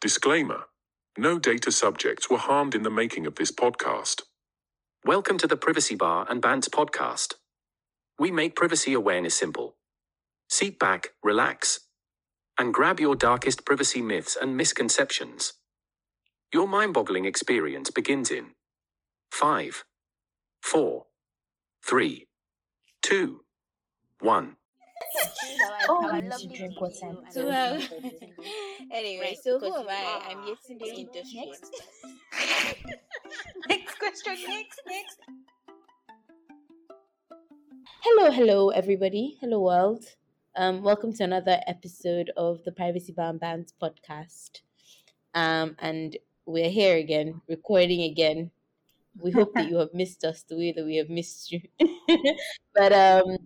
Disclaimer 0.00 0.66
No 1.18 1.40
data 1.40 1.72
subjects 1.72 2.30
were 2.30 2.38
harmed 2.38 2.76
in 2.76 2.84
the 2.84 2.90
making 2.90 3.26
of 3.26 3.34
this 3.36 3.52
podcast. 3.52 4.22
Welcome 5.04 5.38
to 5.38 5.46
the 5.48 5.56
Privacy 5.56 5.96
Bar 5.96 6.26
and 6.30 6.42
Bants 6.42 6.68
podcast. 6.68 7.34
We 8.18 8.30
make 8.30 8.56
privacy 8.56 8.94
awareness 8.94 9.34
simple. 9.36 9.76
Seat 10.50 10.78
back, 10.78 11.10
relax, 11.24 11.80
and 12.58 12.74
grab 12.74 13.00
your 13.00 13.16
darkest 13.16 13.66
privacy 13.66 14.02
myths 14.02 14.36
and 14.40 14.56
misconceptions. 14.56 15.54
Your 16.54 16.68
mind 16.68 16.94
boggling 16.94 17.26
experience 17.26 17.90
begins 17.90 18.30
in 18.30 18.52
5, 19.32 19.84
4, 20.62 21.06
3, 21.86 22.28
2, 23.02 23.40
1. 24.20 24.57
Oh, 25.88 26.08
Have 26.08 26.10
a 26.10 26.22
we 26.22 26.28
need 26.28 26.32
to 26.50 26.56
drink 26.56 26.80
water. 26.80 27.16
So, 27.30 27.48
and- 27.48 27.82
um, 27.82 27.88
anyway, 28.92 29.20
Right, 29.28 29.38
so 29.42 29.58
who 29.58 29.66
because 29.66 29.80
am 29.80 29.88
I? 29.88 29.92
are 30.04 30.30
I'm 30.30 30.38
Yetunde 30.38 30.82
Okay, 30.82 31.00
Industry. 31.02 31.44
next. 31.46 31.72
next 33.68 33.98
question. 33.98 34.34
Next. 34.48 34.80
Next. 34.86 35.18
Hello, 38.00 38.30
hello, 38.30 38.70
everybody. 38.70 39.36
Hello, 39.40 39.60
world. 39.60 40.04
Um, 40.56 40.82
welcome 40.82 41.12
to 41.14 41.24
another 41.24 41.60
episode 41.66 42.30
of 42.36 42.62
the 42.64 42.72
Privacy 42.72 43.12
Bound 43.12 43.40
Bands 43.40 43.72
podcast. 43.80 44.60
Um, 45.34 45.76
and 45.78 46.16
we're 46.46 46.70
here 46.70 46.96
again, 46.96 47.40
recording 47.48 48.02
again. 48.02 48.50
We 49.20 49.30
hope 49.30 49.52
that 49.54 49.68
you 49.68 49.76
have 49.82 49.94
missed 49.94 50.24
us 50.24 50.42
the 50.42 50.56
way 50.56 50.72
that 50.72 50.84
we 50.84 50.96
have 50.96 51.08
missed 51.10 51.50
you. 51.52 51.60
but 52.74 52.92
um, 52.92 53.38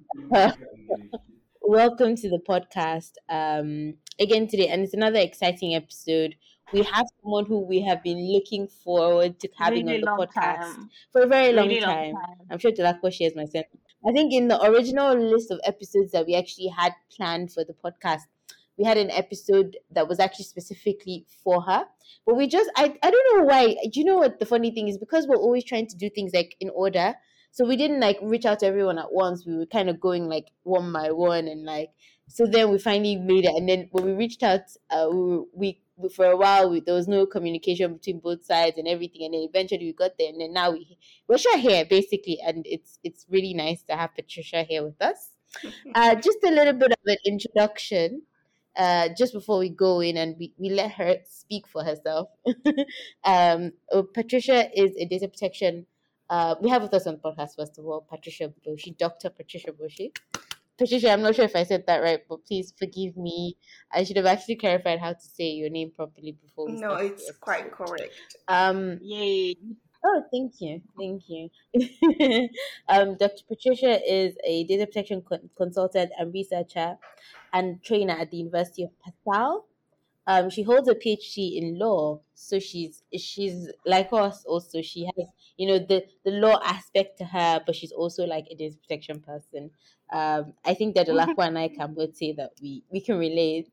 welcome 1.63 2.17
to 2.17 2.29
the 2.29 2.39
podcast 2.39 3.13
um, 3.29 3.95
again 4.21 4.47
today, 4.49 4.69
and 4.69 4.83
it's 4.83 4.95
another 4.95 5.19
exciting 5.19 5.75
episode. 5.75 6.35
We 6.73 6.83
have 6.85 7.07
someone 7.23 7.45
who 7.47 7.61
we 7.61 7.83
have 7.83 8.03
been 8.03 8.33
looking 8.33 8.67
forward 8.67 9.39
to 9.41 9.49
having 9.59 9.87
really 9.87 10.03
on 10.05 10.17
the 10.19 10.27
podcast 10.27 10.75
time. 10.75 10.91
for 11.13 11.23
a 11.23 11.27
very 11.27 11.53
long 11.53 11.69
Really 11.69 11.81
time. 11.81 12.15
long 12.15 12.23
time. 12.25 12.47
I'm 12.51 12.59
sure 12.59 12.73
Dolapo 12.73 13.13
shares 13.13 13.35
my 13.37 13.45
sense. 13.45 13.67
I 14.07 14.13
think 14.13 14.33
in 14.33 14.49
the 14.49 14.61
original 14.65 15.15
list 15.15 15.51
of 15.51 15.61
episodes 15.65 16.13
that 16.13 16.27
we 16.27 16.35
actually 16.35 16.69
had 16.69 16.93
planned 17.15 17.53
for 17.53 17.63
the 17.65 17.75
podcast, 17.75 18.23
we 18.79 18.85
had 18.85 18.97
an 18.97 19.11
episode 19.11 19.77
that 19.91 20.09
was 20.09 20.19
actually 20.19 20.47
specifically 20.47 21.27
for 21.45 21.61
her. 21.63 21.85
But 22.27 22.37
we 22.37 22.47
just, 22.47 22.71
I, 22.75 22.97
I 23.03 23.11
don't 23.11 23.39
know 23.39 23.45
why. 23.45 23.77
Do 23.93 24.01
you 24.01 24.05
know 24.05 24.17
what 24.17 24.39
the 24.41 24.47
funny 24.47 24.71
thing 24.71 24.89
is? 24.89 24.97
Because 24.97 25.27
we're 25.27 25.37
always 25.37 25.65
trying 25.65 25.87
to 25.89 25.97
do 25.97 26.09
things 26.09 26.33
like 26.33 26.57
in 26.59 26.71
order. 26.71 27.15
So 27.53 27.67
we 27.67 27.77
didn't 27.77 28.01
like 28.01 28.19
reach 28.23 28.47
out 28.47 28.61
to 28.61 28.67
everyone 28.67 28.99
at 28.99 29.13
once. 29.13 29.45
We 29.47 29.57
were 29.57 29.67
kind 29.67 29.91
of 29.91 30.01
going 30.01 30.27
like 30.27 30.47
one 30.63 30.91
by 30.91 31.13
one 31.13 31.49
and 31.49 31.65
like, 31.65 31.91
so 32.27 32.47
then 32.47 32.71
we 32.71 32.79
finally 32.79 33.17
made 33.17 33.45
it. 33.45 33.55
And 33.55 33.69
then 33.69 33.89
when 33.93 34.07
we 34.07 34.13
reached 34.13 34.43
out, 34.43 34.63
uh, 34.91 35.09
we, 35.55 35.79
we, 35.99 36.09
for 36.09 36.25
a 36.25 36.37
while 36.37 36.71
we, 36.71 36.81
there 36.81 36.95
was 36.95 37.09
no 37.09 37.27
communication 37.27 37.93
between 37.93 38.21
both 38.21 38.43
sides 38.43 38.79
and 38.79 38.89
everything. 38.89 39.27
And 39.27 39.35
then 39.35 39.43
eventually 39.43 39.85
we 39.85 39.93
got 39.93 40.13
there. 40.19 40.31
And 40.31 40.41
then 40.41 40.55
now 40.55 40.71
we 40.71 40.97
we're 41.29 41.37
sure 41.37 41.59
here 41.59 41.85
basically, 41.85 42.39
and 42.45 42.65
it's 42.67 42.99
it's 43.05 43.27
really 43.29 43.53
nice 43.53 43.83
to 43.85 43.97
have 43.97 44.15
Patricia 44.15 44.63
here 44.63 44.83
with 44.83 45.01
us. 45.01 45.29
Uh, 45.95 46.15
just 46.15 46.39
a 46.45 46.51
little 46.51 46.73
bit 46.73 46.91
of 46.91 46.99
an 47.05 47.19
introduction, 47.27 48.23
uh, 48.77 49.11
just 49.17 49.35
before 49.35 49.59
we 49.59 49.69
go 49.69 50.01
in 50.01 50.17
and 50.17 50.35
we, 50.39 50.55
we 50.57 50.71
let 50.71 50.91
her 50.93 51.17
speak 51.29 51.69
for 51.69 51.85
herself. 51.85 52.29
um, 53.25 53.73
Patricia 54.15 54.71
is 54.75 54.97
a 54.99 55.05
data 55.05 55.29
protection. 55.29 55.85
Uh, 56.33 56.55
we 56.63 56.71
have 56.71 56.81
with 56.81 56.95
us 56.95 57.07
on 57.07 57.13
the 57.17 57.21
podcast 57.21 57.57
first 57.57 57.77
of 57.79 57.85
all, 57.85 58.01
Patricia 58.09 58.51
Boshe, 58.67 58.97
Doctor 58.97 59.29
Patricia 59.29 59.71
Boshe. 59.71 60.17
Patricia, 60.79 61.11
I'm 61.11 61.21
not 61.21 61.35
sure 61.35 61.45
if 61.45 61.55
I 61.55 61.65
said 61.65 61.85
that 61.87 61.99
right, 61.99 62.21
but 62.27 62.43
please 62.47 62.73
forgive 62.79 63.19
me. 63.19 63.59
I 63.93 64.05
should 64.05 64.17
have 64.17 64.25
actually 64.25 64.57
clarified 64.57 64.99
how 64.99 65.13
to 65.13 65.21
say 65.21 65.51
your 65.51 65.69
name 65.69 65.91
properly 65.95 66.33
before 66.43 66.69
we 66.69 66.81
No, 66.81 66.95
it's 66.95 67.31
quite 67.39 67.71
correct. 67.71 68.15
Um, 68.49 68.99
Yay. 69.03 69.57
Oh, 70.03 70.23
thank 70.33 70.55
you, 70.61 70.81
thank 70.99 71.25
you. 71.29 71.51
um, 72.89 73.19
Dr. 73.19 73.43
Patricia 73.47 74.01
is 74.11 74.35
a 74.43 74.65
data 74.65 74.87
protection 74.87 75.23
con- 75.29 75.51
consultant 75.55 76.13
and 76.19 76.33
researcher 76.33 76.97
and 77.53 77.83
trainer 77.85 78.15
at 78.15 78.31
the 78.31 78.39
University 78.39 78.85
of 78.85 78.91
Passau. 79.05 79.65
Um, 80.27 80.51
she 80.51 80.63
holds 80.63 80.89
a 80.89 80.95
PhD 80.95 81.57
in 81.57 81.79
law, 81.79 82.21
so 82.35 82.59
she's 82.59 83.03
she's 83.19 83.69
like 83.85 84.09
us. 84.13 84.45
Also, 84.45 84.81
she 84.81 85.05
has 85.05 85.27
you 85.57 85.67
know 85.67 85.79
the 85.79 86.05
the 86.25 86.31
law 86.31 86.61
aspect 86.65 87.19
to 87.19 87.25
her, 87.25 87.61
but 87.67 87.75
she's 87.75 87.93
also 87.93 88.25
like 88.25 88.47
a 88.51 88.55
data 88.55 88.77
protection 88.77 89.21
person. 89.21 89.71
Um, 90.13 90.53
I 90.65 90.75
think 90.75 90.95
that 90.95 91.09
Dolapo 91.09 91.35
and 91.47 91.59
I 91.59 91.69
can 91.69 91.95
both 91.95 92.17
say 92.17 92.33
that 92.33 92.51
we 92.61 92.85
we 92.91 93.01
can 93.01 93.19
relate. 93.19 93.69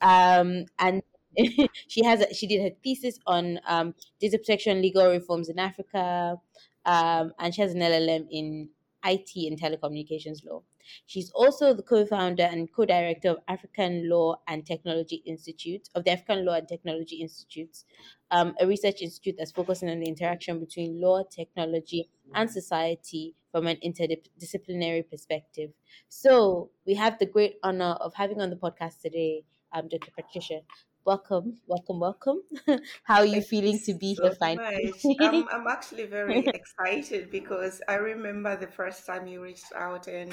Um, 0.00 0.64
and 0.78 1.02
she 1.88 2.04
has 2.04 2.20
a, 2.20 2.34
she 2.34 2.46
did 2.46 2.62
her 2.62 2.76
thesis 2.82 3.18
on 3.26 3.60
um 3.66 3.94
data 4.20 4.38
protection 4.38 4.82
legal 4.82 5.08
reforms 5.08 5.48
in 5.48 5.58
Africa, 5.58 6.36
um, 6.84 7.32
and 7.38 7.54
she 7.54 7.62
has 7.62 7.74
an 7.74 7.80
LLM 7.80 8.26
in 8.30 8.70
IT 9.04 9.30
and 9.36 9.60
telecommunications 9.60 10.44
law. 10.44 10.62
She's 11.06 11.30
also 11.30 11.74
the 11.74 11.82
co-founder 11.82 12.44
and 12.44 12.72
co-director 12.72 13.30
of 13.30 13.38
African 13.48 14.08
Law 14.08 14.36
and 14.48 14.64
Technology 14.64 15.22
Institute 15.26 15.88
of 15.94 16.04
the 16.04 16.12
African 16.12 16.44
Law 16.44 16.54
and 16.54 16.68
Technology 16.68 17.16
Institute, 17.16 17.84
um, 18.30 18.54
a 18.60 18.66
research 18.66 19.02
institute 19.02 19.36
that's 19.38 19.52
focusing 19.52 19.90
on 19.90 20.00
the 20.00 20.06
interaction 20.06 20.58
between 20.58 21.00
law, 21.00 21.22
technology, 21.22 22.08
and 22.34 22.50
society 22.50 23.34
from 23.50 23.66
an 23.66 23.76
interdisciplinary 23.84 25.08
perspective. 25.08 25.70
So 26.08 26.70
we 26.86 26.94
have 26.94 27.18
the 27.18 27.26
great 27.26 27.56
honor 27.62 27.96
of 28.00 28.14
having 28.14 28.40
on 28.40 28.50
the 28.50 28.56
podcast 28.56 29.00
today, 29.00 29.44
um, 29.72 29.88
Dr. 29.88 30.10
Patricia. 30.16 30.60
Welcome, 31.04 31.56
welcome, 31.66 31.98
welcome. 31.98 32.42
How 33.02 33.16
are 33.16 33.24
you 33.24 33.42
Thank 33.42 33.46
feeling 33.46 33.80
to 33.86 33.94
be 33.94 34.14
so 34.14 34.22
here 34.22 34.34
finally? 34.38 34.92
I'm, 35.20 35.48
I'm 35.48 35.66
actually 35.66 36.06
very 36.06 36.46
excited 36.54 37.30
because 37.30 37.82
I 37.88 37.94
remember 37.94 38.56
the 38.56 38.68
first 38.68 39.04
time 39.04 39.26
you 39.26 39.42
reached 39.42 39.72
out 39.74 40.06
and 40.06 40.32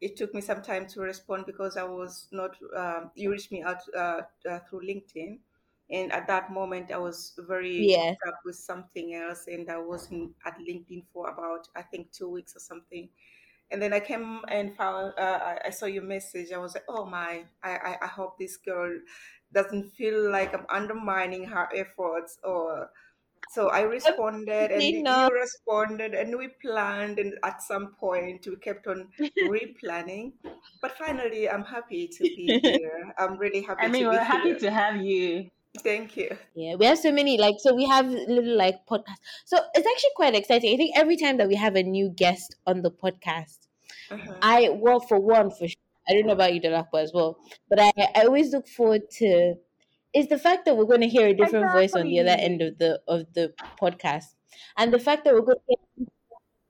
it 0.00 0.16
took 0.16 0.34
me 0.34 0.40
some 0.40 0.62
time 0.62 0.86
to 0.88 1.00
respond 1.00 1.46
because 1.46 1.76
I 1.76 1.84
was 1.84 2.28
not, 2.32 2.56
um, 2.76 3.10
you 3.14 3.30
reached 3.30 3.52
me 3.52 3.62
out 3.62 3.82
uh, 3.94 4.22
uh, 4.48 4.60
through 4.60 4.82
LinkedIn. 4.82 5.40
And 5.88 6.12
at 6.12 6.26
that 6.26 6.50
moment, 6.52 6.90
I 6.90 6.98
was 6.98 7.38
very 7.38 7.92
hooked 7.94 8.18
up 8.26 8.40
with 8.44 8.56
something 8.56 9.14
else 9.14 9.46
and 9.46 9.70
I 9.70 9.78
wasn't 9.78 10.34
at 10.44 10.58
LinkedIn 10.58 11.06
for 11.12 11.28
about, 11.30 11.68
I 11.76 11.82
think, 11.82 12.10
two 12.12 12.28
weeks 12.28 12.56
or 12.56 12.58
something. 12.58 13.08
And 13.70 13.82
then 13.82 13.92
I 13.92 14.00
came 14.00 14.42
and 14.48 14.76
found, 14.76 15.14
uh, 15.18 15.40
I 15.42 15.66
I 15.66 15.70
saw 15.70 15.86
your 15.86 16.04
message. 16.04 16.52
I 16.52 16.58
was 16.58 16.74
like, 16.74 16.84
oh 16.88 17.04
my, 17.04 17.46
I, 17.62 17.76
I, 17.76 17.98
I 18.02 18.06
hope 18.06 18.38
this 18.38 18.56
girl 18.56 19.00
doesn't 19.52 19.90
feel 19.90 20.30
like 20.30 20.54
I'm 20.54 20.66
undermining 20.68 21.44
her 21.46 21.68
efforts 21.74 22.38
or 22.44 22.90
so 23.46 23.68
I 23.68 23.82
responded 23.82 24.70
and 24.72 24.92
you 24.92 25.30
responded 25.30 26.14
and 26.14 26.36
we 26.36 26.48
planned 26.48 27.18
and 27.18 27.34
at 27.42 27.62
some 27.62 27.94
point 27.94 28.46
we 28.46 28.56
kept 28.56 28.86
on 28.86 29.12
replanning. 29.42 30.34
But 30.80 30.92
finally 30.98 31.48
I'm 31.48 31.64
happy 31.64 32.08
to 32.08 32.26
be 32.28 32.58
here. 32.62 33.12
I'm 33.18 33.38
really 33.38 33.62
happy 33.62 33.86
I 33.86 33.88
mean, 33.88 34.04
to 34.04 34.06
we're 34.06 34.18
be 34.18 34.24
happy 34.24 34.54
here. 34.54 34.58
to 34.60 34.70
have 34.70 34.96
you. 35.04 35.50
Thank 35.82 36.16
you. 36.16 36.38
Yeah, 36.54 36.76
we 36.76 36.86
have 36.86 36.98
so 36.98 37.12
many 37.12 37.36
like 37.38 37.56
so 37.58 37.74
we 37.74 37.84
have 37.86 38.06
little 38.06 38.56
like 38.56 38.86
podcasts. 38.86 39.20
So 39.44 39.58
it's 39.74 39.86
actually 39.86 40.10
quite 40.16 40.34
exciting. 40.34 40.72
I 40.72 40.76
think 40.76 40.96
every 40.96 41.16
time 41.16 41.36
that 41.36 41.48
we 41.48 41.56
have 41.56 41.76
a 41.76 41.82
new 41.82 42.08
guest 42.08 42.56
on 42.66 42.82
the 42.82 42.90
podcast, 42.90 43.68
Uh-huh. 44.10 44.42
I 44.42 44.70
well 44.70 45.00
for 45.00 45.18
one 45.20 45.50
for 45.50 45.68
sure. 45.68 45.82
I 46.08 46.14
don't 46.14 46.26
know 46.26 46.34
about 46.34 46.54
you, 46.54 46.60
Dolapo, 46.60 47.02
as 47.02 47.12
well, 47.14 47.38
but 47.68 47.78
I 47.80 47.92
I 48.16 48.22
always 48.24 48.52
look 48.52 48.68
forward 48.68 49.10
to 49.20 49.56
is 50.16 50.28
the 50.28 50.38
fact 50.38 50.64
that 50.64 50.76
we're 50.76 50.84
going 50.84 51.02
to 51.02 51.08
hear 51.08 51.28
a 51.28 51.34
different 51.34 51.70
voice 51.72 51.94
on 51.94 52.06
the 52.06 52.20
other 52.20 52.36
end 52.38 52.62
of 52.62 52.78
the 52.78 53.00
of 53.06 53.32
the 53.34 53.52
podcast, 53.80 54.34
and 54.76 54.92
the 54.92 54.98
fact 54.98 55.24
that 55.24 55.34
we're 55.34 55.42
going 55.42 55.58
to 55.58 55.76
hear 55.98 56.06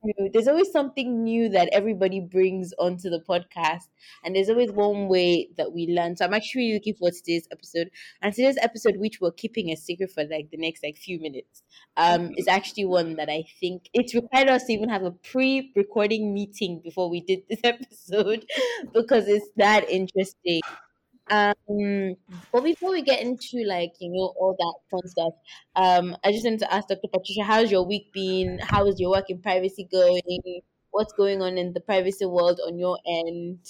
new- 0.07 0.31
there's 0.33 0.49
always 0.49 0.71
something 0.71 1.23
new 1.23 1.49
that 1.49 1.69
everybody 1.73 2.21
brings 2.21 2.73
onto 2.79 3.11
the 3.11 3.21
podcast. 3.29 3.89
And 4.25 4.35
there's 4.35 4.49
always 4.49 4.71
one 4.73 5.09
way 5.09 5.49
that 5.57 5.73
we 5.73 5.87
learn. 5.89 6.17
So 6.17 6.25
i'm 6.25 6.35
actually 6.35 6.73
looking 6.75 6.95
forward 6.95 7.15
to 7.15 7.21
today's 7.21 7.49
episode. 7.53 7.91
And 8.23 8.33
today's 8.35 8.59
episode 8.61 8.97
which 8.99 9.21
we're 9.21 9.33
keeping 9.33 9.71
a 9.71 9.77
secret 9.77 10.11
for 10.11 10.25
like 10.25 10.51
the 10.51 10.57
next 10.59 10.83
like 10.83 10.97
few 10.97 11.21
minutes 11.21 11.63
um 11.97 12.33
is 12.37 12.49
actually 12.49 12.85
one 12.85 13.17
that 13.17 13.29
i 13.29 13.45
think 13.61 13.89
it 13.93 14.13
required 14.15 14.49
us 14.49 14.65
to 14.65 14.73
even 14.73 14.89
have 14.89 15.03
a 15.05 15.11
pre-recording 15.11 16.33
meeting 16.33 16.81
before 16.83 17.09
we 17.11 17.21
did 17.21 17.41
this 17.49 17.61
episode 17.65 18.45
because 18.93 19.29
it's 19.29 19.49
that 19.57 19.89
interesting 19.91 20.61
um 21.31 22.15
but 22.53 22.63
before 22.63 22.93
we 22.93 23.03
get 23.03 23.21
into 23.21 23.65
like 23.67 23.93
you 23.99 24.11
know 24.11 24.33
all 24.39 24.55
that 24.59 24.75
fun 24.91 25.09
stuff 25.09 25.33
um 25.75 26.17
i 26.25 26.31
just 26.31 26.45
wanted 26.45 26.61
to 26.61 26.73
ask 26.73 26.87
dr 26.89 27.01
patricia 27.13 27.43
how's 27.43 27.71
your 27.71 27.85
week 27.85 28.13
been? 28.13 28.59
How 28.63 28.87
is 28.87 29.01
your 29.01 29.11
work 29.11 29.31
in 29.31 29.41
privacy 29.41 29.89
going? 29.91 30.61
What's 30.91 31.13
going 31.13 31.43
on 31.43 31.59
in 31.59 31.73
the 31.73 31.81
privacy 31.81 32.27
world 32.27 32.61
on 32.67 32.79
your 32.79 32.99
end? 33.07 33.61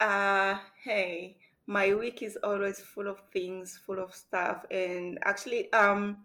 Uh 0.00 0.58
hey, 0.82 1.36
my 1.66 1.94
week 1.94 2.22
is 2.22 2.36
always 2.42 2.80
full 2.80 3.08
of 3.08 3.22
things, 3.32 3.78
full 3.86 3.98
of 3.98 4.14
stuff 4.14 4.64
and 4.70 5.18
actually 5.24 5.72
um 5.72 6.18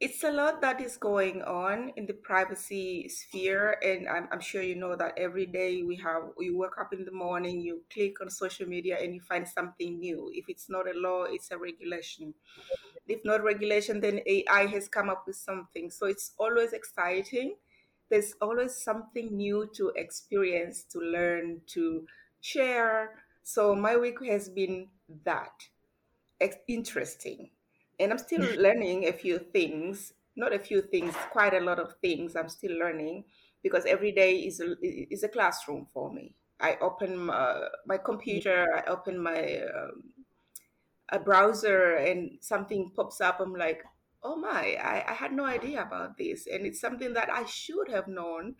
it's 0.00 0.24
a 0.24 0.30
lot 0.32 0.62
that 0.62 0.80
is 0.80 0.96
going 0.96 1.42
on 1.42 1.92
in 1.96 2.06
the 2.06 2.14
privacy 2.14 3.06
sphere 3.08 3.76
and 3.82 4.08
I'm, 4.08 4.28
I'm 4.32 4.40
sure 4.40 4.62
you 4.62 4.74
know 4.74 4.96
that 4.96 5.12
every 5.18 5.46
day 5.46 5.82
we 5.82 5.96
have 5.96 6.22
you 6.38 6.56
wake 6.56 6.78
up 6.80 6.92
in 6.94 7.04
the 7.04 7.12
morning 7.12 7.60
you 7.60 7.82
click 7.92 8.20
on 8.20 8.30
social 8.30 8.66
media 8.66 8.98
and 9.00 9.14
you 9.14 9.20
find 9.20 9.46
something 9.46 9.98
new 9.98 10.30
if 10.34 10.46
it's 10.48 10.70
not 10.70 10.88
a 10.88 10.98
law 10.98 11.24
it's 11.24 11.50
a 11.50 11.58
regulation 11.58 12.32
if 13.08 13.24
not 13.24 13.42
regulation, 13.42 14.00
then 14.00 14.20
AI 14.26 14.66
has 14.66 14.88
come 14.88 15.08
up 15.10 15.26
with 15.26 15.36
something. 15.36 15.90
So 15.90 16.06
it's 16.06 16.32
always 16.38 16.72
exciting. 16.72 17.56
There's 18.08 18.34
always 18.40 18.76
something 18.76 19.36
new 19.36 19.68
to 19.74 19.92
experience, 19.96 20.84
to 20.92 21.00
learn, 21.00 21.60
to 21.68 22.06
share. 22.40 23.16
So 23.42 23.74
my 23.74 23.96
week 23.96 24.24
has 24.26 24.48
been 24.48 24.88
that 25.24 25.52
interesting. 26.68 27.50
And 28.00 28.12
I'm 28.12 28.18
still 28.18 28.40
mm. 28.40 28.56
learning 28.56 29.06
a 29.06 29.12
few 29.12 29.38
things, 29.38 30.14
not 30.36 30.52
a 30.52 30.58
few 30.58 30.82
things, 30.82 31.14
quite 31.30 31.54
a 31.54 31.60
lot 31.60 31.78
of 31.78 31.94
things 32.00 32.34
I'm 32.34 32.48
still 32.48 32.76
learning 32.78 33.24
because 33.62 33.84
every 33.84 34.10
day 34.10 34.36
is 34.36 34.60
a, 34.60 34.74
is 34.82 35.22
a 35.22 35.28
classroom 35.28 35.86
for 35.92 36.12
me. 36.12 36.34
I 36.60 36.76
open 36.80 37.30
uh, 37.30 37.60
my, 37.86 37.96
my 37.96 37.98
computer, 37.98 38.66
I 38.76 38.90
open 38.90 39.18
my 39.18 39.60
um, 39.74 40.02
a 41.10 41.18
browser 41.18 41.96
and 41.96 42.38
something 42.40 42.92
pops 42.94 43.20
up. 43.20 43.40
I'm 43.40 43.54
like, 43.54 43.84
oh 44.22 44.36
my, 44.36 44.76
I, 44.80 45.04
I 45.08 45.14
had 45.14 45.32
no 45.32 45.44
idea 45.44 45.82
about 45.82 46.16
this. 46.16 46.46
And 46.46 46.66
it's 46.66 46.80
something 46.80 47.14
that 47.14 47.30
I 47.30 47.44
should 47.44 47.88
have 47.90 48.08
known. 48.08 48.54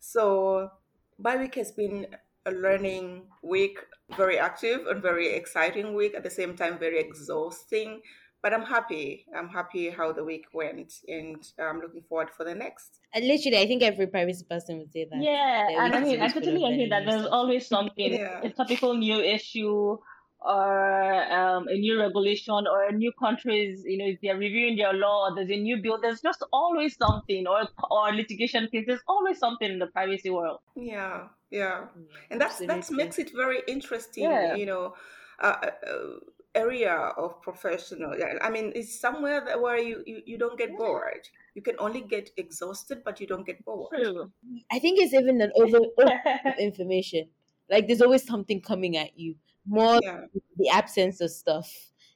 So 0.00 0.70
my 1.18 1.36
week 1.36 1.54
has 1.54 1.72
been 1.72 2.06
a 2.46 2.50
learning 2.50 3.22
week, 3.42 3.78
very 4.16 4.38
active 4.38 4.86
and 4.86 5.00
very 5.00 5.34
exciting 5.34 5.94
week, 5.94 6.14
at 6.14 6.22
the 6.22 6.30
same 6.30 6.56
time, 6.56 6.78
very 6.78 7.00
exhausting. 7.00 8.02
But 8.44 8.52
I'm 8.52 8.66
happy. 8.76 9.24
I'm 9.34 9.48
happy 9.48 9.88
how 9.88 10.12
the 10.12 10.22
week 10.22 10.44
went, 10.52 10.92
and 11.08 11.42
I'm 11.58 11.80
looking 11.80 12.02
forward 12.02 12.28
for 12.36 12.44
the 12.44 12.54
next. 12.54 13.00
And 13.14 13.26
literally, 13.26 13.56
I 13.56 13.66
think 13.66 13.82
every 13.82 14.06
privacy 14.06 14.44
person 14.44 14.80
would 14.80 14.92
say 14.92 15.06
that. 15.10 15.18
Yeah, 15.18 15.66
and 15.80 15.94
I 15.94 16.00
mean, 16.00 16.20
I 16.20 16.28
totally 16.28 16.62
agree 16.62 16.90
that 16.90 17.06
there's 17.06 17.24
always 17.24 17.66
something, 17.66 18.12
yeah. 18.12 18.42
a 18.42 18.50
topical 18.50 18.92
new 18.92 19.18
issue 19.18 19.96
or 20.44 21.32
um, 21.32 21.68
a 21.68 21.74
new 21.74 21.98
regulation 21.98 22.66
or 22.70 22.84
a 22.84 22.92
new 22.92 23.12
countries, 23.18 23.82
you 23.86 23.96
know, 23.96 24.04
if 24.04 24.18
they're 24.22 24.36
reviewing 24.36 24.76
their 24.76 24.92
law, 24.92 25.28
or 25.28 25.34
there's 25.34 25.50
a 25.50 25.56
new 25.56 25.78
bill, 25.78 25.98
there's 26.00 26.20
just 26.20 26.44
always 26.52 26.96
something, 26.98 27.46
or 27.46 27.66
or 27.90 28.12
litigation 28.12 28.68
case, 28.70 28.84
there's 28.86 29.06
always 29.08 29.38
something 29.38 29.70
in 29.70 29.78
the 29.78 29.86
privacy 29.86 30.28
world. 30.28 30.60
Yeah, 30.76 31.28
yeah, 31.50 31.86
mm, 31.98 32.04
and 32.30 32.38
that's 32.38 32.58
that 32.58 32.90
makes 32.90 33.18
it 33.18 33.30
very 33.34 33.62
interesting. 33.66 34.24
Yeah. 34.24 34.54
You 34.54 34.66
know, 34.66 34.94
uh, 35.40 35.56
uh, 35.62 35.70
uh, 35.90 36.18
area 36.54 36.92
of 36.92 37.40
professional. 37.42 38.14
I 38.42 38.50
mean, 38.50 38.72
it's 38.74 39.00
somewhere 39.00 39.44
that 39.44 39.60
where 39.60 39.78
you, 39.78 40.02
you 40.06 40.22
you 40.24 40.38
don't 40.38 40.58
get 40.58 40.76
bored. 40.76 41.28
You 41.54 41.62
can 41.62 41.76
only 41.78 42.00
get 42.02 42.30
exhausted, 42.36 43.02
but 43.04 43.20
you 43.20 43.26
don't 43.26 43.46
get 43.46 43.64
bored. 43.64 43.90
True. 43.94 44.30
I 44.70 44.78
think 44.78 45.00
it's 45.00 45.14
even 45.14 45.40
an 45.40 45.52
over, 45.56 45.78
over 45.98 46.54
information. 46.58 47.28
Like 47.70 47.86
there's 47.86 48.02
always 48.02 48.26
something 48.26 48.60
coming 48.60 48.96
at 48.96 49.18
you 49.18 49.36
more 49.66 49.98
yeah. 50.02 50.20
the 50.56 50.68
absence 50.68 51.20
of 51.20 51.30
stuff. 51.30 51.70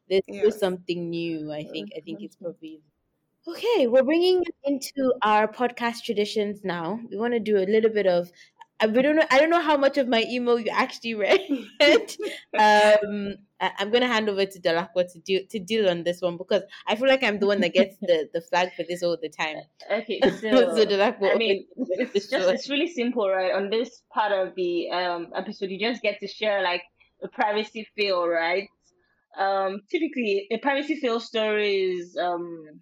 There's 0.09 0.23
yeah. 0.27 0.51
something 0.51 1.11
new. 1.11 1.53
I 1.53 1.65
think. 1.65 1.91
I 1.97 2.01
think 2.01 2.23
it's 2.23 2.37
probably 2.37 2.81
okay. 3.47 3.87
We're 3.87 4.03
bringing 4.03 4.43
into 4.65 5.13
our 5.23 5.49
podcast 5.49 6.05
traditions 6.05 6.61
now. 6.65 7.01
We 7.11 7.17
want 7.17 7.35
to 7.35 7.41
do 7.41 7.59
a 7.59 7.67
little 7.67 7.91
bit 7.91 8.07
of 8.07 8.31
I 8.81 8.87
don't 8.87 9.17
know. 9.17 9.25
I 9.31 9.41
don't 9.41 9.51
know 9.51 9.61
how 9.61 9.77
much 9.77 9.99
of 9.99 10.07
my 10.07 10.25
email 10.29 10.59
you 10.59 10.71
actually 10.71 11.15
read. 11.15 11.41
um, 12.59 13.35
I, 13.61 13.73
am 13.81 13.91
gonna 13.91 14.07
hand 14.07 14.29
over 14.29 14.47
to 14.47 14.61
Dolapo 14.61 15.11
to 15.13 15.19
deal 15.19 15.43
to 15.51 15.59
deal 15.59 15.89
on 15.91 16.05
this 16.05 16.23
one 16.23 16.37
because 16.37 16.63
I 16.87 16.95
feel 16.95 17.09
like 17.09 17.25
I'm 17.25 17.41
the 17.41 17.47
one 17.47 17.61
that 17.63 17.75
gets 17.75 17.97
the, 18.01 18.29
the 18.33 18.41
flag 18.41 18.73
for 18.77 18.85
this 18.85 19.03
all 19.03 19.17
the 19.21 19.29
time. 19.29 19.57
Okay, 19.91 20.21
so, 20.23 20.77
so 20.77 21.27
I 21.27 21.37
mean, 21.37 21.67
it's 21.77 22.29
just 22.29 22.49
it's 22.49 22.71
really 22.71 22.89
simple, 22.89 23.29
right? 23.29 23.53
On 23.53 23.71
this 23.71 24.03
part 24.13 24.33
of 24.33 24.55
the 24.55 24.91
um 24.91 25.29
episode, 25.35 25.71
you 25.71 25.81
just 25.81 26.03
get 26.03 26.21
to 26.21 26.29
share 26.29 26.63
like 26.63 26.83
a 27.23 27.29
privacy 27.29 27.87
fail, 27.97 28.29
right? 28.29 28.69
Um, 29.37 29.81
typically, 29.91 30.47
a 30.51 30.59
privacy 30.59 30.97
fail 30.97 31.21
story 31.21 31.75
is 31.75 32.17
um, 32.17 32.81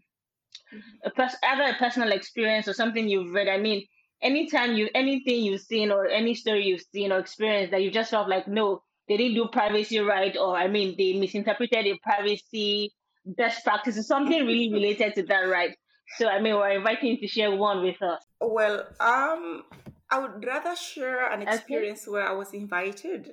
a 1.04 1.10
pers- 1.10 1.36
either 1.42 1.64
a 1.64 1.74
personal 1.74 2.12
experience 2.12 2.66
or 2.68 2.72
something 2.72 3.08
you've 3.08 3.32
read. 3.32 3.48
I 3.48 3.58
mean, 3.58 3.84
anytime 4.22 4.74
you 4.74 4.88
anything 4.94 5.44
you've 5.44 5.60
seen 5.60 5.90
or 5.90 6.06
any 6.06 6.34
story 6.34 6.66
you've 6.66 6.84
seen 6.92 7.12
or 7.12 7.18
experienced 7.18 7.72
that 7.72 7.82
you 7.82 7.90
just 7.90 8.10
felt 8.10 8.28
like 8.28 8.48
no, 8.48 8.82
they 9.08 9.16
didn't 9.16 9.34
do 9.34 9.48
privacy 9.48 9.98
right, 9.98 10.36
or 10.36 10.56
I 10.56 10.68
mean, 10.68 10.94
they 10.98 11.14
misinterpreted 11.14 11.86
a 11.86 11.98
privacy 12.02 12.92
best 13.26 13.64
practices, 13.64 14.06
something 14.06 14.46
really 14.46 14.72
related 14.72 15.14
to 15.16 15.22
that, 15.24 15.40
right? 15.42 15.76
So, 16.16 16.28
I 16.28 16.40
mean, 16.40 16.54
we're 16.54 16.70
inviting 16.70 17.12
you 17.12 17.20
to 17.20 17.26
share 17.26 17.54
one 17.54 17.82
with 17.82 18.00
us. 18.00 18.22
Well, 18.40 18.86
um, 19.00 19.64
I 20.10 20.20
would 20.20 20.44
rather 20.44 20.76
share 20.76 21.30
an 21.32 21.42
experience 21.42 22.02
okay. 22.02 22.12
where 22.12 22.28
I 22.28 22.32
was 22.32 22.54
invited 22.54 23.32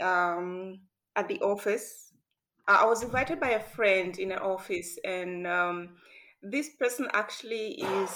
um, 0.00 0.80
at 1.14 1.28
the 1.28 1.38
office. 1.40 2.12
I 2.66 2.86
was 2.86 3.02
invited 3.02 3.38
by 3.38 3.50
a 3.50 3.60
friend 3.60 4.18
in 4.18 4.32
an 4.32 4.38
office, 4.38 4.98
and 5.04 5.46
um, 5.46 5.90
this 6.50 6.70
person 6.70 7.08
actually 7.12 7.80
is 7.80 8.10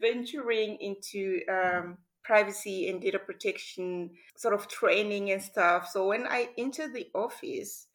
venturing 0.00 0.76
into 0.80 1.40
um, 1.48 1.98
privacy 2.22 2.88
and 2.88 3.00
data 3.00 3.18
protection 3.18 4.10
sort 4.36 4.54
of 4.54 4.68
training 4.68 5.30
and 5.30 5.42
stuff. 5.42 5.88
So 5.90 6.08
when 6.08 6.26
I 6.26 6.50
enter 6.58 6.88
the 6.88 7.08
office, 7.14 7.86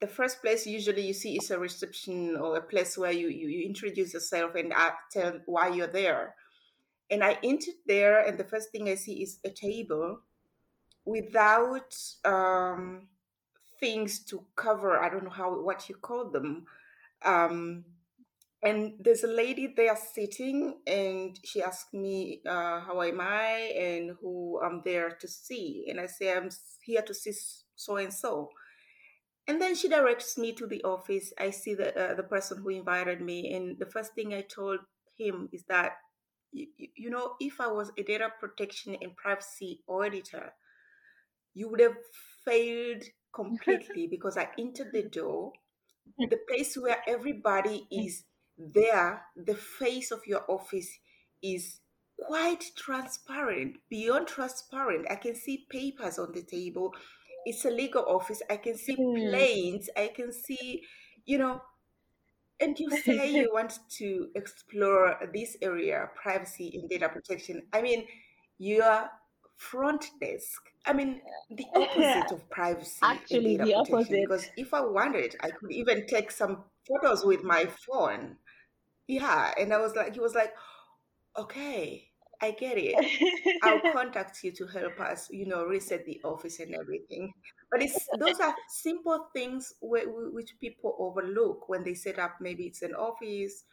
the 0.00 0.06
first 0.06 0.40
place 0.40 0.66
usually 0.66 1.06
you 1.06 1.12
see 1.12 1.36
is 1.36 1.50
a 1.50 1.58
reception 1.58 2.36
or 2.36 2.56
a 2.56 2.62
place 2.62 2.98
where 2.98 3.12
you, 3.12 3.28
you, 3.28 3.48
you 3.48 3.66
introduce 3.66 4.14
yourself 4.14 4.54
and 4.54 4.72
tell 5.10 5.40
why 5.46 5.68
you're 5.68 5.86
there. 5.86 6.34
And 7.10 7.22
I 7.22 7.38
entered 7.42 7.74
there, 7.86 8.24
and 8.26 8.38
the 8.38 8.44
first 8.44 8.70
thing 8.70 8.88
I 8.88 8.94
see 8.94 9.22
is 9.22 9.38
a 9.44 9.50
table 9.50 10.20
without 11.04 11.94
um, 12.24 13.08
things 13.78 14.20
to 14.24 14.44
cover. 14.56 14.98
I 14.98 15.08
don't 15.10 15.24
know 15.24 15.30
how 15.30 15.60
what 15.60 15.88
you 15.88 15.96
call 15.96 16.30
them. 16.30 16.64
Um, 17.24 17.84
and 18.62 18.94
there's 19.00 19.24
a 19.24 19.28
lady 19.28 19.72
there 19.76 19.96
sitting, 19.96 20.80
and 20.86 21.38
she 21.44 21.62
asked 21.62 21.92
me, 21.94 22.42
uh, 22.46 22.80
"How 22.80 23.02
am 23.02 23.20
I?" 23.20 23.72
and 23.76 24.16
who 24.20 24.60
I'm 24.64 24.82
there 24.84 25.10
to 25.10 25.28
see. 25.28 25.86
And 25.88 26.00
I 26.00 26.06
say, 26.06 26.32
"I'm 26.32 26.50
here 26.84 27.02
to 27.02 27.14
see 27.14 27.32
so 27.74 27.96
and 27.96 28.12
so." 28.12 28.50
And 29.48 29.60
then 29.60 29.74
she 29.74 29.88
directs 29.88 30.38
me 30.38 30.52
to 30.54 30.66
the 30.66 30.82
office. 30.84 31.32
I 31.38 31.50
see 31.50 31.74
the 31.74 31.88
uh, 31.98 32.14
the 32.14 32.22
person 32.22 32.58
who 32.62 32.70
invited 32.70 33.20
me, 33.20 33.52
and 33.54 33.78
the 33.78 33.86
first 33.86 34.14
thing 34.14 34.32
I 34.34 34.42
told 34.42 34.80
him 35.18 35.48
is 35.52 35.64
that, 35.68 35.92
you, 36.52 36.68
you 36.96 37.10
know, 37.10 37.34
if 37.40 37.60
I 37.60 37.68
was 37.68 37.90
a 37.98 38.02
data 38.02 38.30
protection 38.40 38.96
and 39.02 39.16
privacy 39.16 39.82
auditor, 39.88 40.54
you 41.54 41.68
would 41.68 41.80
have 41.80 41.96
failed 42.44 43.02
completely 43.34 44.06
because 44.06 44.36
I 44.36 44.48
entered 44.58 44.92
the 44.92 45.04
door, 45.08 45.52
the 46.18 46.38
place 46.48 46.76
where 46.76 47.02
everybody 47.08 47.86
is 47.90 48.24
there, 48.74 49.22
the 49.36 49.54
face 49.54 50.10
of 50.10 50.20
your 50.26 50.44
office 50.48 50.98
is 51.42 51.80
quite 52.18 52.64
transparent, 52.76 53.76
beyond 53.90 54.28
transparent. 54.28 55.06
I 55.10 55.16
can 55.16 55.34
see 55.34 55.66
papers 55.70 56.18
on 56.18 56.32
the 56.32 56.42
table. 56.42 56.92
It's 57.44 57.64
a 57.64 57.70
legal 57.70 58.04
office. 58.06 58.42
I 58.48 58.56
can 58.56 58.76
see 58.76 58.96
mm. 58.96 59.30
planes. 59.30 59.88
I 59.96 60.10
can 60.14 60.32
see, 60.32 60.82
you 61.24 61.38
know, 61.38 61.62
and 62.60 62.78
you 62.78 62.90
say 63.04 63.32
you 63.32 63.50
want 63.52 63.78
to 63.98 64.28
explore 64.34 65.18
this 65.32 65.56
area, 65.62 66.08
privacy 66.14 66.70
and 66.74 66.88
data 66.88 67.08
protection. 67.08 67.62
I 67.72 67.82
mean, 67.82 68.04
your 68.58 69.10
front 69.56 70.06
desk. 70.20 70.62
I 70.86 70.92
mean, 70.92 71.20
the 71.50 71.66
opposite 71.74 72.32
of 72.32 72.48
privacy. 72.50 72.98
Actually, 73.02 73.56
the 73.56 73.74
opposite. 73.74 74.22
Because 74.28 74.48
if 74.56 74.74
I 74.74 74.80
wanted, 74.80 75.36
I 75.40 75.50
could 75.50 75.72
even 75.72 76.06
take 76.06 76.30
some 76.30 76.64
photos 76.86 77.24
with 77.24 77.42
my 77.44 77.66
phone. 77.86 78.36
Yeah, 79.12 79.52
and 79.58 79.74
I 79.74 79.78
was 79.78 79.94
like, 79.94 80.14
he 80.14 80.20
was 80.20 80.34
like, 80.34 80.54
okay, 81.38 82.08
I 82.40 82.52
get 82.52 82.78
it. 82.78 82.94
I'll 83.62 83.80
contact 83.92 84.42
you 84.42 84.52
to 84.52 84.66
help 84.66 84.98
us, 85.00 85.28
you 85.30 85.46
know, 85.46 85.64
reset 85.64 86.06
the 86.06 86.20
office 86.24 86.60
and 86.60 86.74
everything. 86.74 87.32
But 87.70 87.82
it's 87.86 88.08
those 88.18 88.40
are 88.40 88.54
simple 88.68 89.28
things 89.34 89.74
which 89.82 90.54
people 90.60 90.96
overlook 90.98 91.68
when 91.68 91.84
they 91.84 91.94
set 91.94 92.18
up. 92.18 92.36
Maybe 92.40 92.64
it's 92.64 92.80
an 92.82 92.94
office 92.94 93.64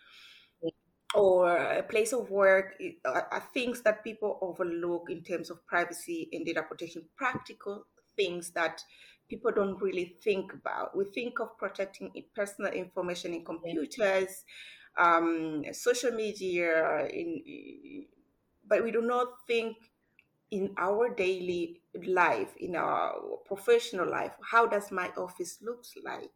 or 1.15 1.55
a 1.57 1.83
place 1.83 2.13
of 2.13 2.29
work 2.29 2.75
uh, 3.05 3.21
are, 3.31 3.43
things 3.53 3.81
that 3.81 4.03
people 4.03 4.37
overlook 4.41 5.09
in 5.09 5.23
terms 5.23 5.49
of 5.49 5.65
privacy 5.65 6.29
and 6.33 6.45
data 6.45 6.61
protection, 6.61 7.03
practical 7.15 7.85
things 8.15 8.51
that 8.51 8.81
people 9.29 9.51
don't 9.51 9.81
really 9.81 10.17
think 10.23 10.53
about. 10.53 10.95
We 10.95 11.05
think 11.05 11.39
of 11.39 11.57
protecting 11.57 12.11
personal 12.35 12.71
information 12.73 13.33
in 13.33 13.45
computers, 13.45 14.43
um, 14.99 15.63
social 15.71 16.11
media, 16.11 17.07
in, 17.07 18.05
but 18.67 18.83
we 18.83 18.91
do 18.91 19.01
not 19.01 19.27
think 19.47 19.77
in 20.51 20.73
our 20.77 21.09
daily 21.13 21.81
life, 22.05 22.53
in 22.59 22.75
our 22.75 23.13
professional 23.45 24.09
life, 24.09 24.33
how 24.51 24.65
does 24.65 24.91
my 24.91 25.09
office 25.17 25.59
looks 25.61 25.93
like? 26.03 26.31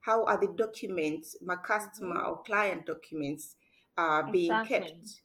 How 0.00 0.24
are 0.26 0.38
the 0.38 0.52
documents, 0.56 1.36
my 1.42 1.56
customer 1.56 2.20
or 2.20 2.42
client 2.42 2.86
documents? 2.86 3.56
are 3.96 4.30
being 4.30 4.50
exactly. 4.50 4.78
kept. 4.78 5.20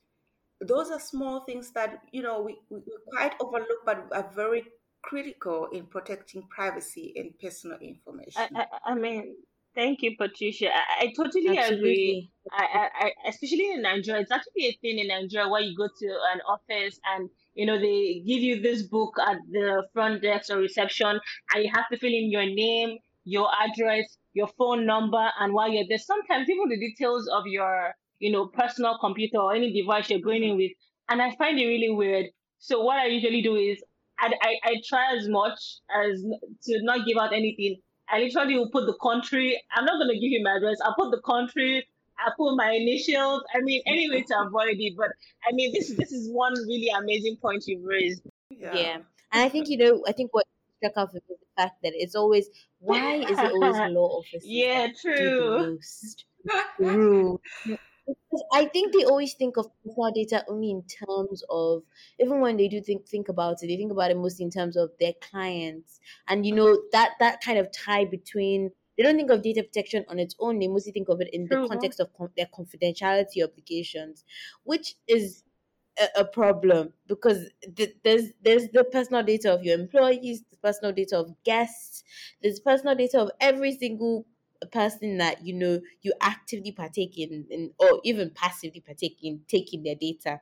Those 0.61 0.91
are 0.91 0.99
small 0.99 1.41
things 1.41 1.71
that 1.71 2.01
you 2.11 2.21
know 2.21 2.41
we, 2.41 2.57
we 2.69 2.81
quite 3.11 3.33
overlook, 3.41 3.85
but 3.85 4.07
are 4.11 4.31
very 4.35 4.65
critical 5.01 5.67
in 5.71 5.85
protecting 5.85 6.43
privacy 6.49 7.13
and 7.15 7.37
personal 7.39 7.77
information. 7.79 8.49
I, 8.55 8.61
I, 8.61 8.91
I 8.91 8.95
mean, 8.95 9.35
Thank 9.79 10.01
you, 10.01 10.17
Patricia. 10.17 10.67
I, 10.75 11.05
I 11.05 11.13
totally 11.15 11.57
Absolutely. 11.57 11.91
agree. 11.91 12.31
I, 12.51 12.63
I, 12.63 13.05
I, 13.05 13.11
especially 13.29 13.71
in 13.71 13.81
Nigeria, 13.81 14.19
it's 14.19 14.29
actually 14.31 14.65
a 14.65 14.77
thing 14.81 14.99
in 14.99 15.07
Nigeria 15.07 15.47
where 15.47 15.61
you 15.61 15.73
go 15.73 15.87
to 15.87 16.07
an 16.33 16.41
office 16.45 16.99
and 17.15 17.29
you 17.53 17.65
know 17.65 17.79
they 17.79 18.21
give 18.27 18.41
you 18.41 18.59
this 18.59 18.83
book 18.83 19.13
at 19.25 19.37
the 19.49 19.83
front 19.93 20.21
desk 20.21 20.51
or 20.51 20.57
reception, 20.57 21.17
and 21.53 21.63
you 21.63 21.71
have 21.73 21.87
to 21.93 21.97
fill 21.97 22.11
in 22.11 22.29
your 22.29 22.45
name, 22.45 22.97
your 23.23 23.47
address, 23.63 24.17
your 24.33 24.49
phone 24.57 24.85
number, 24.85 25.31
and 25.39 25.53
while 25.53 25.69
you're 25.69 25.87
there, 25.87 25.97
sometimes 25.97 26.49
even 26.49 26.67
the 26.67 26.77
details 26.77 27.29
of 27.33 27.47
your 27.47 27.93
you 28.19 28.33
know 28.33 28.47
personal 28.47 28.97
computer 28.99 29.37
or 29.37 29.55
any 29.55 29.71
device 29.71 30.09
you're 30.09 30.19
going 30.19 30.43
in 30.43 30.57
with. 30.57 30.71
And 31.07 31.21
I 31.21 31.33
find 31.37 31.57
it 31.57 31.65
really 31.65 31.89
weird. 31.89 32.25
So 32.57 32.81
what 32.81 32.97
I 32.99 33.05
usually 33.05 33.41
do 33.41 33.55
is 33.55 33.81
I, 34.19 34.33
I, 34.41 34.55
I 34.71 34.75
try 34.85 35.15
as 35.15 35.29
much 35.29 35.57
as 35.89 36.21
to 36.63 36.83
not 36.83 37.05
give 37.07 37.17
out 37.17 37.31
anything 37.31 37.77
I 38.11 38.19
literally 38.19 38.57
will 38.57 38.69
put 38.69 38.85
the 38.85 38.97
country. 39.01 39.61
I'm 39.71 39.85
not 39.85 39.97
going 39.99 40.09
to 40.09 40.19
give 40.19 40.31
you 40.31 40.43
my 40.43 40.57
address. 40.57 40.77
I'll 40.83 40.95
put 40.95 41.11
the 41.11 41.21
country. 41.21 41.85
I 42.17 42.31
put 42.35 42.55
my 42.55 42.71
initials. 42.71 43.43
I 43.53 43.61
mean, 43.61 43.81
any 43.85 44.09
way 44.09 44.23
to 44.23 44.39
avoid 44.41 44.77
it. 44.77 44.97
But 44.97 45.09
I 45.47 45.53
mean, 45.53 45.73
this 45.73 45.89
this 45.95 46.11
is 46.11 46.29
one 46.29 46.53
really 46.53 46.89
amazing 46.89 47.37
point 47.37 47.65
you've 47.67 47.83
raised. 47.83 48.23
Yeah. 48.49 48.75
yeah. 48.75 48.97
And 49.31 49.43
I 49.43 49.49
think 49.49 49.69
you 49.69 49.77
know, 49.77 50.03
I 50.07 50.11
think 50.11 50.33
what 50.33 50.45
struck 50.77 50.97
out 50.97 51.13
with 51.13 51.23
the 51.27 51.35
fact 51.55 51.81
that 51.83 51.93
it's 51.95 52.15
always 52.15 52.49
why 52.79 53.15
is 53.15 53.37
it 53.37 53.51
always 53.51 53.75
law 53.93 54.19
officers? 54.19 54.43
yeah, 54.45 54.87
true. 54.99 55.79
True. 58.29 58.39
I 58.51 58.65
think 58.65 58.93
they 58.93 59.03
always 59.05 59.33
think 59.33 59.57
of 59.57 59.67
personal 59.83 60.11
data 60.11 60.43
only 60.47 60.71
in 60.71 60.83
terms 60.83 61.43
of 61.49 61.83
even 62.19 62.41
when 62.41 62.57
they 62.57 62.67
do 62.67 62.81
think 62.81 63.07
think 63.07 63.29
about 63.29 63.61
it, 63.63 63.67
they 63.67 63.77
think 63.77 63.91
about 63.91 64.11
it 64.11 64.17
mostly 64.17 64.45
in 64.45 64.51
terms 64.51 64.77
of 64.77 64.91
their 64.99 65.13
clients, 65.21 65.99
and 66.27 66.45
you 66.45 66.53
know 66.55 66.81
that 66.91 67.13
that 67.19 67.41
kind 67.41 67.59
of 67.59 67.71
tie 67.71 68.05
between. 68.05 68.71
They 68.97 69.03
don't 69.03 69.15
think 69.15 69.31
of 69.31 69.41
data 69.41 69.63
protection 69.63 70.03
on 70.09 70.19
its 70.19 70.35
own. 70.39 70.59
They 70.59 70.67
mostly 70.67 70.91
think 70.91 71.07
of 71.07 71.21
it 71.21 71.33
in 71.33 71.47
the 71.47 71.55
context 71.55 72.01
of 72.01 72.13
com- 72.13 72.33
their 72.35 72.47
confidentiality 72.47 73.41
obligations, 73.41 74.25
which 74.63 74.95
is 75.07 75.43
a, 75.99 76.21
a 76.21 76.25
problem 76.25 76.93
because 77.07 77.49
th- 77.75 77.95
there's 78.03 78.31
there's 78.41 78.69
the 78.69 78.83
personal 78.83 79.23
data 79.23 79.53
of 79.53 79.63
your 79.63 79.79
employees, 79.79 80.43
the 80.49 80.57
personal 80.57 80.91
data 80.93 81.17
of 81.19 81.33
guests, 81.43 82.03
there's 82.41 82.59
personal 82.59 82.95
data 82.95 83.19
of 83.21 83.31
every 83.39 83.71
single 83.73 84.25
a 84.61 84.65
person 84.65 85.17
that 85.17 85.45
you 85.45 85.53
know 85.53 85.79
you 86.01 86.13
actively 86.21 86.71
partake 86.71 87.17
in, 87.17 87.45
in 87.49 87.71
or 87.79 88.01
even 88.03 88.29
passively 88.31 88.81
partake 88.81 89.17
in 89.23 89.41
taking 89.47 89.83
their 89.83 89.95
data 89.95 90.41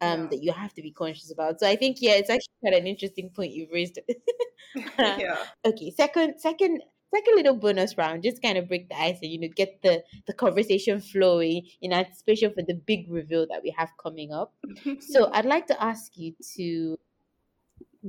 um, 0.00 0.22
yeah. 0.22 0.26
that 0.28 0.42
you 0.42 0.52
have 0.52 0.74
to 0.74 0.82
be 0.82 0.90
conscious 0.90 1.30
about. 1.30 1.60
So 1.60 1.66
I 1.66 1.76
think 1.76 1.98
yeah, 2.00 2.12
it's 2.12 2.30
actually 2.30 2.54
quite 2.60 2.74
an 2.74 2.86
interesting 2.86 3.30
point 3.30 3.52
you've 3.52 3.70
raised. 3.72 3.98
yeah. 4.98 5.36
Okay. 5.64 5.90
Second, 5.90 6.34
second, 6.38 6.82
second 7.14 7.36
little 7.36 7.56
bonus 7.56 7.96
round, 7.98 8.22
just 8.22 8.40
kind 8.42 8.56
of 8.56 8.68
break 8.68 8.88
the 8.88 8.98
ice 8.98 9.18
and 9.22 9.30
you 9.30 9.40
know 9.40 9.48
get 9.54 9.82
the 9.82 10.02
the 10.26 10.32
conversation 10.32 11.00
flowing 11.00 11.66
in 11.80 11.92
anticipation 11.92 12.52
for 12.54 12.62
the 12.62 12.74
big 12.74 13.10
reveal 13.10 13.46
that 13.48 13.62
we 13.62 13.74
have 13.76 13.90
coming 14.02 14.32
up. 14.32 14.54
so 15.00 15.30
I'd 15.32 15.46
like 15.46 15.66
to 15.68 15.82
ask 15.82 16.16
you 16.16 16.34
to 16.56 16.98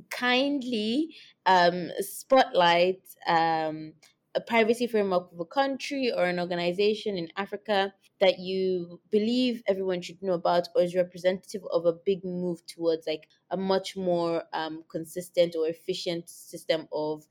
kindly 0.09 1.13
um 1.45 1.89
spotlight 1.99 3.01
um 3.27 3.91
a 4.35 4.41
privacy 4.41 4.87
framework 4.87 5.31
of 5.33 5.39
a 5.39 5.45
country 5.45 6.11
or 6.11 6.25
an 6.25 6.39
organization 6.39 7.17
in 7.17 7.27
Africa 7.35 7.93
that 8.19 8.39
you 8.39 8.99
believe 9.11 9.61
everyone 9.67 10.01
should 10.01 10.21
know 10.21 10.33
about 10.33 10.67
or 10.75 10.83
is 10.83 10.95
representative 10.95 11.63
of 11.71 11.85
a 11.85 11.93
big 12.05 12.23
move 12.23 12.65
towards 12.65 13.07
like 13.07 13.27
a 13.49 13.57
much 13.57 13.97
more 13.97 14.43
um, 14.53 14.83
consistent 14.89 15.55
or 15.55 15.67
efficient 15.67 16.29
system 16.29 16.87
of 16.93 17.25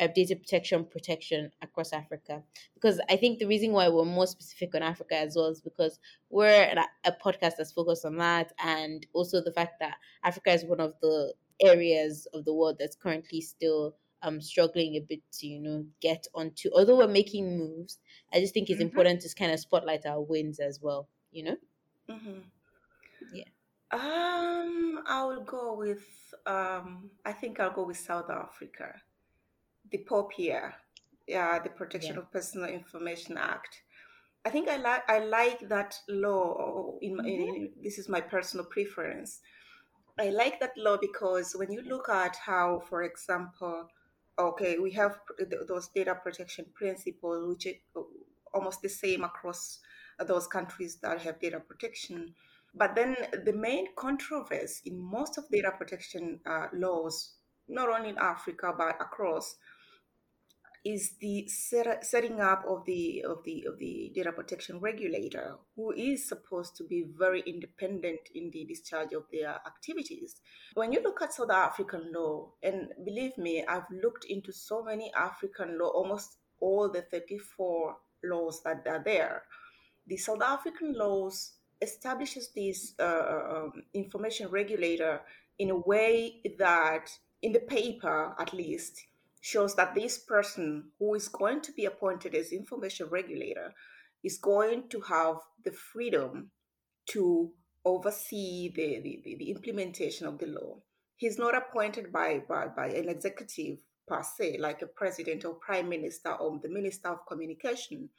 uh, 0.00 0.06
data 0.14 0.34
protection 0.36 0.84
protection 0.84 1.50
across 1.62 1.92
Africa. 1.92 2.42
Because 2.74 3.00
I 3.10 3.16
think 3.16 3.38
the 3.38 3.46
reason 3.46 3.72
why 3.72 3.88
we're 3.88 4.04
more 4.04 4.26
specific 4.26 4.74
on 4.74 4.82
Africa 4.82 5.16
as 5.16 5.36
well 5.36 5.48
is 5.48 5.60
because 5.60 5.98
we're 6.30 6.72
a 7.04 7.12
podcast 7.12 7.54
that's 7.58 7.72
focused 7.72 8.04
on 8.04 8.16
that, 8.16 8.52
and 8.64 9.06
also 9.12 9.42
the 9.42 9.52
fact 9.52 9.80
that 9.80 9.96
Africa 10.24 10.52
is 10.52 10.64
one 10.64 10.80
of 10.80 10.94
the 11.02 11.34
areas 11.60 12.26
of 12.32 12.44
the 12.44 12.54
world 12.54 12.76
that's 12.78 12.96
currently 12.96 13.40
still 13.40 13.94
um 14.22 14.40
struggling 14.40 14.96
a 14.96 15.00
bit 15.00 15.20
to 15.32 15.46
you 15.46 15.60
know 15.60 15.84
get 16.00 16.26
onto 16.34 16.70
although 16.74 16.96
we're 16.96 17.08
making 17.08 17.58
moves 17.58 17.98
i 18.32 18.40
just 18.40 18.54
think 18.54 18.68
it's 18.68 18.78
mm-hmm. 18.78 18.88
important 18.88 19.20
to 19.20 19.34
kind 19.34 19.52
of 19.52 19.60
spotlight 19.60 20.06
our 20.06 20.20
wins 20.20 20.58
as 20.58 20.80
well 20.82 21.08
you 21.32 21.44
know 21.44 21.56
mm-hmm. 22.08 22.40
yeah 23.32 23.44
um 23.92 25.00
i 25.06 25.24
will 25.24 25.42
go 25.42 25.74
with 25.74 26.04
um 26.46 27.10
i 27.24 27.32
think 27.32 27.58
i'll 27.60 27.72
go 27.72 27.84
with 27.84 27.96
south 27.96 28.30
africa 28.30 28.94
the 29.90 29.98
POPIA 29.98 30.72
yeah 31.26 31.58
the 31.58 31.70
protection 31.70 32.14
yeah. 32.14 32.20
of 32.20 32.30
personal 32.30 32.68
information 32.68 33.36
act 33.36 33.82
I 34.44 34.48
think 34.48 34.68
I 34.68 34.76
like 34.76 35.02
I 35.08 35.18
like 35.18 35.68
that 35.68 35.94
law. 36.08 36.94
In, 37.02 37.16
mm-hmm. 37.16 37.26
in, 37.26 37.70
this 37.82 37.98
is 37.98 38.08
my 38.08 38.20
personal 38.20 38.64
preference. 38.66 39.40
I 40.18 40.30
like 40.30 40.60
that 40.60 40.72
law 40.76 40.96
because 41.00 41.54
when 41.54 41.70
you 41.70 41.82
look 41.82 42.08
at 42.08 42.36
how, 42.36 42.80
for 42.88 43.02
example, 43.02 43.86
okay, 44.48 44.78
we 44.78 44.90
have 44.92 45.18
those 45.68 45.88
data 45.88 46.14
protection 46.14 46.66
principles, 46.74 47.48
which 47.48 47.66
are 47.66 48.02
almost 48.52 48.82
the 48.82 48.88
same 48.88 49.24
across 49.24 49.78
those 50.26 50.46
countries 50.46 50.98
that 51.02 51.20
have 51.22 51.40
data 51.40 51.60
protection. 51.60 52.34
But 52.74 52.94
then 52.94 53.16
the 53.44 53.52
main 53.52 53.86
controversy 53.96 54.90
in 54.90 54.98
most 54.98 55.38
of 55.38 55.48
data 55.50 55.72
protection 55.76 56.40
uh, 56.46 56.68
laws, 56.72 57.34
not 57.68 57.88
only 57.88 58.10
in 58.10 58.18
Africa 58.18 58.72
but 58.76 59.00
across, 59.00 59.56
is 60.84 61.12
the 61.20 61.46
set, 61.48 62.04
setting 62.06 62.40
up 62.40 62.64
of 62.66 62.84
the 62.86 63.22
of 63.28 63.44
the 63.44 63.66
of 63.68 63.78
the 63.78 64.10
data 64.14 64.32
protection 64.32 64.80
regulator 64.80 65.56
who 65.76 65.92
is 65.92 66.26
supposed 66.26 66.74
to 66.76 66.84
be 66.84 67.04
very 67.18 67.42
independent 67.46 68.20
in 68.34 68.50
the 68.50 68.64
discharge 68.64 69.12
of 69.12 69.24
their 69.30 69.56
activities. 69.66 70.36
When 70.74 70.92
you 70.92 71.02
look 71.02 71.20
at 71.20 71.34
south 71.34 71.50
african 71.50 72.12
law 72.14 72.52
and 72.62 72.88
believe 73.04 73.36
me 73.36 73.62
i've 73.68 73.90
looked 74.02 74.24
into 74.24 74.52
so 74.52 74.82
many 74.82 75.12
african 75.14 75.78
law 75.78 75.88
almost 75.88 76.38
all 76.60 76.88
the 76.90 77.02
34 77.02 77.96
laws 78.24 78.62
that 78.64 78.86
are 78.86 79.02
there. 79.04 79.42
The 80.06 80.16
south 80.16 80.42
african 80.42 80.94
laws 80.94 81.52
establishes 81.82 82.50
this 82.54 82.94
uh, 82.98 83.40
um, 83.50 83.72
information 83.94 84.48
regulator 84.48 85.20
in 85.58 85.70
a 85.70 85.76
way 85.76 86.40
that 86.58 87.10
in 87.42 87.52
the 87.52 87.60
paper 87.60 88.34
at 88.38 88.52
least 88.52 89.02
shows 89.40 89.74
that 89.76 89.94
this 89.94 90.18
person 90.18 90.90
who 90.98 91.14
is 91.14 91.28
going 91.28 91.60
to 91.62 91.72
be 91.72 91.86
appointed 91.86 92.34
as 92.34 92.52
information 92.52 93.08
regulator 93.10 93.72
is 94.22 94.38
going 94.38 94.88
to 94.90 95.00
have 95.00 95.36
the 95.64 95.72
freedom 95.72 96.50
to 97.06 97.50
oversee 97.84 98.70
the, 98.74 99.00
the, 99.02 99.36
the 99.38 99.50
implementation 99.50 100.26
of 100.26 100.38
the 100.38 100.46
law. 100.46 100.76
He's 101.16 101.38
not 101.38 101.56
appointed 101.56 102.12
by, 102.12 102.42
by, 102.48 102.68
by 102.68 102.88
an 102.88 103.08
executive 103.08 103.78
per 104.06 104.22
se, 104.22 104.58
like 104.58 104.82
a 104.82 104.86
president 104.86 105.44
or 105.44 105.54
prime 105.54 105.88
minister 105.88 106.32
or 106.32 106.58
the 106.62 106.68
minister 106.68 107.08
of 107.08 107.26
communication. 107.26 108.10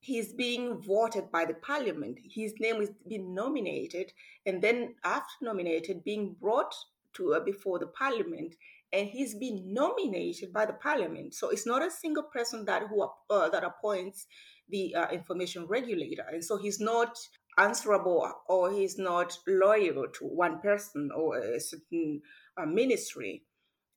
He's 0.00 0.32
being 0.32 0.80
voted 0.80 1.30
by 1.32 1.44
the 1.44 1.54
parliament. 1.54 2.18
His 2.22 2.54
name 2.60 2.80
is 2.80 2.90
being 3.08 3.34
nominated, 3.34 4.12
and 4.46 4.62
then 4.62 4.94
after 5.04 5.32
nominated, 5.42 6.04
being 6.04 6.36
brought 6.40 6.74
to 7.14 7.34
uh, 7.34 7.40
before 7.40 7.78
the 7.78 7.88
parliament 7.88 8.54
and 8.92 9.08
he's 9.08 9.34
been 9.34 9.72
nominated 9.72 10.52
by 10.52 10.66
the 10.66 10.72
parliament. 10.72 11.34
So 11.34 11.50
it's 11.50 11.66
not 11.66 11.86
a 11.86 11.90
single 11.90 12.24
person 12.24 12.64
that 12.66 12.82
who 12.88 13.08
uh, 13.30 13.48
that 13.50 13.64
appoints 13.64 14.26
the 14.68 14.94
uh, 14.94 15.08
information 15.10 15.66
regulator, 15.66 16.24
and 16.30 16.44
so 16.44 16.56
he's 16.56 16.80
not 16.80 17.18
answerable 17.58 18.30
or 18.48 18.70
he's 18.70 18.98
not 18.98 19.36
loyal 19.46 20.06
to 20.14 20.24
one 20.24 20.60
person 20.60 21.10
or 21.14 21.38
a 21.38 21.60
certain 21.60 22.22
uh, 22.56 22.66
ministry. 22.66 23.42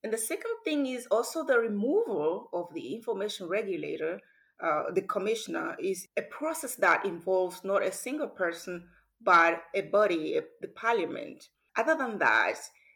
And 0.03 0.12
the 0.12 0.17
second 0.17 0.55
thing 0.65 0.88
is 0.88 1.05
also 1.12 1.43
the 1.43 1.60
removal 1.60 2.50
of 2.53 2.74
the 2.74 2.95
information 2.95 3.48
regulator, 3.48 4.19
uh, 4.63 4.91
the 4.91 5.03
commissioner, 5.03 5.75
is 5.79 6.07
a 6.17 6.24
process 6.24 6.75
that 6.77 7.05
involves 7.05 7.63
not 7.63 7.83
a 7.83 7.91
single 7.91 8.27
person 8.27 8.86
but 9.24 9.62
a 9.75 9.81
body, 9.81 10.38
a, 10.38 10.41
the 10.62 10.67
parliament. 10.69 11.50
Other 11.77 11.95
than 11.95 12.17
that, 12.19 12.55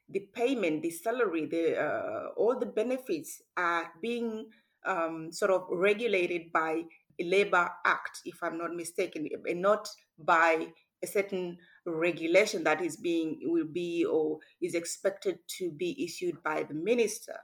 the 0.10 0.28
payment, 0.34 0.82
the 0.82 0.92
salary, 0.92 1.46
the 1.46 1.78
uh, 1.78 2.30
all 2.38 2.60
the 2.60 2.66
benefits 2.66 3.42
are 3.58 3.92
being 4.02 4.46
um, 4.86 5.32
sort 5.32 5.52
of 5.52 5.66
regulated 5.72 6.52
by 6.52 6.84
a 7.20 7.24
labor 7.24 7.70
act, 7.86 8.20
if 8.26 8.44
I'm 8.44 8.58
not 8.58 8.76
mistaken, 8.76 9.28
and 9.46 9.62
not 9.62 9.88
by 10.20 10.68
a 11.04 11.08
certain 11.08 11.58
regulation 11.86 12.64
that 12.64 12.82
is 12.82 12.98
being 12.98 13.40
will 13.44 13.68
be 13.72 14.06
or 14.06 14.40
is 14.62 14.76
expected 14.76 15.40
to 15.58 15.72
be 15.72 16.04
issued 16.04 16.42
by 16.44 16.64
the 16.64 16.74
minister. 16.74 17.40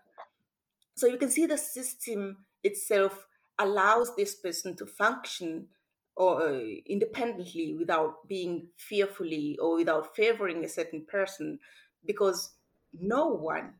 So 0.96 1.08
you 1.08 1.18
can 1.18 1.30
see 1.30 1.46
the 1.46 1.58
system 1.58 2.46
itself 2.63 3.27
allows 3.60 4.15
this 4.15 4.36
person 4.36 4.75
to 4.77 4.86
function 4.86 5.68
or 6.15 6.50
uh, 6.50 6.62
independently 6.86 7.75
without 7.77 8.27
being 8.27 8.68
fearfully 8.77 9.58
or 9.62 9.77
without 9.77 10.15
favoring 10.15 10.63
a 10.63 10.70
certain 10.70 11.06
person 11.06 11.60
because 12.05 12.51
no 13.00 13.27
one, 13.27 13.74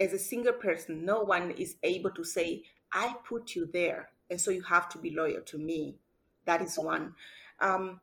as 0.00 0.12
a 0.12 0.18
single 0.18 0.52
person, 0.52 1.04
no 1.04 1.22
one 1.22 1.52
is 1.52 1.76
able 1.82 2.10
to 2.10 2.24
say, 2.24 2.62
I 2.92 3.14
put 3.28 3.54
you 3.54 3.68
there 3.72 4.10
and 4.30 4.40
so 4.40 4.50
you 4.50 4.62
have 4.62 4.88
to 4.90 4.98
be 4.98 5.10
loyal 5.10 5.42
to 5.42 5.58
me. 5.58 5.96
That 6.46 6.62
is 6.62 6.78
one. 6.78 7.14
Um, 7.60 8.00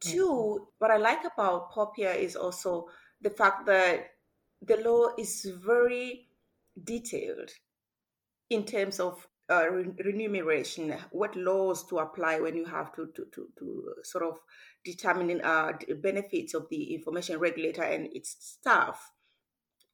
two, 0.00 0.68
what 0.78 0.90
I 0.90 0.96
like 0.96 1.24
about 1.24 1.72
POPIA 1.72 2.14
is 2.14 2.36
also 2.36 2.88
the 3.20 3.30
fact 3.30 3.66
that 3.66 4.10
the 4.62 4.76
law 4.78 5.08
is 5.18 5.46
very 5.64 6.28
detailed 6.82 7.50
in 8.50 8.64
terms 8.64 9.00
of 9.00 9.26
uh, 9.50 9.68
remuneration, 10.04 10.94
what 11.10 11.36
laws 11.36 11.86
to 11.88 11.98
apply 11.98 12.40
when 12.40 12.56
you 12.56 12.64
have 12.64 12.94
to 12.94 13.06
to, 13.14 13.26
to, 13.34 13.48
to 13.58 13.94
sort 14.02 14.24
of 14.24 14.38
determining 14.84 15.42
uh, 15.42 15.72
the 15.86 15.94
benefits 15.94 16.54
of 16.54 16.66
the 16.70 16.94
information 16.94 17.38
regulator 17.38 17.82
and 17.82 18.08
its 18.14 18.36
staff. 18.38 19.10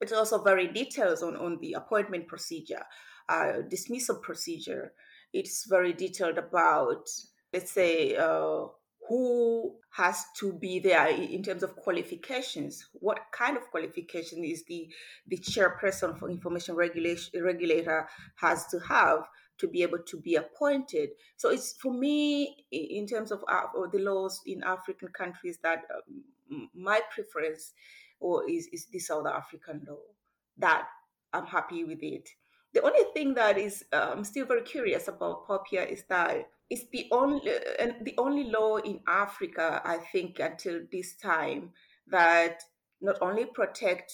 It's 0.00 0.12
also 0.12 0.42
very 0.42 0.68
detailed 0.68 1.22
on, 1.22 1.36
on 1.36 1.58
the 1.60 1.74
appointment 1.74 2.26
procedure, 2.26 2.84
uh, 3.28 3.62
dismissal 3.68 4.16
procedure. 4.16 4.92
It's 5.32 5.66
very 5.66 5.92
detailed 5.92 6.38
about, 6.38 7.08
let's 7.52 7.70
say, 7.70 8.16
uh, 8.16 8.66
who 9.10 9.74
has 9.90 10.24
to 10.38 10.52
be 10.52 10.78
there 10.78 11.08
in 11.08 11.42
terms 11.42 11.64
of 11.64 11.74
qualifications 11.74 12.88
what 12.92 13.18
kind 13.32 13.56
of 13.56 13.68
qualification 13.72 14.44
is 14.44 14.64
the 14.66 14.88
the 15.26 15.36
chairperson 15.36 16.16
for 16.16 16.30
information 16.30 16.76
regulation 16.76 17.42
regulator 17.42 18.08
has 18.36 18.66
to 18.68 18.78
have 18.78 19.26
to 19.58 19.66
be 19.66 19.82
able 19.82 19.98
to 19.98 20.16
be 20.20 20.36
appointed 20.36 21.10
so 21.36 21.50
it's 21.50 21.74
for 21.82 21.92
me 21.92 22.64
in 22.70 23.04
terms 23.04 23.32
of 23.32 23.42
uh, 23.48 23.62
the 23.92 23.98
laws 23.98 24.40
in 24.46 24.62
african 24.62 25.08
countries 25.08 25.58
that 25.60 25.82
um, 25.92 26.70
my 26.72 27.00
preference 27.12 27.72
or 28.20 28.48
is, 28.48 28.68
is 28.72 28.86
the 28.86 28.98
south 28.98 29.26
african 29.26 29.84
law? 29.88 29.98
That 30.58 30.86
i'm 31.32 31.46
happy 31.46 31.84
with 31.84 32.02
it. 32.02 32.28
The 32.72 32.82
only 32.82 33.04
thing 33.14 33.34
that 33.34 33.58
is 33.58 33.84
uh, 33.92 34.10
i'm 34.12 34.24
still 34.24 34.46
very 34.46 34.62
curious 34.62 35.08
about 35.08 35.46
popia 35.46 35.90
is 35.90 36.04
that 36.08 36.46
it's 36.70 36.84
the 36.92 37.08
only 37.10 37.42
and 37.80 37.96
the 38.02 38.14
only 38.16 38.44
law 38.44 38.76
in 38.76 39.00
Africa, 39.08 39.82
I 39.84 39.98
think, 39.98 40.38
until 40.38 40.80
this 40.90 41.16
time 41.16 41.70
that 42.06 42.62
not 43.00 43.18
only 43.20 43.46
protect 43.46 44.12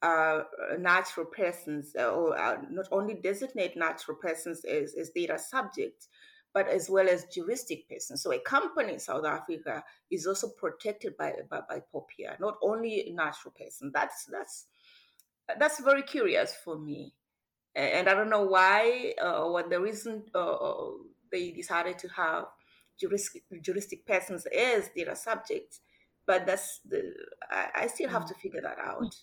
uh, 0.00 0.40
natural 0.78 1.26
persons 1.26 1.94
uh, 1.98 2.10
or 2.10 2.38
uh, 2.38 2.56
not 2.70 2.86
only 2.92 3.14
designate 3.14 3.76
natural 3.76 4.16
persons 4.16 4.64
as, 4.64 4.94
as 4.94 5.10
data 5.10 5.38
subjects, 5.38 6.08
but 6.58 6.66
as 6.66 6.90
well 6.90 7.08
as 7.08 7.24
juristic 7.26 7.88
persons. 7.88 8.20
So 8.20 8.32
a 8.32 8.40
company 8.40 8.94
in 8.94 8.98
South 8.98 9.24
Africa 9.24 9.84
is 10.10 10.26
also 10.26 10.48
protected 10.48 11.16
by 11.16 11.34
by, 11.48 11.60
by 11.68 11.82
POPIA, 11.94 12.36
not 12.40 12.56
only 12.60 13.08
a 13.08 13.12
natural 13.12 13.54
person. 13.56 13.92
That's 13.94 14.24
that's 14.24 14.66
that's 15.56 15.78
very 15.78 16.02
curious 16.02 16.56
for 16.64 16.76
me, 16.76 17.14
and 17.76 18.08
I 18.08 18.14
don't 18.14 18.28
know 18.28 18.42
why 18.42 19.14
uh, 19.22 19.44
what 19.46 19.70
the 19.70 19.80
reason 19.80 20.24
uh, 20.34 20.90
they 21.30 21.52
decided 21.52 21.96
to 22.00 22.08
have 22.08 22.46
juristic, 22.98 23.44
juristic 23.62 24.04
persons 24.04 24.44
as 24.46 24.90
data 24.96 25.14
subjects. 25.14 25.80
But 26.26 26.44
that's 26.44 26.80
the 26.80 27.14
I, 27.48 27.82
I 27.82 27.86
still 27.86 28.08
have 28.08 28.26
to 28.26 28.34
figure 28.34 28.62
that 28.62 28.80
out. 28.80 29.14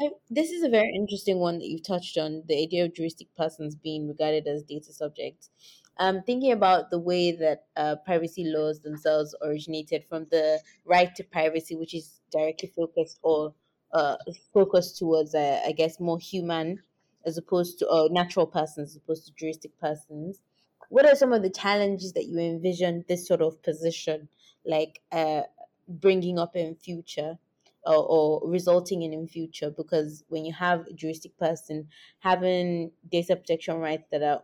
I, 0.00 0.10
this 0.28 0.50
is 0.50 0.62
a 0.62 0.68
very 0.68 0.94
interesting 0.94 1.38
one 1.38 1.58
that 1.58 1.66
you've 1.66 1.86
touched 1.86 2.18
on 2.18 2.42
the 2.46 2.62
idea 2.62 2.84
of 2.84 2.94
juristic 2.94 3.34
persons 3.34 3.74
being 3.74 4.06
regarded 4.06 4.46
as 4.46 4.62
data 4.62 4.92
subjects. 4.92 5.50
Um, 5.98 6.22
thinking 6.22 6.52
about 6.52 6.90
the 6.90 6.98
way 6.98 7.32
that 7.32 7.64
uh, 7.76 7.96
privacy 8.04 8.44
laws 8.44 8.80
themselves 8.80 9.34
originated 9.42 10.04
from 10.08 10.26
the 10.30 10.60
right 10.84 11.14
to 11.16 11.24
privacy, 11.24 11.74
which 11.74 11.94
is 11.94 12.20
directly 12.30 12.70
focused 12.76 13.18
or 13.22 13.54
uh, 13.92 14.16
focused 14.52 14.98
towards, 14.98 15.34
uh, 15.34 15.60
I 15.64 15.72
guess, 15.72 15.98
more 15.98 16.18
human 16.18 16.82
as 17.24 17.38
opposed 17.38 17.78
to 17.78 17.88
uh, 17.88 18.08
natural 18.10 18.46
persons 18.46 18.90
as 18.90 18.96
opposed 18.96 19.26
to 19.26 19.32
juristic 19.32 19.78
persons. 19.80 20.42
What 20.90 21.06
are 21.06 21.16
some 21.16 21.32
of 21.32 21.42
the 21.42 21.50
challenges 21.50 22.12
that 22.12 22.26
you 22.26 22.38
envision 22.38 23.04
this 23.08 23.26
sort 23.26 23.40
of 23.40 23.62
position 23.62 24.28
like 24.64 25.00
uh, 25.10 25.42
bringing 25.88 26.38
up 26.38 26.54
in 26.54 26.76
future 26.76 27.38
or, 27.84 28.42
or, 28.42 28.48
resulting 28.48 29.02
in 29.02 29.12
in 29.12 29.26
future? 29.26 29.70
Because 29.70 30.24
when 30.28 30.44
you 30.44 30.52
have 30.52 30.86
a 30.86 30.92
juristic 30.92 31.36
person 31.38 31.88
having 32.20 32.92
data 33.10 33.34
protection 33.34 33.78
rights 33.78 34.06
that 34.12 34.22
are 34.22 34.42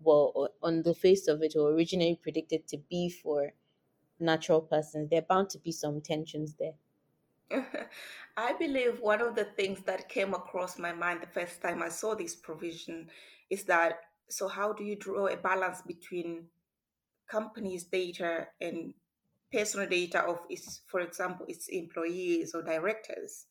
well 0.00 0.48
on 0.62 0.82
the 0.82 0.94
face 0.94 1.28
of 1.28 1.42
it 1.42 1.54
or 1.56 1.72
originally 1.72 2.18
predicted 2.22 2.66
to 2.66 2.78
be 2.90 3.08
for 3.08 3.52
natural 4.18 4.60
persons 4.60 5.08
there 5.10 5.20
are 5.20 5.26
bound 5.28 5.48
to 5.50 5.58
be 5.58 5.72
some 5.72 6.00
tensions 6.00 6.54
there 6.58 6.74
I 8.36 8.52
believe 8.54 9.00
one 9.00 9.20
of 9.20 9.34
the 9.34 9.44
things 9.44 9.80
that 9.82 10.08
came 10.08 10.34
across 10.34 10.78
my 10.78 10.92
mind 10.92 11.20
the 11.20 11.40
first 11.40 11.60
time 11.60 11.82
I 11.82 11.88
saw 11.88 12.14
this 12.14 12.36
provision 12.36 13.08
is 13.50 13.64
that 13.64 14.00
so 14.30 14.46
how 14.48 14.72
do 14.72 14.84
you 14.84 14.96
draw 14.96 15.26
a 15.26 15.36
balance 15.36 15.82
between 15.82 16.46
companies' 17.28 17.84
data 17.84 18.46
and 18.60 18.94
personal 19.52 19.88
data 19.88 20.20
of 20.20 20.38
its, 20.48 20.82
for 20.86 21.00
example, 21.00 21.46
its 21.48 21.68
employees 21.68 22.54
or 22.54 22.62
directors? 22.62 23.46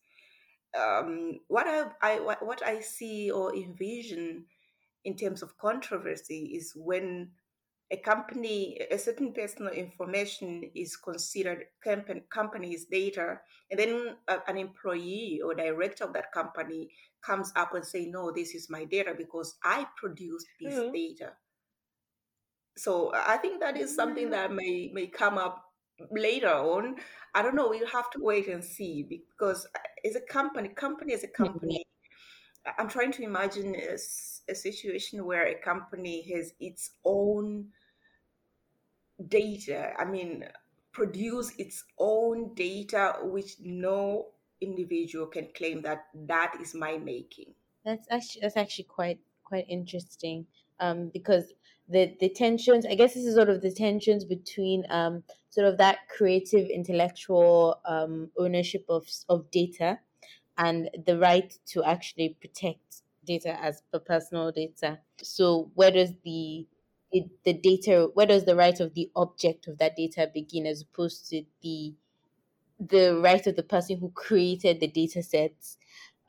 Um, 0.78 1.40
what 1.48 1.66
I, 1.66 1.90
I 2.00 2.16
what 2.18 2.64
I 2.64 2.80
see 2.80 3.30
or 3.30 3.54
envision 3.54 4.46
in 5.04 5.16
terms 5.16 5.42
of 5.42 5.56
controversy 5.58 6.52
is 6.54 6.72
when 6.76 7.30
a 7.92 7.96
company, 7.96 8.78
a 8.90 8.98
certain 8.98 9.32
personal 9.32 9.72
information 9.72 10.70
is 10.76 10.96
considered 10.96 11.64
company, 11.82 12.22
company's 12.30 12.84
data, 12.84 13.40
and 13.70 13.80
then 13.80 14.16
a, 14.28 14.38
an 14.46 14.56
employee 14.56 15.40
or 15.44 15.54
director 15.54 16.04
of 16.04 16.12
that 16.12 16.30
company 16.32 16.88
comes 17.24 17.52
up 17.56 17.74
and 17.74 17.84
say, 17.84 18.06
"No, 18.06 18.30
this 18.30 18.54
is 18.54 18.70
my 18.70 18.84
data 18.84 19.14
because 19.16 19.56
I 19.64 19.86
produced 19.96 20.46
this 20.60 20.74
mm-hmm. 20.74 20.92
data." 20.92 21.32
So 22.76 23.12
I 23.12 23.38
think 23.38 23.60
that 23.60 23.76
is 23.76 23.94
something 23.94 24.30
mm-hmm. 24.30 24.32
that 24.32 24.52
may 24.52 24.90
may 24.94 25.08
come 25.08 25.36
up 25.36 25.64
later 26.12 26.48
on. 26.48 26.96
I 27.34 27.42
don't 27.42 27.56
know. 27.56 27.68
We'll 27.68 27.86
have 27.88 28.10
to 28.12 28.20
wait 28.20 28.46
and 28.46 28.64
see 28.64 29.02
because 29.02 29.66
uh, 29.74 30.08
as 30.08 30.14
a 30.14 30.20
company, 30.20 30.68
company 30.68 31.12
as 31.12 31.24
a 31.24 31.26
mm-hmm. 31.26 31.44
company. 31.44 31.84
I'm 32.78 32.88
trying 32.88 33.12
to 33.12 33.22
imagine 33.22 33.74
a, 33.74 33.94
a 34.50 34.54
situation 34.54 35.24
where 35.24 35.46
a 35.46 35.54
company 35.54 36.22
has 36.34 36.52
its 36.60 36.90
own 37.04 37.68
data. 39.28 39.92
I 39.98 40.04
mean, 40.04 40.44
produce 40.92 41.52
its 41.58 41.84
own 41.98 42.54
data, 42.54 43.16
which 43.22 43.56
no 43.60 44.28
individual 44.60 45.26
can 45.26 45.48
claim 45.54 45.82
that 45.82 46.06
that 46.14 46.54
is 46.60 46.74
my 46.74 46.98
making. 46.98 47.54
That's 47.84 48.06
actually 48.10 48.42
that's 48.42 48.56
actually 48.56 48.84
quite 48.84 49.18
quite 49.44 49.66
interesting 49.68 50.46
um, 50.80 51.10
because 51.12 51.52
the 51.88 52.14
the 52.20 52.28
tensions. 52.28 52.86
I 52.86 52.94
guess 52.94 53.14
this 53.14 53.24
is 53.24 53.34
sort 53.34 53.48
of 53.48 53.62
the 53.62 53.72
tensions 53.72 54.24
between 54.24 54.84
um, 54.90 55.22
sort 55.48 55.66
of 55.66 55.78
that 55.78 56.08
creative 56.08 56.68
intellectual 56.68 57.80
um, 57.84 58.30
ownership 58.38 58.84
of 58.88 59.08
of 59.28 59.50
data 59.50 59.98
and 60.60 60.90
the 61.06 61.18
right 61.18 61.58
to 61.64 61.82
actually 61.82 62.36
protect 62.40 63.02
data 63.24 63.58
as 63.62 63.82
personal 64.06 64.52
data. 64.52 64.98
So 65.22 65.70
where 65.74 65.90
does 65.90 66.12
the 66.22 66.66
the, 67.44 67.52
data 67.52 68.08
where 68.14 68.26
does 68.26 68.44
the 68.44 68.54
right 68.54 68.78
of 68.78 68.94
the 68.94 69.10
object 69.16 69.66
of 69.66 69.78
that 69.78 69.96
data 69.96 70.30
begin 70.32 70.66
as 70.66 70.82
opposed 70.82 71.28
to 71.30 71.42
the 71.60 71.94
the 72.78 73.18
right 73.18 73.44
of 73.46 73.56
the 73.56 73.62
person 73.62 73.98
who 73.98 74.10
created 74.10 74.80
the 74.80 74.86
data 74.86 75.22
sets, 75.22 75.76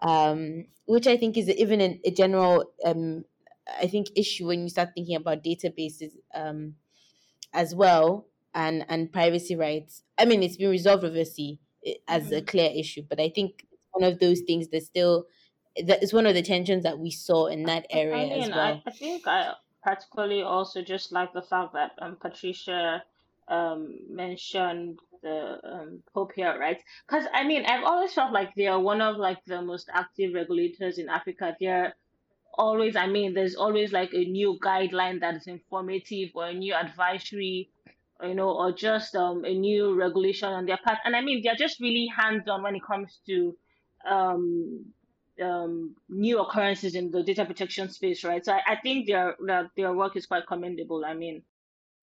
um, 0.01 0.65
which 0.85 1.07
I 1.07 1.17
think 1.17 1.37
is 1.37 1.49
even 1.49 1.79
a, 1.81 1.99
a 2.03 2.11
general, 2.11 2.65
um, 2.83 3.23
I 3.79 3.87
think, 3.87 4.07
issue 4.15 4.47
when 4.47 4.63
you 4.63 4.69
start 4.69 4.89
thinking 4.93 5.15
about 5.15 5.43
databases 5.43 6.11
um, 6.33 6.75
as 7.53 7.73
well 7.73 8.27
and, 8.53 8.85
and 8.89 9.13
privacy 9.13 9.55
rights. 9.55 10.03
I 10.17 10.25
mean, 10.25 10.43
it's 10.43 10.57
been 10.57 10.69
resolved 10.69 11.05
obviously 11.05 11.59
as 12.07 12.23
mm-hmm. 12.25 12.35
a 12.35 12.41
clear 12.41 12.71
issue, 12.75 13.03
but 13.07 13.21
I 13.21 13.29
think 13.29 13.65
one 13.91 14.11
of 14.11 14.19
those 14.19 14.41
things 14.41 14.67
that 14.69 14.83
still 14.83 15.25
that 15.85 16.03
is 16.03 16.13
one 16.13 16.25
of 16.25 16.33
the 16.33 16.41
tensions 16.41 16.83
that 16.83 16.99
we 16.99 17.11
saw 17.11 17.47
in 17.47 17.63
that 17.63 17.85
area 17.89 18.15
I 18.15 18.29
mean, 18.29 18.43
as 18.43 18.49
well. 18.49 18.59
I, 18.59 18.83
I 18.85 18.91
think 18.91 19.27
I 19.27 19.53
particularly 19.83 20.41
also 20.41 20.81
just 20.81 21.11
like 21.11 21.33
the 21.33 21.41
fact 21.41 21.73
that 21.73 21.91
um, 22.01 22.17
Patricia 22.19 23.03
um, 23.47 23.99
mentioned 24.09 24.99
the 25.23 25.59
um, 25.63 26.03
POPIA, 26.15 26.57
right? 26.59 26.77
Because 27.07 27.25
I 27.33 27.45
mean, 27.45 27.65
I've 27.65 27.83
always 27.83 28.13
felt 28.13 28.33
like 28.33 28.53
they 28.55 28.67
are 28.67 28.79
one 28.79 29.01
of 29.01 29.17
like 29.17 29.43
the 29.45 29.61
most 29.61 29.89
active 29.93 30.33
regulators 30.33 30.97
in 30.97 31.09
Africa. 31.09 31.55
They're 31.59 31.93
always, 32.53 32.95
I 32.95 33.07
mean, 33.07 33.33
there's 33.33 33.55
always 33.55 33.91
like 33.91 34.13
a 34.13 34.25
new 34.25 34.59
guideline 34.63 35.19
that 35.21 35.35
is 35.35 35.47
informative 35.47 36.29
or 36.33 36.47
a 36.47 36.53
new 36.53 36.73
advisory, 36.73 37.69
you 38.23 38.35
know, 38.35 38.51
or 38.51 38.71
just 38.71 39.15
um, 39.15 39.45
a 39.45 39.53
new 39.53 39.95
regulation 39.95 40.49
on 40.49 40.65
their 40.65 40.79
part. 40.83 40.99
And 41.05 41.15
I 41.15 41.21
mean, 41.21 41.41
they're 41.43 41.55
just 41.55 41.79
really 41.79 42.07
hands 42.07 42.47
on 42.47 42.63
when 42.63 42.75
it 42.75 42.83
comes 42.85 43.19
to 43.27 43.55
um, 44.09 44.85
um, 45.41 45.95
new 46.09 46.39
occurrences 46.39 46.95
in 46.95 47.11
the 47.11 47.23
data 47.23 47.45
protection 47.45 47.89
space, 47.89 48.23
right? 48.23 48.43
So 48.45 48.53
I, 48.53 48.61
I 48.67 48.75
think 48.77 49.07
their, 49.07 49.35
their 49.45 49.71
their 49.75 49.93
work 49.93 50.15
is 50.15 50.25
quite 50.25 50.47
commendable. 50.47 51.03
I 51.05 51.13
mean, 51.13 51.43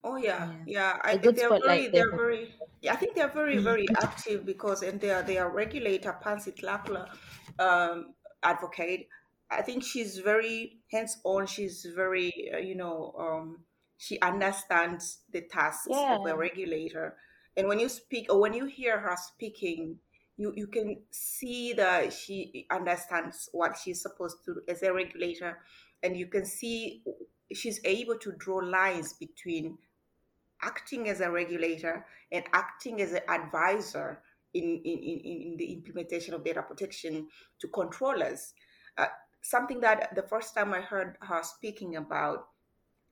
Oh 0.03 0.15
yeah, 0.15 0.53
yeah. 0.65 0.97
I 1.03 1.17
think 1.17 1.35
they're 1.35 1.49
very, 1.49 1.87
they're 1.87 2.15
very. 2.15 2.53
Yeah, 2.81 2.93
I 2.93 2.95
think 2.95 3.15
they're 3.15 3.27
very, 3.27 3.55
mm-hmm. 3.55 3.63
very 3.65 3.87
active 4.01 4.45
because 4.45 4.81
and 4.81 4.99
they 4.99 5.09
are 5.09 5.23
they 5.23 5.37
are 5.37 5.49
regulator 5.49 6.17
Pansy 6.23 6.51
Tlakula, 6.51 7.09
um, 7.59 8.13
advocate. 8.41 9.07
I 9.51 9.61
think 9.61 9.83
she's 9.83 10.19
very 10.19 10.79
hands 10.91 11.17
on. 11.25 11.47
She's 11.47 11.85
very 11.95 12.31
uh, 12.53 12.59
you 12.59 12.75
know 12.75 13.13
um, 13.19 13.65
she 13.97 14.19
understands 14.21 15.19
the 15.33 15.41
tasks 15.41 15.87
yeah. 15.89 16.15
of 16.15 16.25
a 16.25 16.35
regulator. 16.35 17.17
And 17.57 17.67
when 17.67 17.79
you 17.79 17.89
speak 17.89 18.31
or 18.31 18.39
when 18.39 18.53
you 18.53 18.67
hear 18.67 18.99
her 18.99 19.17
speaking, 19.17 19.97
you, 20.39 20.53
you 20.55 20.67
can 20.67 21.01
see 21.11 21.73
that 21.73 22.13
she 22.13 22.65
understands 22.71 23.49
what 23.51 23.77
she's 23.77 24.01
supposed 24.01 24.37
to 24.45 24.53
do 24.53 24.61
as 24.69 24.81
a 24.83 24.93
regulator. 24.93 25.59
And 26.01 26.15
you 26.15 26.27
can 26.27 26.45
see 26.45 27.03
she's 27.53 27.81
able 27.83 28.17
to 28.19 28.31
draw 28.31 28.59
lines 28.59 29.11
between 29.11 29.77
acting 30.61 31.09
as 31.09 31.19
a 31.19 31.29
regulator 31.29 32.05
and 32.31 32.45
acting 32.53 33.01
as 33.01 33.11
an 33.11 33.21
advisor 33.27 34.21
in, 34.53 34.63
in, 34.63 34.99
in, 34.99 35.19
in 35.25 35.55
the 35.57 35.73
implementation 35.73 36.33
of 36.33 36.45
data 36.45 36.61
protection 36.61 37.27
to 37.59 37.67
controllers. 37.67 38.53
Uh, 38.97 39.07
something 39.41 39.81
that 39.81 40.15
the 40.15 40.23
first 40.23 40.55
time 40.55 40.73
I 40.73 40.79
heard 40.79 41.17
her 41.19 41.43
speaking 41.43 41.97
about 41.97 42.47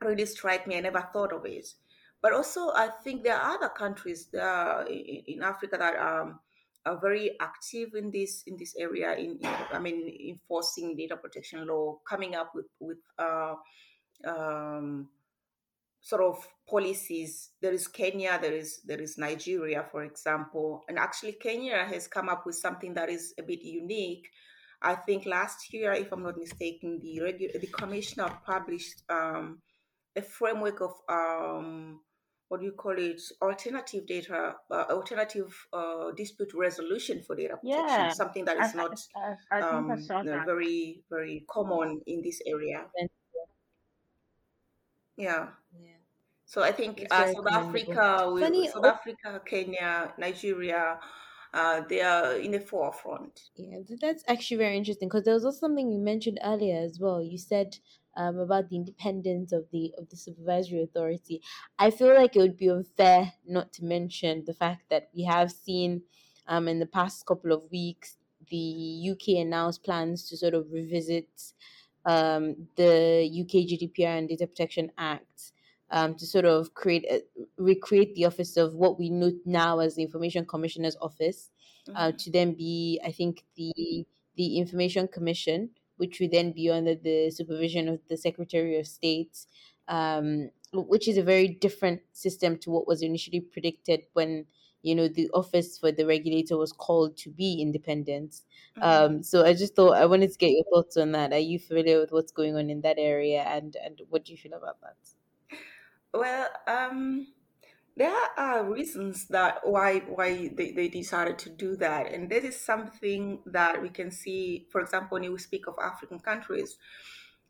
really 0.01 0.25
struck 0.25 0.65
me. 0.65 0.77
I 0.77 0.79
never 0.79 1.09
thought 1.11 1.33
of 1.33 1.45
it. 1.45 1.67
But 2.21 2.31
also, 2.31 2.71
I 2.73 2.89
think 3.03 3.23
there 3.23 3.35
are 3.35 3.55
other 3.55 3.69
countries 3.69 4.33
uh, 4.33 4.85
in, 4.87 5.23
in, 5.27 5.43
Africa 5.43 5.77
that 5.77 5.99
um, 5.99 6.39
are 6.88 7.00
very 7.00 7.36
active 7.39 7.89
in 7.95 8.12
this 8.12 8.43
in 8.47 8.58
this 8.58 8.76
area. 8.78 9.13
In, 9.15 9.38
in, 9.41 9.54
I 9.71 9.80
mean, 9.80 10.08
enforcing 10.30 10.95
data 10.95 11.17
protection 11.17 11.67
law, 11.67 12.00
coming 12.08 12.36
up 12.36 12.52
with 12.56 12.67
with 12.80 13.00
uh, 13.19 13.56
um, 14.26 15.10
sort 16.02 16.21
of 16.21 16.47
policies. 16.69 17.52
There 17.62 17.73
is 17.73 17.88
Kenya, 17.88 18.39
there 18.41 18.54
is 18.54 18.82
there 18.86 19.02
is 19.02 19.17
Nigeria, 19.17 19.86
for 19.91 20.04
example, 20.04 20.84
and 20.88 20.97
actually 20.97 21.34
Kenya 21.34 21.86
has 21.86 22.08
come 22.08 22.30
up 22.30 22.45
with 22.45 22.56
something 22.56 22.93
that 22.93 23.10
is 23.10 23.34
a 23.38 23.43
bit 23.43 23.62
unique. 23.63 24.28
I 24.82 24.95
think 24.95 25.26
last 25.26 25.73
year, 25.73 25.91
if 25.93 26.12
I'm 26.12 26.23
not 26.23 26.38
mistaken, 26.38 27.00
the 27.00 27.19
regu- 27.23 27.60
the 27.60 27.67
commissioner 27.67 28.30
published 28.45 29.04
um, 29.10 29.62
a 30.15 30.21
framework 30.21 30.82
of 30.82 30.93
um, 31.10 32.02
what 32.47 32.62
do 32.62 32.65
you 32.65 32.71
call 32.71 32.95
it? 32.97 33.21
Alternative 33.41 34.05
data, 34.05 34.55
uh, 34.71 34.86
alternative 34.89 35.53
uh, 35.73 36.12
dispute 36.15 36.51
resolution 36.55 37.21
for 37.25 37.36
data 37.36 37.57
protection. 37.57 37.88
Yeah. 37.88 38.10
Something 38.10 38.45
that 38.45 38.57
is 38.57 38.73
I, 38.73 38.77
not 38.77 38.99
I, 39.51 39.57
I, 39.57 39.62
um, 39.62 40.07
very 40.45 41.01
very 41.10 41.43
common 41.49 42.01
in 42.07 42.21
this 42.21 42.41
area. 42.45 42.86
Yeah. 45.17 45.47
Yeah. 45.77 45.97
So 46.45 46.63
I 46.63 46.71
think 46.71 47.05
uh, 47.12 47.33
South 47.33 47.47
Africa, 47.51 48.36
Funny, 48.39 48.69
South 48.69 48.86
Africa, 48.86 49.41
Kenya, 49.45 50.13
Nigeria, 50.17 50.97
uh, 51.53 51.81
they 51.89 52.01
are 52.01 52.33
in 52.36 52.51
the 52.51 52.60
forefront. 52.60 53.49
Yeah, 53.57 53.79
that's 53.99 54.23
actually 54.27 54.57
very 54.57 54.77
interesting 54.77 55.10
because 55.10 55.25
there 55.25 55.33
was 55.33 55.43
also 55.43 55.60
something 55.60 55.91
you 55.91 55.99
mentioned 55.99 56.39
earlier 56.43 56.79
as 56.79 56.99
well. 57.01 57.21
You 57.21 57.38
said 57.38 57.77
um, 58.17 58.39
about 58.39 58.69
the 58.69 58.75
independence 58.75 59.53
of 59.53 59.65
the 59.71 59.93
of 59.97 60.10
the 60.10 60.17
supervisory 60.17 60.84
authority. 60.84 61.41
I 61.80 61.91
feel 61.91 62.13
like 62.13 62.36
it 62.36 62.39
would 62.39 62.58
be 62.58 62.69
unfair 62.69 63.32
not 63.47 63.71
to 63.73 63.86
mention 63.86 64.43
the 64.45 64.53
fact 64.53 64.89
that 64.89 65.10
we 65.15 65.23
have 65.23 65.51
seen 65.51 66.01
um, 66.47 66.67
in 66.67 66.80
the 66.80 66.86
past 66.86 67.25
couple 67.25 67.53
of 67.53 67.71
weeks 67.71 68.17
the 68.49 69.12
UK 69.12 69.39
announced 69.41 69.84
plans 69.84 70.30
to 70.30 70.38
sort 70.38 70.53
of 70.53 70.71
revisit 70.71 71.27
um, 72.06 72.67
the 72.75 73.30
UK 73.41 73.67
GDPR 73.67 74.17
and 74.17 74.30
Data 74.30 74.47
Protection 74.47 74.91
Act 74.97 75.51
um, 75.91 76.15
to 76.15 76.25
sort 76.25 76.45
of 76.45 76.73
create 76.73 77.06
a, 77.10 77.21
recreate 77.58 78.15
the 78.15 78.25
office 78.25 78.58
of 78.58 78.73
what 78.73 78.97
we 78.97 79.10
know 79.10 79.32
now 79.45 79.80
as 79.80 79.95
the 79.95 80.03
Information 80.03 80.45
Commissioner's 80.45 80.97
Office 81.01 81.51
uh, 81.88 81.91
mm-hmm. 81.91 81.97
uh, 81.97 82.12
to 82.17 82.32
then 82.32 82.53
be, 82.53 82.99
I 83.06 83.12
think, 83.12 83.43
the 83.56 84.06
the 84.36 84.58
Information 84.58 85.08
Commission, 85.08 85.71
which 85.97 86.19
would 86.19 86.31
then 86.31 86.51
be 86.51 86.69
under 86.69 86.95
the 86.95 87.29
supervision 87.31 87.88
of 87.88 87.99
the 88.07 88.17
Secretary 88.17 88.79
of 88.79 88.88
State, 88.88 89.45
um, 89.88 90.49
which 90.73 91.07
is 91.07 91.17
a 91.17 91.23
very 91.23 91.47
different 91.47 92.01
system 92.13 92.57
to 92.60 92.71
what 92.71 92.88
was 92.88 93.01
initially 93.01 93.41
predicted 93.41 94.01
when 94.13 94.45
you 94.83 94.95
know 94.95 95.07
the 95.07 95.29
office 95.33 95.77
for 95.77 95.91
the 95.91 96.05
regulator 96.05 96.55
was 96.57 96.71
called 96.71 97.17
to 97.17 97.29
be 97.29 97.62
independent. 97.62 98.41
Mm-hmm. 98.77 98.83
um 98.83 99.23
so 99.23 99.43
i 99.43 99.53
just 99.53 99.75
thought 99.75 99.97
i 99.97 100.05
wanted 100.05 100.31
to 100.31 100.38
get 100.38 100.51
your 100.51 100.65
thoughts 100.71 100.97
on 100.97 101.12
that. 101.13 101.33
Are 101.33 101.39
you 101.39 101.60
familiar 101.60 101.99
with 101.99 102.12
what's 102.12 102.31
going 102.31 102.55
on 102.55 102.69
in 102.69 102.81
that 102.81 102.97
area 102.99 103.41
and 103.41 103.75
and 103.83 104.01
what 104.10 104.25
do 104.25 104.31
you 104.31 104.38
feel 104.38 104.53
about 104.53 104.77
that? 104.81 105.57
Well 106.13 106.47
um 106.67 107.27
there 107.97 108.15
are 108.38 108.71
reasons 108.71 109.27
that 109.27 109.60
why 109.63 109.99
why 110.07 110.49
they, 110.55 110.71
they 110.71 110.88
decided 110.88 111.38
to 111.39 111.49
do 111.49 111.75
that 111.75 112.13
and 112.13 112.29
this 112.29 112.43
is 112.43 112.60
something 112.60 113.39
that 113.45 113.81
we 113.81 113.89
can 113.89 114.12
see 114.12 114.67
for 114.71 114.81
example 114.81 115.15
when 115.15 115.23
you 115.23 115.38
speak 115.38 115.67
of 115.67 115.75
african 115.83 116.19
countries 116.19 116.77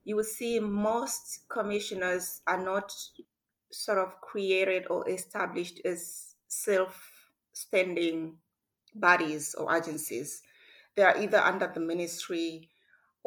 you 0.07 0.15
will 0.15 0.23
see 0.23 0.59
most 0.59 1.41
commissioners 1.49 2.41
are 2.47 2.63
not 2.63 2.93
sort 3.71 3.97
of 3.97 4.21
created 4.21 4.85
or 4.89 5.07
established 5.09 5.81
as 5.83 6.35
self 6.47 7.11
standing 7.51 8.37
bodies 8.95 9.55
or 9.55 9.75
agencies. 9.75 10.41
They 10.95 11.03
are 11.03 11.17
either 11.17 11.37
under 11.37 11.71
the 11.73 11.79
ministry 11.79 12.69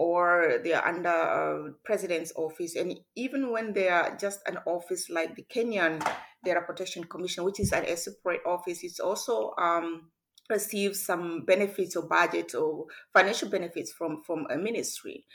or 0.01 0.61
they 0.65 0.73
are 0.73 0.89
under 0.89 1.11
a 1.11 1.73
president's 1.85 2.33
office. 2.35 2.75
And 2.75 2.99
even 3.17 3.53
when 3.53 3.75
they 3.75 3.91
are 3.91 4.17
just 4.19 4.41
an 4.47 4.57
office 4.65 5.11
like 5.11 5.37
the 5.37 5.43
Kenyan 5.43 6.03
Data 6.43 6.63
Protection 6.63 7.05
Commission, 7.05 7.45
which 7.45 7.61
is 7.61 7.71
a 7.75 7.97
separate 7.97 8.41
office, 8.47 8.83
it's 8.83 8.99
also 8.99 9.53
um, 9.59 10.09
receives 10.49 11.05
some 11.05 11.45
benefits 11.45 11.97
or 11.97 12.09
budget 12.09 12.55
or 12.55 12.87
financial 13.13 13.51
benefits 13.51 13.93
from, 13.93 14.23
from 14.23 14.47
a 14.49 14.57
ministry. 14.57 15.27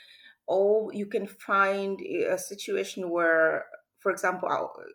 Or 0.48 0.92
you 0.92 1.06
can 1.06 1.28
find 1.28 2.00
a 2.00 2.36
situation 2.36 3.08
where 3.08 3.66
for 4.00 4.10
example, 4.10 4.48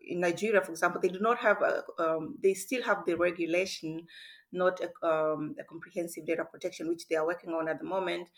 in 0.06 0.20
Nigeria, 0.20 0.62
for 0.62 0.72
example, 0.72 1.00
they 1.02 1.10
do 1.10 1.20
not 1.20 1.38
have 1.40 1.62
a, 1.62 1.84
um, 1.98 2.36
they 2.42 2.54
still 2.54 2.82
have 2.84 3.06
the 3.06 3.16
regulation, 3.16 4.06
not 4.54 4.80
a, 4.80 5.06
um, 5.06 5.56
a, 5.60 5.66
comprehensive 5.66 6.26
data 6.26 6.46
protection, 6.46 6.88
which 6.88 7.08
they 7.10 7.16
are 7.16 7.26
working 7.26 7.50
on 7.50 7.68
at 7.68 7.80
the 7.80 7.86
moment. 7.86 8.30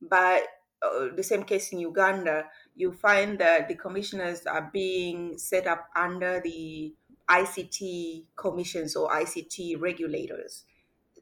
But 0.00 0.44
uh, 0.82 1.08
the 1.14 1.22
same 1.22 1.44
case 1.44 1.72
in 1.72 1.78
Uganda, 1.78 2.46
you 2.74 2.92
find 2.92 3.38
that 3.38 3.68
the 3.68 3.74
commissioners 3.74 4.46
are 4.46 4.70
being 4.72 5.38
set 5.38 5.66
up 5.66 5.88
under 5.94 6.40
the 6.40 6.94
ICT 7.28 8.26
commissions 8.36 8.96
or 8.96 9.10
ICT 9.10 9.80
regulators. 9.80 10.64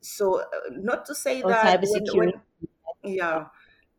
So, 0.01 0.41
uh, 0.41 0.47
not 0.71 1.05
to 1.07 1.15
say 1.15 1.43
or 1.43 1.51
that 1.51 1.83
when, 1.83 2.05
when, 2.15 2.33
yeah, 3.03 3.47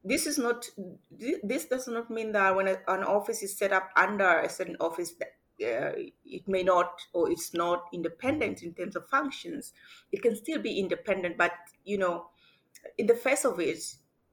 this 0.03 0.25
is 0.25 0.37
not 0.37 0.67
this 1.11 1.65
does 1.65 1.87
not 1.87 2.09
mean 2.09 2.31
that 2.31 2.55
when 2.55 2.67
an 2.67 3.03
office 3.03 3.43
is 3.43 3.55
set 3.55 3.71
up 3.71 3.89
under 3.95 4.39
a 4.39 4.49
certain 4.49 4.77
office 4.79 5.13
that 5.19 5.35
uh, 5.63 5.93
it 6.25 6.47
may 6.47 6.63
not 6.63 6.99
or 7.13 7.29
it's 7.29 7.53
not 7.53 7.85
independent 7.93 8.63
in 8.63 8.73
terms 8.73 8.95
of 8.95 9.07
functions. 9.07 9.73
It 10.11 10.23
can 10.23 10.35
still 10.35 10.59
be 10.59 10.79
independent 10.79 11.37
but 11.37 11.51
you 11.85 11.99
know 11.99 12.29
in 12.97 13.05
the 13.05 13.15
face 13.15 13.45
of 13.45 13.59
it 13.59 13.77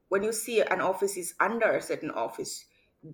when 0.09 0.23
you 0.23 0.31
see 0.31 0.61
an 0.61 0.81
office 0.81 1.17
is 1.17 1.33
under 1.39 1.71
a 1.71 1.81
certain 1.81 2.11
office 2.11 2.65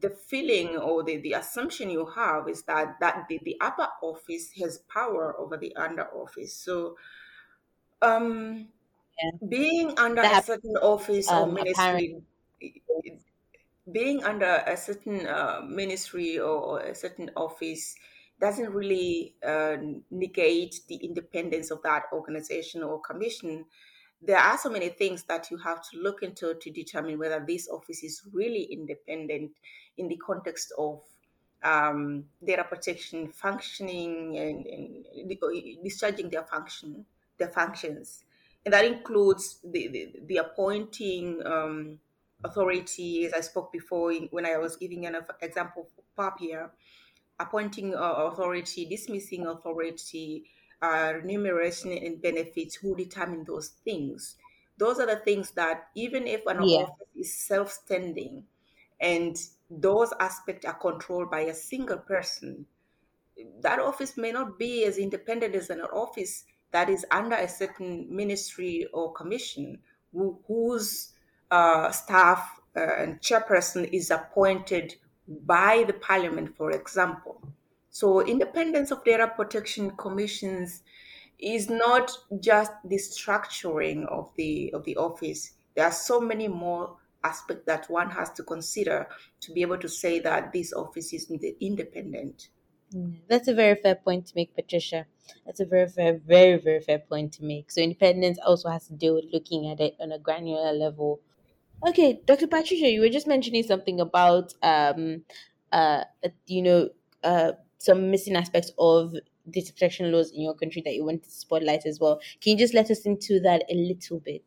the 0.01 0.09
feeling 0.09 0.77
or 0.77 1.03
the, 1.03 1.17
the 1.17 1.33
assumption 1.33 1.91
you 1.91 2.07
have 2.15 2.49
is 2.49 2.63
that 2.63 2.95
that 2.99 3.25
the, 3.29 3.39
the 3.43 3.55
upper 3.61 3.87
office 4.01 4.51
has 4.59 4.79
power 4.91 5.39
over 5.39 5.57
the 5.57 5.75
under 5.75 6.07
office 6.15 6.55
so 6.55 6.97
um 8.01 8.67
yeah. 9.21 9.47
being 9.47 9.97
under 9.99 10.23
that, 10.23 10.41
a 10.41 10.45
certain 10.45 10.75
office 10.77 11.29
um, 11.29 11.49
or 11.49 11.53
ministry 11.53 12.17
being 13.91 14.23
under 14.23 14.63
a 14.65 14.75
certain 14.75 15.27
uh, 15.27 15.61
ministry 15.67 16.39
or 16.39 16.79
a 16.79 16.95
certain 16.95 17.29
office 17.35 17.95
doesn't 18.39 18.71
really 18.71 19.35
uh, 19.45 19.77
negate 20.11 20.81
the 20.87 20.95
independence 20.95 21.71
of 21.71 21.81
that 21.83 22.03
organization 22.11 22.83
or 22.83 22.99
commission. 22.99 23.65
There 24.21 24.37
are 24.37 24.57
so 24.57 24.69
many 24.69 24.89
things 24.89 25.23
that 25.23 25.51
you 25.51 25.57
have 25.57 25.81
to 25.89 25.97
look 25.97 26.23
into 26.23 26.55
to 26.55 26.71
determine 26.71 27.19
whether 27.19 27.43
this 27.45 27.69
office 27.69 28.03
is 28.03 28.21
really 28.33 28.63
independent 28.63 29.51
in 29.97 30.07
the 30.07 30.17
context 30.17 30.73
of 30.77 31.01
um, 31.63 32.25
data 32.45 32.63
protection 32.63 33.27
functioning 33.27 34.37
and, 34.37 34.65
and, 34.65 35.83
discharging 35.83 36.29
their 36.29 36.43
function, 36.43 37.05
their 37.37 37.49
functions, 37.49 38.23
and 38.63 38.73
that 38.73 38.85
includes 38.85 39.59
the 39.63 39.87
the, 39.87 40.11
the 40.27 40.37
appointing 40.37 41.41
um, 41.45 41.99
authority, 42.43 43.25
as 43.25 43.33
I 43.33 43.41
spoke 43.41 43.71
before 43.71 44.11
in, 44.11 44.27
when 44.31 44.45
I 44.45 44.57
was 44.57 44.75
giving 44.75 45.05
an 45.05 45.17
example 45.41 45.87
of 45.97 46.15
POPIA, 46.15 46.69
appointing 47.39 47.95
uh, 47.95 47.97
authority, 47.97 48.85
dismissing 48.85 49.47
authority, 49.47 50.45
uh, 50.85 51.13
remuneration 51.13 51.91
and 51.91 52.21
benefits, 52.21 52.75
who 52.75 52.95
determine 52.95 53.43
those 53.43 53.69
things. 53.83 54.35
Those 54.77 54.99
are 54.99 55.07
the 55.07 55.21
things 55.25 55.51
that 55.51 55.87
even 55.95 56.27
if 56.27 56.45
an 56.45 56.61
yeah. 56.61 56.83
office 56.83 57.07
is 57.15 57.33
self-standing 57.33 58.43
and 58.99 59.35
those 59.69 60.13
aspects 60.19 60.65
are 60.65 60.73
controlled 60.73 61.31
by 61.31 61.41
a 61.41 61.53
single 61.53 61.97
person, 61.97 62.65
that 63.61 63.79
office 63.79 64.17
may 64.17 64.31
not 64.31 64.59
be 64.59 64.85
as 64.85 64.97
independent 64.97 65.55
as 65.55 65.69
an 65.69 65.81
office 65.81 66.45
that 66.71 66.89
is 66.89 67.05
under 67.11 67.35
a 67.35 67.47
certain 67.47 68.07
ministry 68.13 68.85
or 68.93 69.13
commission 69.13 69.79
who, 70.13 70.37
whose 70.47 71.13
uh, 71.51 71.91
staff 71.91 72.59
uh, 72.75 72.95
and 72.97 73.21
chairperson 73.21 73.89
is 73.91 74.11
appointed 74.11 74.95
by 75.45 75.83
the 75.87 75.93
parliament, 75.93 76.55
for 76.55 76.71
example. 76.71 77.34
So 77.95 78.19
independence 78.19 78.91
of 78.91 79.05
data 79.05 79.31
protection 79.33 79.91
commissions 79.91 80.83
is 81.39 81.69
not 81.69 82.11
just 82.41 82.73
the 82.83 82.97
structuring 82.97 84.05
of 84.07 84.33
the 84.35 84.73
of 84.73 84.83
the 84.83 84.97
office. 84.97 85.53
There 85.75 85.85
are 85.85 85.93
so 85.93 86.19
many 86.19 86.49
more 86.49 86.97
aspects 87.23 87.63
that 87.67 87.89
one 87.89 88.09
has 88.09 88.33
to 88.33 88.43
consider 88.43 89.07
to 89.39 89.53
be 89.53 89.61
able 89.61 89.77
to 89.77 89.87
say 89.87 90.19
that 90.19 90.51
this 90.51 90.73
office 90.73 91.13
is 91.13 91.31
independent. 91.61 92.49
Mm, 92.93 93.19
that's 93.29 93.47
a 93.47 93.53
very 93.53 93.75
fair 93.75 93.95
point 93.95 94.25
to 94.25 94.33
make, 94.35 94.53
Patricia. 94.53 95.05
That's 95.45 95.61
a 95.61 95.65
very, 95.65 95.87
very, 95.87 96.17
very, 96.17 96.57
very 96.57 96.81
fair 96.81 96.99
point 96.99 97.31
to 97.35 97.45
make. 97.45 97.71
So 97.71 97.79
independence 97.79 98.37
also 98.45 98.67
has 98.67 98.87
to 98.87 98.93
do 98.93 99.13
with 99.15 99.31
looking 99.31 99.69
at 99.71 99.79
it 99.79 99.95
on 100.01 100.11
a 100.11 100.19
granular 100.19 100.73
level. 100.73 101.21
Okay, 101.87 102.19
Dr. 102.25 102.47
Patricia, 102.47 102.89
you 102.89 102.99
were 102.99 103.15
just 103.17 103.25
mentioning 103.25 103.63
something 103.63 104.01
about 104.01 104.53
um 104.61 105.23
uh 105.71 106.03
you 106.45 106.61
know 106.61 106.89
uh 107.23 107.53
some 107.85 108.11
missing 108.11 108.35
aspects 108.35 108.71
of 108.77 109.13
data 109.49 109.71
protection 109.71 110.11
laws 110.11 110.31
in 110.31 110.41
your 110.41 110.55
country 110.55 110.81
that 110.83 110.95
you 110.95 111.05
want 111.05 111.23
to 111.23 111.29
spotlight 111.29 111.85
as 111.85 111.99
well. 111.99 112.19
Can 112.41 112.53
you 112.53 112.57
just 112.57 112.73
let 112.73 112.89
us 112.89 113.05
into 113.05 113.39
that 113.41 113.63
a 113.69 113.75
little 113.75 114.19
bit? 114.19 114.43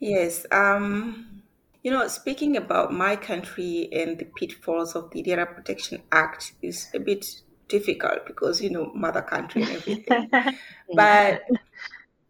Yes. 0.00 0.46
Um, 0.50 1.42
you 1.82 1.90
know, 1.90 2.06
speaking 2.08 2.56
about 2.56 2.92
my 2.92 3.16
country 3.16 3.88
and 3.92 4.18
the 4.18 4.26
pitfalls 4.26 4.94
of 4.94 5.10
the 5.10 5.22
Data 5.22 5.46
Protection 5.46 6.02
Act 6.12 6.52
is 6.62 6.88
a 6.94 7.00
bit 7.00 7.26
difficult 7.68 8.26
because 8.26 8.62
you 8.62 8.70
know 8.70 8.90
mother 8.94 9.22
country 9.22 9.62
and 9.62 9.70
everything. 9.72 10.28
but 10.94 11.42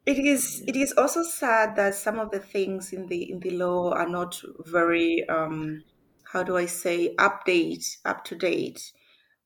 it 0.07 0.19
is 0.19 0.63
it 0.67 0.77
is 0.77 0.93
also 0.97 1.23
sad 1.23 1.77
that 1.77 1.95
some 1.95 2.19
of 2.19 2.31
the 2.31 2.41
things 2.41 2.93
in 2.93 3.07
the 3.07 3.31
in 3.31 3.41
the 3.41 3.51
law 3.51 3.93
are 3.93 4.09
not 4.09 4.41
very 4.61 5.29
um, 5.29 5.83
how 6.25 6.43
do 6.43 6.57
I 6.57 6.67
say 6.67 7.15
update 7.17 7.99
up 8.05 8.25
to 8.25 8.35
date. 8.35 8.93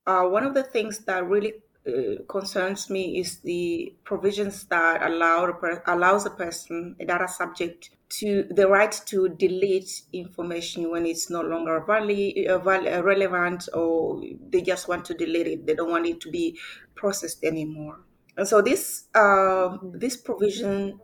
Uh, 0.06 0.24
one 0.24 0.44
of 0.44 0.54
the 0.54 0.62
things 0.62 1.00
that 1.00 1.24
really 1.26 1.54
uh, 1.86 2.22
concerns 2.28 2.90
me 2.90 3.18
is 3.18 3.38
the 3.40 3.94
provisions 4.04 4.64
that 4.64 5.02
allow 5.02 5.52
allows 5.86 6.26
a 6.26 6.30
person, 6.30 6.94
a 7.00 7.04
data 7.04 7.26
subject, 7.28 7.90
to 8.08 8.44
the 8.50 8.68
right 8.68 8.92
to 9.06 9.30
delete 9.30 10.02
information 10.12 10.90
when 10.90 11.06
it's 11.06 11.30
no 11.30 11.40
longer 11.40 11.82
valid, 11.86 12.34
uh, 12.48 12.58
uh, 12.58 13.02
relevant, 13.02 13.68
or 13.74 14.22
they 14.50 14.60
just 14.60 14.86
want 14.86 15.04
to 15.04 15.14
delete 15.14 15.46
it. 15.46 15.66
They 15.66 15.74
don't 15.74 15.90
want 15.90 16.06
it 16.06 16.20
to 16.20 16.30
be 16.30 16.58
processed 16.94 17.42
anymore. 17.42 18.00
And 18.36 18.46
so 18.46 18.60
this 18.60 19.04
uh, 19.14 19.78
this 19.94 20.16
provision 20.16 21.00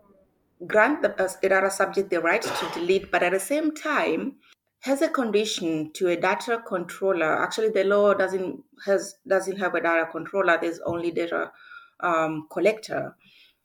grant 0.66 1.02
the, 1.02 1.20
uh, 1.22 1.28
data 1.40 1.70
subject 1.70 2.10
the 2.10 2.20
right 2.20 2.42
to 2.42 2.70
delete, 2.74 3.10
but 3.10 3.22
at 3.22 3.32
the 3.32 3.40
same 3.40 3.74
time 3.74 4.36
has 4.80 5.02
a 5.02 5.08
condition 5.08 5.92
to 5.94 6.08
a 6.08 6.16
data 6.16 6.62
controller. 6.66 7.42
Actually, 7.42 7.70
the 7.70 7.84
law 7.84 8.14
doesn't 8.14 8.62
has 8.84 9.16
doesn't 9.26 9.58
have 9.58 9.74
a 9.74 9.80
data 9.80 10.08
controller. 10.10 10.58
There's 10.60 10.80
only 10.80 11.10
data 11.10 11.52
um, 12.00 12.46
collector. 12.50 13.16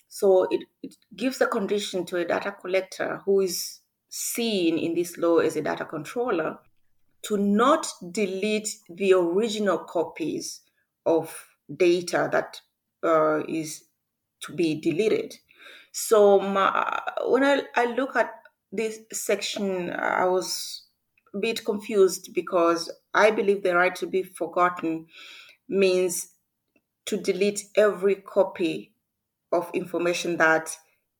So 0.07 0.47
it, 0.51 0.61
it 0.81 0.95
gives 1.15 1.41
a 1.41 1.47
condition 1.47 2.05
to 2.05 2.17
a 2.17 2.25
data 2.25 2.55
collector 2.59 3.21
who 3.25 3.41
is 3.41 3.79
seen 4.09 4.77
in 4.77 4.93
this 4.93 5.17
law 5.17 5.37
as 5.37 5.55
a 5.55 5.61
data 5.61 5.85
controller 5.85 6.59
to 7.23 7.37
not 7.37 7.87
delete 8.11 8.69
the 8.89 9.13
original 9.13 9.79
copies 9.79 10.61
of 11.05 11.47
data 11.75 12.29
that 12.31 12.61
uh, 13.03 13.43
is 13.47 13.85
to 14.41 14.53
be 14.53 14.79
deleted. 14.79 15.33
So 15.91 16.39
my, 16.39 17.01
when 17.25 17.43
I, 17.43 17.61
I 17.75 17.85
look 17.85 18.15
at 18.15 18.31
this 18.71 18.99
section, 19.11 19.91
I 19.91 20.25
was 20.25 20.83
bit 21.39 21.65
confused 21.65 22.33
because 22.33 22.91
I 23.13 23.31
believe 23.31 23.63
the 23.63 23.75
right 23.75 23.95
to 23.95 24.07
be 24.07 24.23
forgotten 24.23 25.07
means 25.67 26.29
to 27.05 27.17
delete 27.17 27.63
every 27.75 28.15
copy 28.15 28.93
of 29.51 29.69
information 29.73 30.37
that 30.37 30.75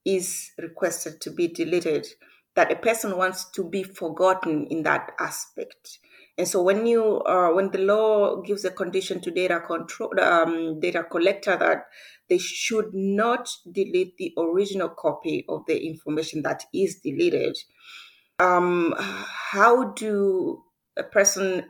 is 0.06 0.52
requested 0.58 1.21
to 1.21 1.32
be 1.32 1.47
deleted, 1.47 2.08
that 2.56 2.71
a 2.71 2.76
person 2.76 3.17
wants 3.17 3.49
to 3.52 3.63
be 3.69 3.84
forgotten 3.84 4.67
in 4.67 4.84
that 4.84 5.12
aspect. 5.19 5.99
And 6.38 6.47
so 6.47 6.63
when 6.63 6.88
you 6.88 7.21
uh, 7.21 7.52
when 7.54 7.69
the 7.69 7.78
law 7.78 8.41
gives 8.41 8.65
a 8.65 8.71
condition 8.71 9.21
to 9.21 9.32
data 9.32 9.60
control 9.60 10.19
um, 10.19 10.80
data 10.80 11.04
collector 11.04 11.56
that 11.58 11.86
they 12.28 12.39
should 12.39 12.91
not 12.93 13.49
delete 13.71 14.17
the 14.17 14.34
original 14.38 14.89
copy 14.89 15.45
of 15.47 15.63
the 15.67 15.86
information 15.86 16.41
that 16.41 16.63
is 16.73 16.99
deleted, 17.02 17.56
um, 18.39 18.93
how 18.98 19.91
do 19.93 20.63
a 20.98 21.04
person 21.04 21.65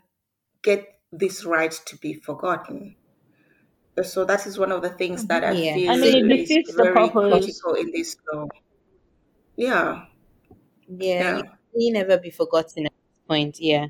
get 0.63 0.85
this 1.11 1.45
right 1.45 1.71
to 1.85 1.97
be 1.97 2.13
forgotten? 2.13 2.95
So 4.01 4.25
that 4.25 4.47
is 4.47 4.57
one 4.57 4.71
of 4.71 4.81
the 4.81 4.89
things 4.89 5.25
that 5.27 5.43
I 5.43 5.51
yeah. 5.51 5.75
feel 5.75 5.91
I 5.91 5.97
mean, 5.97 6.31
is 6.31 6.49
very 6.75 7.09
critical 7.09 7.73
in 7.75 7.91
this 7.91 8.15
law. 8.31 8.47
Yeah. 9.55 10.05
Yeah, 10.87 11.41
yeah. 11.75 11.91
never 11.91 12.17
be 12.17 12.31
forgotten 12.31 12.87
at 12.87 12.91
this 12.91 13.27
point. 13.27 13.57
Yeah. 13.59 13.87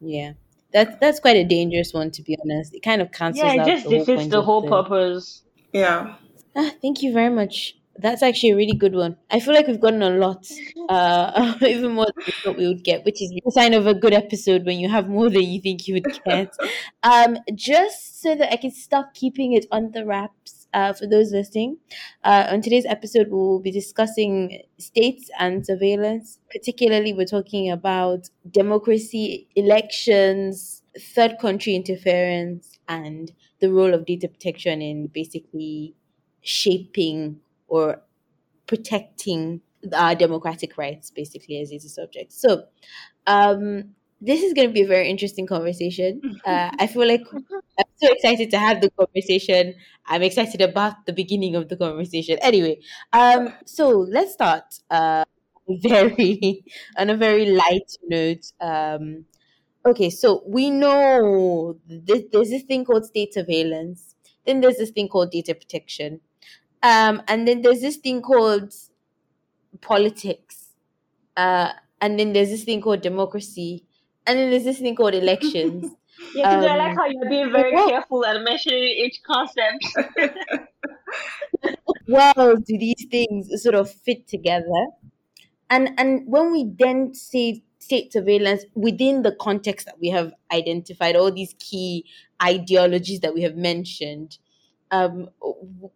Yeah. 0.00 0.32
That's 0.72 0.96
that's 0.98 1.20
quite 1.20 1.36
a 1.36 1.44
dangerous 1.44 1.92
one 1.92 2.10
to 2.12 2.22
be 2.22 2.38
honest. 2.42 2.74
It 2.74 2.80
kind 2.80 3.02
of 3.02 3.12
cancels 3.12 3.54
yeah, 3.54 3.62
it 3.62 3.66
just 3.66 3.88
defeats 3.88 4.28
the 4.28 4.40
whole, 4.40 4.62
the 4.62 4.68
whole 4.68 4.82
purpose. 4.82 5.42
Yeah. 5.72 6.16
Ah, 6.56 6.70
thank 6.80 7.02
you 7.02 7.12
very 7.12 7.30
much 7.30 7.79
that's 8.00 8.22
actually 8.22 8.50
a 8.50 8.56
really 8.56 8.74
good 8.74 8.94
one. 8.94 9.16
I 9.30 9.40
feel 9.40 9.54
like 9.54 9.66
we've 9.66 9.80
gotten 9.80 10.02
a 10.02 10.10
lot, 10.10 10.46
uh, 10.88 11.54
even 11.62 11.92
more 11.92 12.06
than 12.06 12.24
we 12.26 12.32
thought 12.32 12.56
we 12.56 12.66
would 12.66 12.84
get, 12.84 13.04
which 13.04 13.22
is 13.22 13.32
a 13.46 13.50
sign 13.50 13.74
of 13.74 13.86
a 13.86 13.94
good 13.94 14.12
episode 14.12 14.64
when 14.64 14.78
you 14.78 14.88
have 14.88 15.08
more 15.08 15.30
than 15.30 15.42
you 15.42 15.60
think 15.60 15.86
you 15.86 15.94
would 15.94 16.20
get. 16.24 16.54
Um, 17.02 17.38
just 17.54 18.20
so 18.20 18.34
that 18.34 18.52
I 18.52 18.56
can 18.56 18.70
stop 18.70 19.14
keeping 19.14 19.54
it 19.54 19.64
on 19.70 19.92
the 19.92 20.04
wraps 20.04 20.66
uh, 20.74 20.92
for 20.92 21.06
those 21.06 21.32
listening, 21.32 21.78
uh, 22.24 22.46
on 22.50 22.60
today's 22.60 22.84
episode, 22.84 23.28
we'll 23.30 23.58
be 23.58 23.70
discussing 23.70 24.62
states 24.78 25.30
and 25.38 25.64
surveillance. 25.64 26.38
Particularly, 26.52 27.14
we're 27.14 27.24
talking 27.24 27.70
about 27.70 28.28
democracy, 28.50 29.48
elections, 29.56 30.82
third 31.14 31.38
country 31.40 31.74
interference, 31.74 32.78
and 32.86 33.32
the 33.60 33.72
role 33.72 33.94
of 33.94 34.04
data 34.04 34.28
protection 34.28 34.82
in 34.82 35.06
basically 35.06 35.94
shaping 36.42 37.40
or 37.70 38.02
protecting 38.66 39.62
our 39.94 40.14
democratic 40.14 40.76
rights, 40.76 41.10
basically, 41.10 41.60
as 41.60 41.72
is 41.72 41.86
a 41.86 41.88
subject. 41.88 42.32
So, 42.32 42.64
um, 43.26 43.94
this 44.20 44.42
is 44.42 44.52
going 44.52 44.68
to 44.68 44.74
be 44.74 44.82
a 44.82 44.86
very 44.86 45.08
interesting 45.08 45.46
conversation. 45.46 46.20
Uh, 46.44 46.70
I 46.78 46.86
feel 46.86 47.06
like 47.06 47.22
I'm 47.32 47.92
so 47.96 48.10
excited 48.10 48.50
to 48.50 48.58
have 48.58 48.80
the 48.80 48.90
conversation. 48.90 49.74
I'm 50.06 50.22
excited 50.22 50.60
about 50.62 51.06
the 51.06 51.12
beginning 51.12 51.54
of 51.54 51.68
the 51.68 51.76
conversation. 51.76 52.38
Anyway, 52.40 52.80
um, 53.12 53.52
so 53.66 53.90
let's 53.90 54.32
start. 54.32 54.64
Uh, 54.90 55.24
very 55.68 56.64
on 56.96 57.10
a 57.10 57.16
very 57.16 57.46
light 57.46 57.96
note. 58.08 58.52
Um, 58.60 59.26
okay, 59.86 60.10
so 60.10 60.42
we 60.46 60.70
know 60.70 61.78
this, 61.86 62.24
there's 62.32 62.50
this 62.50 62.62
thing 62.64 62.84
called 62.84 63.04
state 63.04 63.34
surveillance. 63.34 64.16
Then 64.46 64.60
there's 64.60 64.78
this 64.78 64.90
thing 64.90 65.08
called 65.08 65.30
data 65.30 65.54
protection. 65.54 66.20
Um, 66.82 67.22
and 67.28 67.46
then 67.46 67.62
there's 67.62 67.80
this 67.80 67.96
thing 67.96 68.22
called 68.22 68.72
politics. 69.80 70.70
Uh, 71.36 71.72
and 72.00 72.18
then 72.18 72.32
there's 72.32 72.48
this 72.48 72.64
thing 72.64 72.80
called 72.80 73.02
democracy. 73.02 73.84
And 74.26 74.38
then 74.38 74.50
there's 74.50 74.64
this 74.64 74.78
thing 74.78 74.96
called 74.96 75.14
elections. 75.14 75.92
yeah, 76.34 76.50
um, 76.50 76.64
I 76.64 76.76
like 76.76 76.90
um, 76.90 76.96
how 76.96 77.06
you're 77.06 77.28
being 77.28 77.52
very 77.52 77.74
well, 77.74 77.88
careful 77.88 78.24
and 78.24 78.44
mentioning 78.44 78.82
each 78.82 79.22
concept. 79.22 79.86
well, 82.08 82.56
do 82.56 82.78
these 82.78 83.06
things 83.10 83.62
sort 83.62 83.74
of 83.74 83.90
fit 83.90 84.26
together? 84.28 84.86
And 85.68 85.90
and 85.98 86.22
when 86.26 86.52
we 86.52 86.70
then 86.78 87.14
say 87.14 87.62
state 87.78 88.12
surveillance 88.12 88.64
within 88.74 89.22
the 89.22 89.32
context 89.32 89.86
that 89.86 89.98
we 90.00 90.08
have 90.08 90.32
identified, 90.52 91.16
all 91.16 91.32
these 91.32 91.54
key 91.58 92.04
ideologies 92.42 93.20
that 93.20 93.34
we 93.34 93.42
have 93.42 93.56
mentioned, 93.56 94.38
um, 94.90 95.30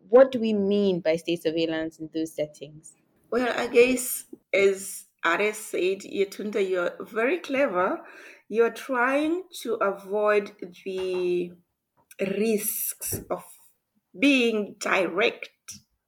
what 0.09 0.31
do 0.31 0.39
we 0.39 0.53
mean 0.53 1.01
by 1.01 1.17
state 1.17 1.43
surveillance 1.43 1.99
in 1.99 2.11
those 2.15 2.35
settings? 2.35 2.95
Well, 3.31 3.53
I 3.57 3.67
guess 3.67 4.25
as 4.53 5.07
Ares 5.25 5.57
said, 5.57 6.01
Yetunde, 6.01 6.69
you're 6.69 6.93
very 7.01 7.39
clever. 7.39 8.03
You're 8.49 8.71
trying 8.71 9.45
to 9.63 9.75
avoid 9.75 10.53
the 10.85 11.53
risks 12.21 13.21
of 13.31 13.43
being 14.19 14.77
direct 14.79 15.51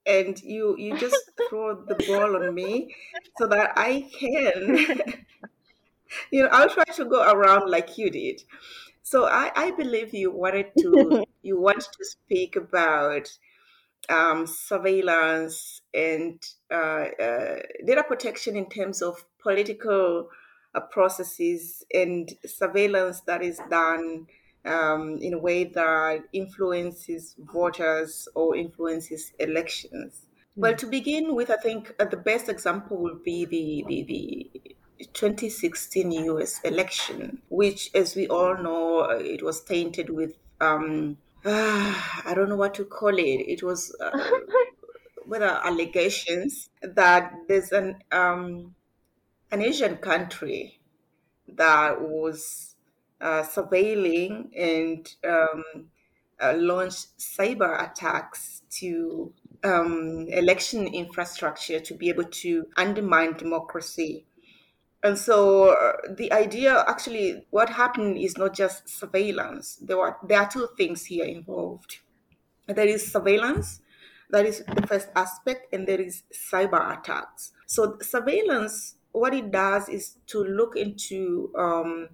and 0.06 0.40
you 0.42 0.76
you 0.78 0.96
just 0.96 1.32
throw 1.48 1.74
the 1.74 1.96
ball 2.06 2.36
on 2.36 2.54
me 2.54 2.94
so 3.36 3.48
that 3.48 3.72
I 3.76 4.08
can 4.18 4.76
you 6.30 6.42
know 6.42 6.48
I'll 6.52 6.68
try 6.70 6.84
to 6.84 7.04
go 7.04 7.28
around 7.28 7.68
like 7.68 7.98
you 7.98 8.10
did. 8.10 8.42
So 9.02 9.26
I, 9.26 9.52
I 9.54 9.70
believe 9.72 10.14
you 10.14 10.32
wanted 10.32 10.66
to 10.78 11.25
you 11.46 11.60
want 11.60 11.80
to 11.80 12.04
speak 12.04 12.56
about 12.56 13.28
um, 14.08 14.46
surveillance 14.46 15.80
and 15.94 16.42
uh, 16.70 17.06
uh, 17.20 17.56
data 17.86 18.04
protection 18.06 18.56
in 18.56 18.68
terms 18.68 19.02
of 19.02 19.24
political 19.40 20.28
uh, 20.74 20.80
processes 20.80 21.84
and 21.94 22.34
surveillance 22.44 23.20
that 23.22 23.42
is 23.42 23.60
done 23.70 24.26
um, 24.64 25.18
in 25.22 25.32
a 25.34 25.38
way 25.38 25.64
that 25.64 26.24
influences 26.32 27.34
voters 27.38 28.28
or 28.34 28.56
influences 28.56 29.32
elections. 29.38 30.26
Mm. 30.56 30.62
Well, 30.62 30.74
to 30.76 30.86
begin 30.86 31.34
with, 31.34 31.50
I 31.50 31.56
think 31.56 31.94
uh, 31.98 32.04
the 32.04 32.16
best 32.16 32.48
example 32.48 32.96
would 32.98 33.22
be 33.22 33.44
the, 33.44 33.84
the, 33.86 34.02
the 34.02 35.06
2016 35.12 36.12
US 36.12 36.60
election, 36.62 37.40
which, 37.48 37.90
as 37.94 38.16
we 38.16 38.26
all 38.28 38.56
know, 38.56 39.00
uh, 39.10 39.18
it 39.18 39.42
was 39.42 39.62
tainted 39.62 40.10
with, 40.10 40.34
um, 40.60 41.16
uh, 41.46 41.94
I 42.26 42.32
don't 42.34 42.48
know 42.48 42.56
what 42.56 42.74
to 42.74 42.84
call 42.84 43.16
it. 43.18 43.22
It 43.54 43.62
was 43.62 43.94
uh, 44.00 44.18
whether 45.26 45.46
allegations 45.64 46.70
that 46.82 47.32
there's 47.48 47.72
an 47.72 47.96
um, 48.12 48.74
an 49.50 49.62
Asian 49.62 49.96
country 49.98 50.80
that 51.48 52.00
was 52.00 52.76
uh, 53.20 53.42
surveilling 53.42 54.50
and 54.56 55.14
um, 55.28 55.88
uh, 56.40 56.54
launched 56.56 57.18
cyber 57.18 57.90
attacks 57.90 58.62
to 58.70 59.32
um, 59.64 60.26
election 60.28 60.86
infrastructure 60.88 61.80
to 61.80 61.94
be 61.94 62.08
able 62.08 62.24
to 62.24 62.66
undermine 62.76 63.34
democracy. 63.34 64.26
And 65.02 65.18
so 65.18 65.70
uh, 65.70 65.92
the 66.16 66.32
idea 66.32 66.84
actually, 66.88 67.46
what 67.50 67.70
happened 67.70 68.18
is 68.18 68.36
not 68.36 68.54
just 68.54 68.88
surveillance. 68.88 69.76
There 69.76 69.96
were 69.98 70.16
there 70.26 70.40
are 70.40 70.48
two 70.50 70.68
things 70.76 71.04
here 71.06 71.24
involved. 71.24 71.98
There 72.66 72.86
is 72.88 73.12
surveillance, 73.12 73.80
that 74.30 74.46
is 74.46 74.64
the 74.66 74.86
first 74.86 75.08
aspect, 75.16 75.72
and 75.72 75.86
there 75.86 76.00
is 76.00 76.24
cyber 76.32 76.98
attacks. 76.98 77.52
So 77.66 77.98
surveillance, 78.00 78.96
what 79.12 79.34
it 79.34 79.50
does 79.52 79.88
is 79.88 80.18
to 80.28 80.44
look 80.44 80.76
into 80.76 81.52
um, 81.56 82.10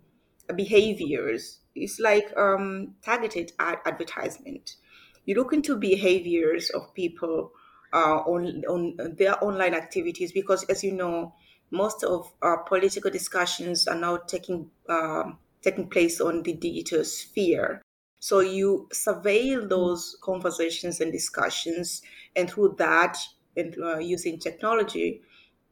behaviors. 0.54 1.60
It's 1.74 1.98
like 1.98 2.36
um, 2.36 2.94
targeted 3.02 3.52
ad- 3.58 3.80
advertisement. 3.86 4.76
You 5.24 5.36
look 5.36 5.52
into 5.52 5.76
behaviors 5.76 6.70
of 6.70 6.92
people 6.94 7.52
uh, 7.92 8.20
on 8.26 8.64
on 8.68 8.96
their 9.16 9.42
online 9.42 9.74
activities 9.74 10.32
because, 10.32 10.64
as 10.64 10.82
you 10.82 10.92
know, 10.92 11.34
most 11.72 12.04
of 12.04 12.30
our 12.42 12.62
political 12.64 13.10
discussions 13.10 13.88
are 13.88 13.98
now 13.98 14.18
taking 14.18 14.70
uh, 14.88 15.24
taking 15.62 15.88
place 15.88 16.20
on 16.20 16.42
the 16.42 16.52
digital 16.52 17.04
sphere. 17.04 17.82
So 18.20 18.40
you 18.40 18.88
surveil 18.92 19.68
those 19.68 20.16
conversations 20.22 21.00
and 21.00 21.10
discussions, 21.10 22.02
and 22.36 22.48
through 22.48 22.76
that, 22.78 23.16
and 23.56 23.76
uh, 23.82 23.98
using 23.98 24.38
technology, 24.38 25.22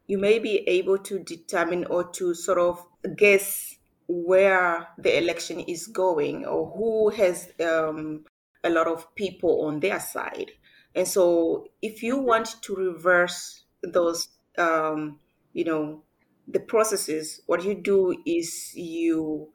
you 0.07 0.19
may 0.19 0.39
be 0.39 0.69
able 0.69 0.99
to 0.99 1.21
determine 1.21 1.85
or 1.85 2.11
to 2.13 2.35
sort 2.35 2.59
of 2.59 2.85
guess 3.17 3.77
where 4.09 4.89
the 4.99 5.17
election 5.17 5.61
is 5.61 5.87
going 5.87 6.45
or 6.45 6.73
who 6.77 7.11
has 7.11 7.53
um, 7.65 8.25
a 8.65 8.71
lot 8.71 8.89
of 8.89 9.15
people 9.15 9.67
on 9.67 9.81
their 9.81 10.01
side. 10.01 10.51
And 10.95 11.07
so, 11.07 11.69
if 11.81 12.03
you 12.03 12.19
want 12.19 12.61
to 12.63 12.75
reverse 12.75 13.63
those, 13.85 14.29
um, 14.59 15.21
you 15.53 15.65
know, 15.65 16.03
the 16.47 16.61
processes, 16.61 17.43
what 17.47 17.65
you 17.65 17.75
do 17.75 18.17
is 18.27 18.75
you 18.75 19.53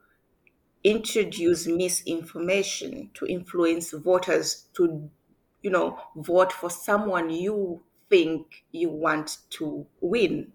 introduce 0.84 1.66
misinformation 1.66 3.10
to 3.14 3.26
influence 3.26 3.90
voters 3.90 4.66
to, 4.74 5.10
you 5.62 5.70
know, 5.70 5.98
vote 6.16 6.52
for 6.52 6.70
someone 6.70 7.30
you 7.30 7.82
think 8.08 8.64
you 8.72 8.88
want 8.88 9.38
to 9.50 9.86
win. 10.00 10.52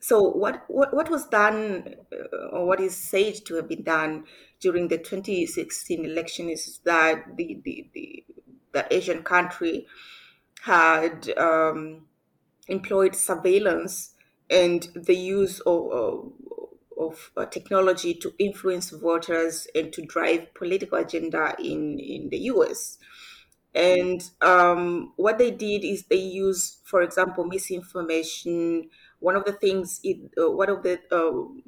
So, 0.00 0.20
what, 0.22 0.64
what, 0.66 0.92
what 0.92 1.10
was 1.10 1.26
done, 1.26 1.94
uh, 2.12 2.46
or 2.50 2.66
what 2.66 2.80
is 2.80 2.96
said 2.96 3.44
to 3.46 3.56
have 3.56 3.68
been 3.68 3.84
done 3.84 4.24
during 4.58 4.88
the 4.88 4.98
2016 4.98 6.04
election, 6.04 6.48
is 6.48 6.80
that 6.84 7.36
the, 7.36 7.60
the, 7.62 7.88
the, 7.94 8.24
the 8.72 8.92
Asian 8.92 9.22
country 9.22 9.86
had 10.62 11.30
um, 11.36 12.06
employed 12.68 13.14
surveillance 13.14 14.11
and 14.52 14.86
the 14.94 15.16
use 15.16 15.60
of, 15.60 16.30
of 16.98 17.30
uh, 17.36 17.46
technology 17.46 18.14
to 18.14 18.34
influence 18.38 18.90
voters 18.90 19.66
and 19.74 19.92
to 19.94 20.04
drive 20.04 20.52
political 20.54 20.98
agenda 20.98 21.56
in, 21.58 21.98
in 21.98 22.28
the 22.28 22.38
US. 22.52 22.98
And 23.74 24.22
um, 24.42 25.14
what 25.16 25.38
they 25.38 25.50
did 25.50 25.84
is 25.84 26.04
they 26.04 26.16
used, 26.16 26.80
for 26.84 27.00
example, 27.00 27.44
misinformation. 27.44 28.90
One 29.20 29.34
of 29.34 29.46
the 29.46 29.52
things, 29.52 30.02
uh, 30.38 30.50
one 30.50 30.68
of 30.68 30.82
the 30.82 31.00
uh, 31.10 31.60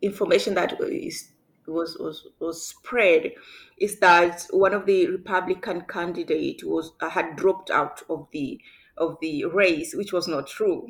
information 0.00 0.54
that 0.54 0.80
is, 0.80 1.32
was, 1.66 1.98
was 1.98 2.28
was 2.38 2.64
spread 2.64 3.32
is 3.76 3.98
that 3.98 4.46
one 4.50 4.72
of 4.72 4.86
the 4.86 5.08
Republican 5.08 5.82
candidate 5.82 6.62
was 6.64 6.92
uh, 7.00 7.10
had 7.10 7.36
dropped 7.36 7.70
out 7.70 8.02
of 8.08 8.28
the 8.32 8.60
of 8.96 9.18
the 9.20 9.44
race, 9.44 9.92
which 9.94 10.12
was 10.12 10.28
not 10.28 10.46
true 10.46 10.88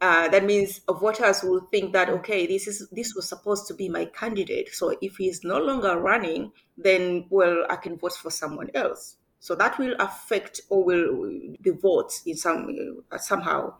uh, 0.00 0.28
that 0.28 0.44
means 0.44 0.80
voters 0.88 1.42
will 1.42 1.60
think 1.70 1.92
that 1.92 2.08
okay 2.08 2.46
this 2.46 2.66
is 2.66 2.88
this 2.90 3.14
was 3.14 3.28
supposed 3.28 3.66
to 3.66 3.74
be 3.74 3.88
my 3.88 4.06
candidate. 4.06 4.68
So 4.72 4.96
if 5.00 5.16
he's 5.16 5.44
no 5.44 5.58
longer 5.58 5.98
running 5.98 6.52
then 6.78 7.26
well 7.30 7.64
i 7.68 7.76
can 7.76 7.98
vote 7.98 8.14
for 8.14 8.30
someone 8.30 8.70
else. 8.74 9.16
So 9.40 9.54
that 9.54 9.78
will 9.78 9.94
affect 9.98 10.60
or 10.68 10.84
will 10.84 11.30
the 11.60 11.72
votes 11.72 12.22
in 12.26 12.36
some 12.36 13.02
uh, 13.10 13.18
somehow. 13.18 13.74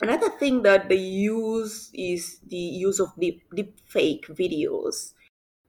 Another 0.00 0.30
thing 0.30 0.62
that 0.62 0.88
they 0.88 0.96
use 0.96 1.90
is 1.92 2.38
the 2.46 2.56
use 2.56 3.00
of 3.00 3.08
deep, 3.18 3.42
deep 3.54 3.78
fake 3.86 4.26
videos. 4.28 5.12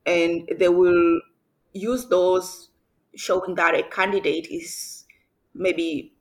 And 0.05 0.49
they 0.57 0.69
will 0.69 1.19
use 1.73 2.07
those 2.07 2.69
showing 3.15 3.55
that 3.55 3.75
a 3.75 3.83
candidate 3.83 4.47
is 4.49 5.05
maybe 5.53 6.13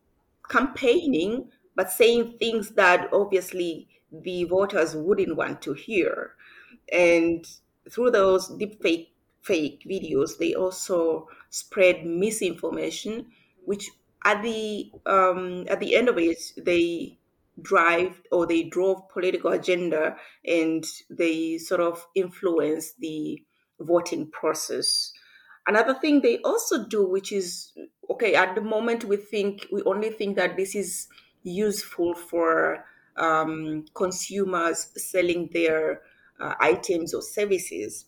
campaigning 0.49 1.51
but 1.81 1.90
saying 1.90 2.35
things 2.38 2.73
that 2.73 3.09
obviously 3.11 3.88
the 4.12 4.45
voters 4.45 4.95
wouldn't 4.95 5.35
want 5.35 5.62
to 5.62 5.73
hear. 5.73 6.35
And 6.93 7.43
through 7.90 8.11
those 8.11 8.49
deep 8.49 8.83
fake, 8.83 9.14
fake 9.40 9.87
videos, 9.88 10.37
they 10.37 10.53
also 10.53 11.29
spread 11.49 12.05
misinformation, 12.05 13.29
which 13.64 13.88
at 14.27 14.43
the 14.43 14.93
um, 15.07 15.64
at 15.71 15.81
the 15.81 15.97
end 15.97 16.11
of 16.11 16.19
it, 16.19 16.53
they 16.59 17.19
drive 17.62 18.21
or 18.31 18.47
they 18.47 18.64
drove 18.64 19.09
political 19.09 19.51
agenda 19.51 20.16
and 20.45 20.85
they 21.09 21.57
sort 21.57 21.81
of 21.81 22.07
influence 22.14 22.93
the 22.99 23.43
voting 23.79 24.31
process. 24.31 25.14
Another 25.66 25.95
thing 25.95 26.21
they 26.21 26.40
also 26.40 26.87
do, 26.87 27.09
which 27.09 27.33
is 27.33 27.73
okay, 28.11 28.35
at 28.35 28.55
the 28.55 28.61
moment 28.61 29.05
we 29.05 29.16
think 29.16 29.66
we 29.73 29.81
only 29.85 30.11
think 30.11 30.37
that 30.37 30.59
this 30.59 30.75
is 30.75 31.09
useful 31.42 32.14
for 32.14 32.85
um, 33.16 33.85
consumers 33.94 34.88
selling 34.96 35.50
their 35.53 36.03
uh, 36.40 36.55
items 36.61 37.14
or 37.14 37.22
services. 37.22 38.07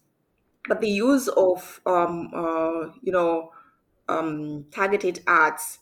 But 0.68 0.80
the 0.80 0.88
use 0.88 1.28
of, 1.28 1.80
um, 1.86 2.30
uh, 2.34 2.92
you 3.02 3.12
know, 3.12 3.50
um, 4.08 4.66
targeted 4.70 5.20
ads, 5.26 5.80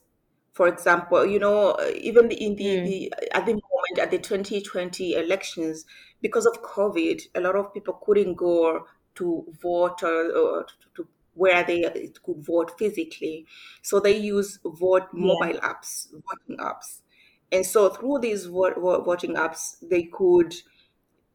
for 0.53 0.69
example, 0.69 1.25
you 1.27 1.39
know, 1.39 1.77
even 1.95 2.31
in 2.31 2.57
the, 2.57 2.65
mm. 2.65 2.85
the 2.87 3.13
at 3.33 3.47
the 3.47 3.53
moment 3.53 3.99
at 4.01 4.11
the 4.11 4.19
2020 4.19 5.15
elections, 5.15 5.85
because 6.21 6.47
of 6.47 6.63
COVID, 6.63 7.23
a 7.35 7.41
lot 7.41 7.57
of 7.57 7.73
people 7.73 7.95
couldn't 8.05 8.35
go 8.35 8.87
to 9.17 9.45
vote 9.63 10.03
or, 10.03 10.33
or 10.33 10.65
to, 10.65 11.03
to 11.03 11.09
where 11.35 11.63
they 11.65 12.11
could 12.23 12.45
vote 12.45 12.79
physically. 12.79 13.47
So 13.83 14.01
they 14.01 14.17
use 14.17 14.59
vote 14.65 15.09
mobile 15.13 15.55
yeah. 15.55 15.61
apps, 15.61 16.09
voting 16.11 16.63
apps. 16.65 17.01
And 17.53 17.67
so 17.67 17.89
through 17.91 18.21
these 18.21 18.47
voting 18.47 19.35
apps, 19.35 19.77
they 19.83 20.05
could, 20.05 20.55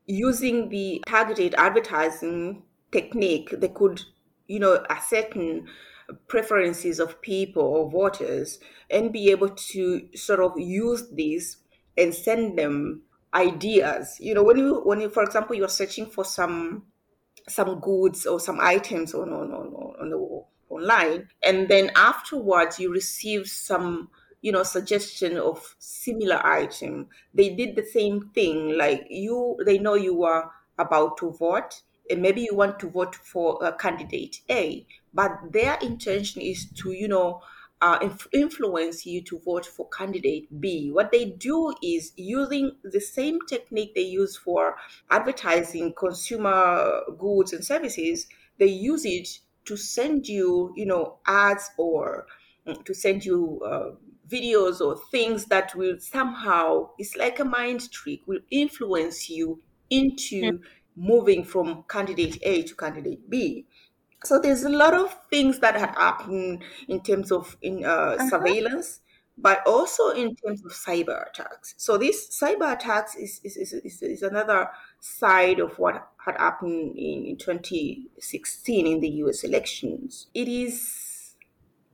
using 0.06 0.70
the 0.70 1.04
targeted 1.08 1.56
advertising 1.56 2.64
technique, 2.92 3.54
they 3.58 3.68
could, 3.68 4.02
you 4.48 4.60
know, 4.60 4.86
ascertain 4.90 5.68
preferences 6.28 7.00
of 7.00 7.22
people 7.22 7.64
or 7.64 7.90
voters 7.90 8.60
and 8.90 9.12
be 9.12 9.32
able 9.32 9.50
to 9.50 10.08
sort 10.16 10.40
of 10.40 10.54
use 10.58 11.10
these 11.12 11.58
and 11.98 12.14
send 12.14 12.58
them 12.58 13.02
ideas. 13.34 14.18
You 14.20 14.36
know, 14.36 14.44
when 14.44 14.58
you 14.58 14.82
when 14.84 15.02
you, 15.02 15.10
for 15.10 15.24
example, 15.24 15.56
you're 15.56 15.68
searching 15.68 16.06
for 16.06 16.24
some 16.24 16.84
some 17.48 17.80
goods 17.80 18.26
or 18.26 18.40
some 18.40 18.60
items 18.62 19.14
on 19.14 19.30
on 19.34 19.52
on, 19.52 19.96
on 20.00 20.10
the 20.10 20.44
online, 20.70 21.28
and 21.44 21.68
then 21.68 21.92
afterwards 21.96 22.80
you 22.80 22.92
receive 22.92 23.48
some 23.48 24.10
you 24.46 24.52
know 24.52 24.62
suggestion 24.62 25.38
of 25.38 25.76
similar 25.80 26.40
item 26.46 27.08
they 27.34 27.50
did 27.50 27.76
the 27.76 27.86
same 27.86 28.30
thing 28.36 28.78
like 28.78 29.08
you 29.10 29.58
they 29.66 29.80
know 29.80 29.96
you 29.96 30.24
are 30.24 30.52
about 30.78 31.18
to 31.18 31.32
vote 31.32 31.82
and 32.12 32.22
maybe 32.22 32.42
you 32.42 32.54
want 32.54 32.78
to 32.80 32.88
vote 32.88 33.16
for 33.16 33.58
a 33.64 33.74
candidate 33.74 34.42
a 34.52 34.86
but 35.16 35.32
their 35.52 35.80
intention 35.82 36.42
is 36.42 36.68
to 36.78 36.92
you 36.92 37.08
know 37.08 37.42
uh, 37.82 37.98
inf- 38.02 38.28
influence 38.32 39.06
you 39.06 39.22
to 39.22 39.40
vote 39.40 39.66
for 39.66 39.88
candidate 39.90 40.48
B. 40.62 40.92
What 40.92 41.12
they 41.12 41.26
do 41.26 41.74
is 41.84 42.14
using 42.16 42.78
the 42.84 43.02
same 43.02 43.40
technique 43.50 43.94
they 43.96 44.02
use 44.02 44.38
for 44.38 44.78
advertising 45.12 45.94
consumer 45.94 47.02
goods 47.20 47.52
and 47.52 47.66
services, 47.66 48.28
they 48.60 48.68
use 48.68 49.06
it 49.06 49.28
to 49.66 49.76
send 49.76 50.28
you, 50.28 50.74
you 50.76 50.86
know, 50.86 51.18
ads 51.28 51.70
or 51.78 52.28
mm, 52.66 52.84
to 52.86 52.94
send 52.94 53.26
you 53.26 53.62
uh, 53.66 53.92
videos 54.30 54.82
or 54.82 54.98
things 55.12 55.46
that 55.46 55.74
will 55.76 56.00
somehow, 56.00 56.90
it's 56.98 57.16
like 57.16 57.40
a 57.40 57.46
mind 57.46 57.92
trick, 57.92 58.22
will 58.26 58.40
influence 58.50 59.30
you 59.30 59.62
into 59.90 60.42
mm. 60.42 60.60
moving 60.96 61.44
from 61.44 61.84
candidate 61.88 62.38
A 62.44 62.64
to 62.64 62.76
candidate 62.76 63.30
B. 63.30 63.66
So 64.24 64.40
there's 64.40 64.64
a 64.64 64.70
lot 64.70 64.94
of 64.94 65.16
things 65.30 65.60
that 65.60 65.76
had 65.76 65.92
happened 65.92 66.64
in 66.88 67.02
terms 67.02 67.32
of 67.32 67.56
in 67.62 67.86
uh, 67.86 67.90
uh-huh. 67.90 68.30
surveillance, 68.30 69.02
but 69.38 69.62
also 69.68 70.10
in 70.10 70.36
terms 70.36 70.66
of 70.66 70.72
cyber 70.72 71.30
attacks. 71.30 71.76
So 71.78 71.98
this 71.98 72.30
cyber 72.30 72.74
attacks 72.74 73.16
is 73.16 73.40
is, 73.44 73.58
is, 73.58 73.74
is, 73.74 74.02
is 74.02 74.22
another 74.24 74.70
side 75.00 75.60
of 75.60 75.78
what 75.78 76.10
had 76.18 76.38
happened 76.38 76.98
in, 76.98 77.26
in 77.26 77.38
2016 77.38 78.88
in 78.88 79.00
the 79.00 79.10
US 79.10 79.44
elections. 79.44 80.28
It 80.34 80.48
is 80.48 81.36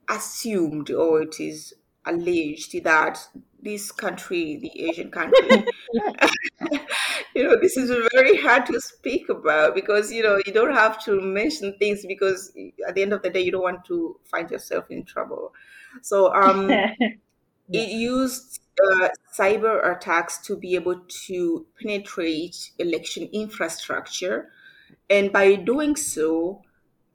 assumed 0.07 0.91
or 0.91 1.21
it 1.21 1.39
is 1.39 1.73
alleged 2.05 2.83
that 2.83 3.19
this 3.61 3.91
country, 3.91 4.57
the 4.57 4.87
Asian 4.89 5.11
country, 5.11 5.65
you 7.35 7.43
know, 7.43 7.59
this 7.59 7.77
is 7.77 7.89
very 8.13 8.37
hard 8.37 8.65
to 8.65 8.79
speak 8.81 9.29
about 9.29 9.75
because, 9.75 10.11
you 10.11 10.23
know, 10.23 10.39
you 10.45 10.53
don't 10.53 10.73
have 10.73 11.03
to 11.05 11.21
mention 11.21 11.73
things 11.77 12.05
because 12.05 12.53
at 12.87 12.95
the 12.95 13.01
end 13.01 13.13
of 13.13 13.21
the 13.21 13.29
day, 13.29 13.41
you 13.41 13.51
don't 13.51 13.63
want 13.63 13.85
to 13.85 14.17
find 14.29 14.49
yourself 14.49 14.85
in 14.89 15.03
trouble. 15.03 15.53
So 16.01 16.33
um, 16.33 16.69
it 17.69 17.89
used 17.89 18.61
uh, 18.81 19.09
cyber 19.37 19.95
attacks 19.95 20.39
to 20.39 20.57
be 20.57 20.75
able 20.75 21.01
to 21.25 21.65
penetrate 21.81 22.71
election 22.79 23.29
infrastructure. 23.31 24.49
And 25.09 25.31
by 25.31 25.55
doing 25.55 25.95
so, 25.95 26.61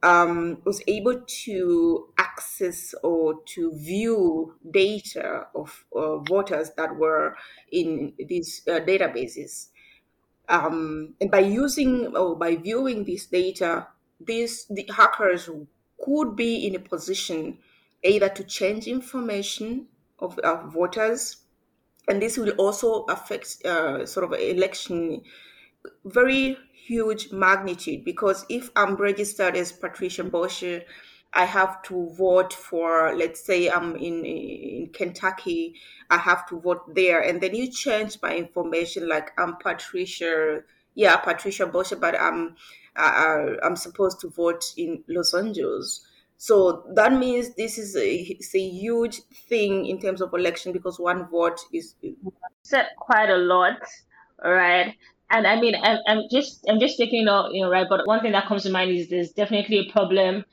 um, 0.03 0.61
was 0.63 0.81
able 0.87 1.21
to 1.25 2.07
access 2.17 2.93
or 3.03 3.41
to 3.45 3.73
view 3.75 4.55
data 4.71 5.47
of 5.55 5.85
uh, 5.95 6.17
voters 6.17 6.71
that 6.77 6.95
were 6.95 7.35
in 7.71 8.13
these 8.27 8.61
uh, 8.67 8.79
databases. 8.79 9.69
Um, 10.49 11.15
and 11.19 11.29
by 11.31 11.39
using 11.39 12.15
or 12.15 12.35
by 12.35 12.55
viewing 12.55 13.03
this 13.03 13.25
data, 13.25 13.87
these 14.19 14.65
the 14.69 14.85
hackers 14.95 15.49
could 16.03 16.35
be 16.35 16.67
in 16.67 16.75
a 16.75 16.79
position 16.79 17.57
either 18.03 18.29
to 18.29 18.43
change 18.43 18.87
information 18.87 19.87
of, 20.19 20.37
of 20.39 20.71
voters, 20.71 21.37
and 22.07 22.21
this 22.21 22.37
will 22.37 22.51
also 22.51 23.03
affect 23.05 23.65
uh, 23.65 24.05
sort 24.05 24.23
of 24.23 24.39
election 24.39 25.21
very 26.05 26.57
huge 26.73 27.31
magnitude 27.31 28.05
because 28.05 28.45
if 28.49 28.69
I'm 28.75 28.95
registered 28.95 29.55
as 29.55 29.71
Patricia 29.71 30.23
Boshe, 30.23 30.83
I 31.33 31.45
have 31.45 31.81
to 31.83 32.09
vote 32.17 32.53
for, 32.53 33.13
let's 33.15 33.45
say 33.45 33.69
I'm 33.69 33.95
in 33.95 34.25
in 34.25 34.89
Kentucky, 34.93 35.75
I 36.09 36.17
have 36.17 36.47
to 36.47 36.59
vote 36.59 36.95
there, 36.95 37.19
and 37.19 37.41
then 37.41 37.53
you 37.53 37.69
change 37.69 38.17
my 38.21 38.35
information 38.35 39.07
like 39.07 39.31
I'm 39.37 39.57
Patricia, 39.57 40.61
yeah, 40.95 41.17
Patricia 41.17 41.67
Boshe, 41.67 41.99
but 41.99 42.19
I'm 42.19 42.55
uh, 42.95 43.57
I'm 43.63 43.75
supposed 43.75 44.19
to 44.21 44.29
vote 44.29 44.63
in 44.77 45.03
Los 45.07 45.33
Angeles. 45.33 46.01
So 46.37 46.83
that 46.93 47.13
means 47.13 47.55
this 47.55 47.77
is 47.77 47.95
a, 47.95 48.15
it's 48.15 48.53
a 48.53 48.59
huge 48.59 49.21
thing 49.49 49.87
in 49.87 49.99
terms 49.99 50.21
of 50.21 50.33
election 50.33 50.71
because 50.71 50.99
one 50.99 51.27
vote 51.29 51.59
is 51.73 51.95
quite 52.97 53.29
a 53.29 53.37
lot, 53.37 53.79
right? 54.43 54.95
And 55.29 55.45
I 55.45 55.59
mean, 55.59 55.75
I'm, 55.75 55.99
I'm 56.07 56.23
just 56.31 56.65
I'm 56.69 56.79
just 56.79 56.97
taking 56.97 57.27
it, 57.27 57.53
you 57.53 57.61
know, 57.63 57.69
right. 57.69 57.87
But 57.87 58.07
one 58.07 58.21
thing 58.21 58.31
that 58.31 58.47
comes 58.47 58.63
to 58.63 58.69
mind 58.69 58.91
is 58.91 59.09
there's 59.09 59.31
definitely 59.31 59.79
a 59.79 59.91
problem 59.91 60.45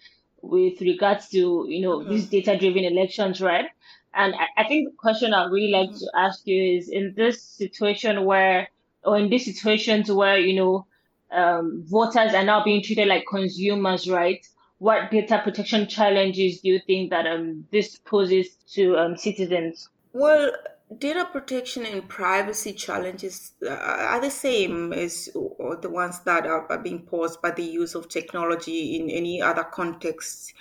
with 0.43 0.81
regards 0.81 1.29
to 1.31 1.66
you 1.68 1.81
know 1.81 1.99
mm-hmm. 1.99 2.11
these 2.11 2.27
data 2.27 2.59
driven 2.59 2.85
elections, 2.85 3.41
right? 3.41 3.66
And 4.14 4.35
I, 4.35 4.62
I 4.62 4.68
think 4.68 4.91
the 4.91 4.97
question 4.97 5.35
I'd 5.35 5.51
really 5.51 5.72
like 5.72 5.91
mm-hmm. 5.91 5.99
to 5.99 6.11
ask 6.16 6.47
you 6.47 6.79
is 6.79 6.89
in 6.89 7.14
this 7.16 7.43
situation 7.43 8.25
where, 8.25 8.68
or 9.05 9.18
in 9.18 9.29
these 9.29 9.45
situations 9.45 10.11
where 10.11 10.39
you 10.39 10.55
know 10.55 10.87
um, 11.31 11.85
voters 11.87 12.35
are 12.35 12.45
now 12.45 12.64
being 12.64 12.83
treated 12.83 13.09
like 13.09 13.25
consumers, 13.29 14.09
right? 14.09 14.47
What 14.79 15.11
data 15.11 15.41
protection 15.43 15.87
challenges 15.87 16.61
do 16.61 16.68
you 16.68 16.81
think 16.85 17.11
that 17.11 17.27
um, 17.27 17.64
this 17.70 17.97
poses 17.97 18.49
to 18.75 18.97
um, 18.99 19.16
citizens? 19.16 19.89
Well, 20.12 20.53
data 20.99 21.28
protection 21.30 21.87
and 21.87 22.09
privacy 22.09 22.72
challenges 22.72 23.53
uh, 23.66 23.70
are 23.70 24.20
the 24.20 24.30
same 24.30 24.93
as 24.93 25.26
the 25.32 25.91
ones 25.91 26.20
that 26.20 26.47
are 26.47 26.78
being 26.78 27.03
posed 27.07 27.41
by 27.41 27.51
the 27.51 27.62
use 27.62 27.95
of 27.95 28.09
technology 28.09 28.97
in 28.97 29.11
any 29.11 29.41
other 29.41 29.64
context. 29.64 30.53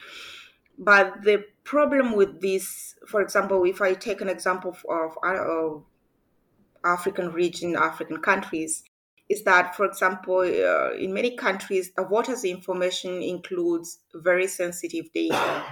But 0.77 1.23
the 1.23 1.45
problem 1.63 2.15
with 2.15 2.41
this, 2.41 2.95
for 3.07 3.21
example, 3.21 3.63
if 3.65 3.81
I 3.81 3.93
take 3.93 4.21
an 4.21 4.29
example 4.29 4.75
of, 4.89 5.17
of 5.23 5.83
African 6.83 7.31
region, 7.31 7.75
African 7.75 8.21
countries, 8.21 8.83
is 9.29 9.43
that, 9.43 9.75
for 9.75 9.85
example, 9.85 10.39
uh, 10.39 10.93
in 10.93 11.13
many 11.13 11.35
countries, 11.35 11.91
a 11.97 12.03
voter's 12.03 12.43
information 12.43 13.21
includes 13.21 13.99
very 14.15 14.47
sensitive 14.47 15.11
data. 15.13 15.63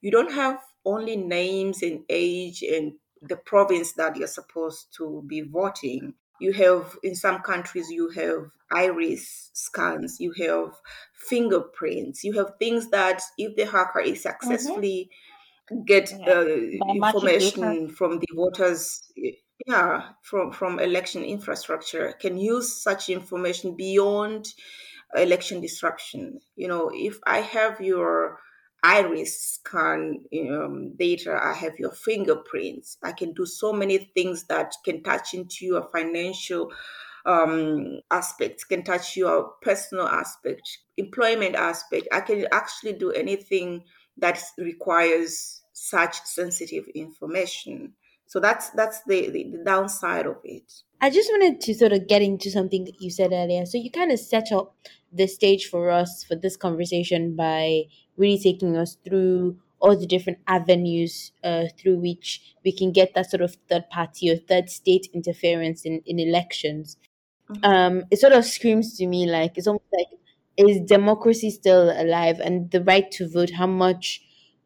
You 0.00 0.10
don't 0.10 0.32
have 0.32 0.58
only 0.84 1.16
names 1.16 1.82
and 1.82 2.02
age 2.08 2.62
and 2.62 2.94
the 3.22 3.36
province 3.36 3.92
that 3.92 4.16
you're 4.16 4.28
supposed 4.28 4.94
to 4.96 5.22
be 5.26 5.42
voting. 5.42 6.14
You 6.40 6.52
have, 6.52 6.96
in 7.02 7.14
some 7.14 7.40
countries, 7.40 7.88
you 7.90 8.10
have 8.10 8.50
iris 8.70 9.50
scans, 9.54 10.20
you 10.20 10.32
have 10.32 10.74
fingerprints, 11.14 12.24
you 12.24 12.32
have 12.34 12.52
things 12.58 12.90
that 12.90 13.22
if 13.38 13.56
the 13.56 13.64
hacker 13.64 14.00
is 14.00 14.22
mm-hmm. 14.22 14.30
successfully 14.30 15.10
mm-hmm. 15.70 15.84
get 15.84 16.12
uh, 16.26 16.46
information 16.46 17.88
from 17.88 18.18
the 18.18 18.28
voters, 18.34 19.02
yeah, 19.66 20.10
from, 20.22 20.52
from 20.52 20.78
election 20.78 21.24
infrastructure, 21.24 22.12
can 22.20 22.36
use 22.36 22.82
such 22.82 23.08
information 23.08 23.74
beyond 23.74 24.46
election 25.14 25.60
disruption. 25.60 26.40
You 26.56 26.68
know, 26.68 26.90
if 26.92 27.18
I 27.26 27.40
have 27.40 27.80
your 27.80 28.40
iris 28.86 29.58
scan 29.58 30.20
um, 30.50 30.94
data, 30.96 31.36
I 31.42 31.54
have 31.54 31.76
your 31.78 31.90
fingerprints. 31.90 32.98
I 33.02 33.12
can 33.12 33.32
do 33.32 33.44
so 33.44 33.72
many 33.72 33.98
things 33.98 34.44
that 34.44 34.74
can 34.84 35.02
touch 35.02 35.34
into 35.34 35.66
your 35.66 35.88
financial 35.92 36.72
um, 37.26 37.98
aspects, 38.12 38.62
can 38.62 38.84
touch 38.84 39.16
your 39.16 39.50
personal 39.60 40.06
aspect, 40.06 40.78
employment 40.96 41.56
aspect. 41.56 42.06
I 42.12 42.20
can 42.20 42.46
actually 42.52 42.92
do 42.92 43.10
anything 43.10 43.82
that 44.18 44.40
requires 44.56 45.62
such 45.72 46.22
sensitive 46.24 46.84
information. 46.94 47.94
So 48.28 48.40
that's 48.40 48.70
that's 48.70 49.02
the, 49.06 49.30
the, 49.30 49.50
the 49.50 49.64
downside 49.64 50.26
of 50.26 50.36
it. 50.44 50.72
I 51.00 51.10
just 51.10 51.30
wanted 51.30 51.60
to 51.60 51.74
sort 51.74 51.92
of 51.92 52.06
get 52.06 52.22
into 52.22 52.50
something 52.50 52.86
you 52.98 53.10
said 53.10 53.32
earlier. 53.32 53.66
So 53.66 53.78
you 53.78 53.90
kind 53.90 54.12
of 54.12 54.18
set 54.18 54.52
up 54.52 54.74
the 55.12 55.26
stage 55.26 55.66
for 55.66 55.90
us 55.90 56.24
for 56.24 56.36
this 56.36 56.56
conversation 56.56 57.36
by 57.36 57.84
really 58.16 58.38
taking 58.38 58.76
us 58.76 58.96
through 59.04 59.58
all 59.78 59.96
the 59.96 60.06
different 60.06 60.38
avenues 60.46 61.32
uh, 61.44 61.64
through 61.78 61.98
which 61.98 62.40
we 62.64 62.72
can 62.72 62.92
get 62.92 63.14
that 63.14 63.30
sort 63.30 63.42
of 63.42 63.56
third 63.68 63.88
party 63.90 64.30
or 64.30 64.36
third 64.36 64.70
state 64.70 65.08
interference 65.12 65.84
in, 65.84 66.02
in 66.06 66.18
elections. 66.18 66.96
Mm-hmm. 67.50 67.64
Um, 67.64 68.04
it 68.10 68.18
sort 68.18 68.32
of 68.32 68.44
screams 68.44 68.96
to 68.98 69.06
me 69.06 69.30
like 69.30 69.56
it's 69.56 69.66
almost 69.66 69.84
like 69.92 70.08
is 70.56 70.80
democracy 70.80 71.50
still 71.50 71.90
alive 71.90 72.40
and 72.40 72.70
the 72.70 72.82
right 72.82 73.10
to 73.12 73.28
vote? 73.28 73.50
How 73.50 73.66
much 73.66 74.22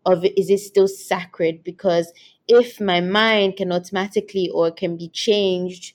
of 0.07 0.25
it 0.25 0.39
is 0.39 0.51
it 0.51 0.61
still 0.61 0.89
sacred? 0.89 1.65
Because 1.65 2.13
if 2.49 2.81
my 2.81 3.01
mind 3.01 3.57
can 3.57 3.73
automatically 3.73 4.49
or 4.53 4.71
can 4.71 4.97
be 4.97 5.09
changed 5.09 5.95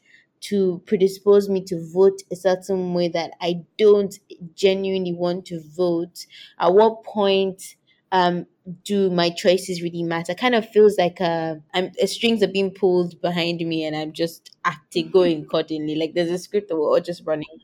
to 0.49 0.81
predispose 0.85 1.49
me 1.49 1.63
to 1.65 1.91
vote 1.93 2.21
a 2.31 2.35
certain 2.35 2.93
way 2.93 3.07
that 3.09 3.31
I 3.41 3.63
don't 3.77 4.17
genuinely 4.55 5.13
want 5.13 5.45
to 5.47 5.61
vote, 5.61 6.25
at 6.59 6.73
what 6.73 7.03
point 7.03 7.75
um, 8.11 8.45
do 8.83 9.09
my 9.09 9.29
choices 9.29 9.81
really 9.81 10.03
matter? 10.03 10.31
It 10.31 10.37
Kind 10.37 10.55
of 10.55 10.67
feels 10.69 10.97
like 10.97 11.19
a, 11.19 11.61
I'm, 11.73 11.91
a 12.01 12.07
strings 12.07 12.41
are 12.43 12.47
being 12.47 12.71
pulled 12.71 13.21
behind 13.21 13.59
me 13.59 13.85
and 13.85 13.95
I'm 13.95 14.13
just 14.13 14.55
acting, 14.63 15.11
going 15.11 15.43
accordingly. 15.43 15.95
Like 15.95 16.13
there's 16.13 16.29
a 16.29 16.37
script 16.37 16.69
that 16.69 16.75
we're 16.75 16.89
all 16.89 16.99
just 16.99 17.23
running. 17.25 17.61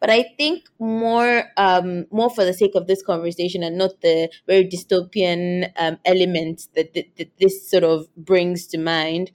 But 0.00 0.10
I 0.10 0.22
think 0.36 0.64
more, 0.78 1.44
um, 1.56 2.06
more 2.10 2.30
for 2.30 2.44
the 2.44 2.54
sake 2.54 2.74
of 2.74 2.86
this 2.86 3.02
conversation 3.02 3.62
and 3.62 3.78
not 3.78 4.00
the 4.00 4.30
very 4.46 4.64
dystopian 4.64 5.72
um, 5.76 5.98
element 6.04 6.68
that, 6.74 6.94
that, 6.94 7.16
that 7.16 7.30
this 7.40 7.68
sort 7.68 7.84
of 7.84 8.06
brings 8.16 8.66
to 8.68 8.78
mind. 8.78 9.32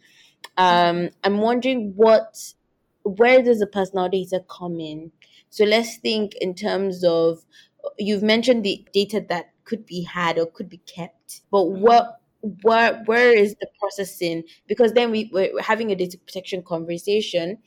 Um, 0.57 1.09
I'm 1.23 1.39
wondering 1.39 1.93
what 1.95 2.53
where 3.07 3.41
does 3.41 3.59
the 3.59 3.67
personal 3.67 4.09
data 4.09 4.43
come 4.49 4.79
in? 4.79 5.11
So 5.49 5.63
let's 5.63 5.97
think 5.97 6.33
in 6.41 6.53
terms 6.53 7.03
of 7.03 7.45
you've 7.97 8.23
mentioned 8.23 8.63
the 8.63 8.85
data 8.93 9.25
that 9.29 9.51
could 9.63 9.85
be 9.85 10.03
had 10.03 10.37
or 10.37 10.45
could 10.47 10.69
be 10.69 10.79
kept, 10.79 11.41
but 11.51 11.63
mm-hmm. 11.63 11.81
what 11.81 12.21
where 12.61 13.03
where 13.05 13.33
is 13.33 13.55
the 13.59 13.67
processing? 13.79 14.43
Because 14.67 14.93
then 14.93 15.11
we, 15.11 15.29
we're 15.33 15.61
having 15.61 15.91
a 15.91 15.95
data 15.95 16.17
protection 16.17 16.63
conversation, 16.63 17.57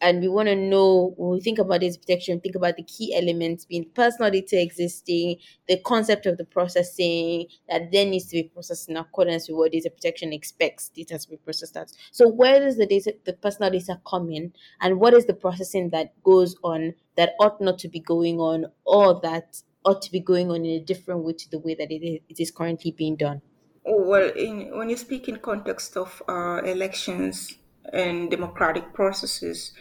and 0.00 0.20
we 0.20 0.28
want 0.28 0.48
to 0.48 0.56
know 0.56 1.14
when 1.16 1.30
we 1.32 1.40
think 1.40 1.58
about 1.58 1.80
data 1.80 1.98
protection, 1.98 2.40
think 2.40 2.54
about 2.54 2.76
the 2.76 2.82
key 2.82 3.14
elements 3.14 3.64
being 3.64 3.86
personal 3.94 4.30
data 4.30 4.60
existing, 4.60 5.36
the 5.68 5.78
concept 5.84 6.26
of 6.26 6.38
the 6.38 6.44
processing 6.44 7.46
that 7.68 7.92
then 7.92 8.10
needs 8.10 8.26
to 8.26 8.36
be 8.36 8.44
processed 8.44 8.88
in 8.88 8.96
accordance 8.96 9.48
with 9.48 9.56
what 9.56 9.72
data 9.72 9.90
protection 9.90 10.32
expects 10.32 10.88
data 10.88 11.18
to 11.18 11.28
be 11.28 11.36
processed 11.36 11.76
at. 11.76 11.90
So 12.12 12.28
where 12.28 12.60
does 12.60 12.76
the 12.76 12.86
data, 12.86 13.14
the 13.24 13.34
personal 13.34 13.70
data 13.70 14.00
come 14.08 14.30
in, 14.30 14.52
and 14.80 15.00
what 15.00 15.14
is 15.14 15.26
the 15.26 15.34
processing 15.34 15.90
that 15.90 16.20
goes 16.22 16.56
on 16.62 16.94
that 17.16 17.34
ought 17.40 17.60
not 17.60 17.78
to 17.80 17.88
be 17.88 18.00
going 18.00 18.38
on, 18.38 18.66
or 18.84 19.20
that 19.22 19.62
ought 19.84 20.02
to 20.02 20.12
be 20.12 20.20
going 20.20 20.50
on 20.50 20.64
in 20.64 20.80
a 20.80 20.84
different 20.84 21.24
way 21.24 21.32
to 21.32 21.50
the 21.50 21.58
way 21.58 21.74
that 21.74 21.90
it 21.90 22.04
is, 22.04 22.20
it 22.28 22.40
is 22.40 22.50
currently 22.50 22.92
being 22.92 23.16
done? 23.16 23.42
Oh, 23.86 24.02
well, 24.02 24.30
in, 24.30 24.76
when 24.76 24.90
you 24.90 24.96
speak 24.96 25.28
in 25.28 25.36
context 25.38 25.96
of 25.96 26.22
uh, 26.28 26.60
elections, 26.64 27.56
and 27.92 28.30
democratic 28.30 28.92
processes. 28.94 29.72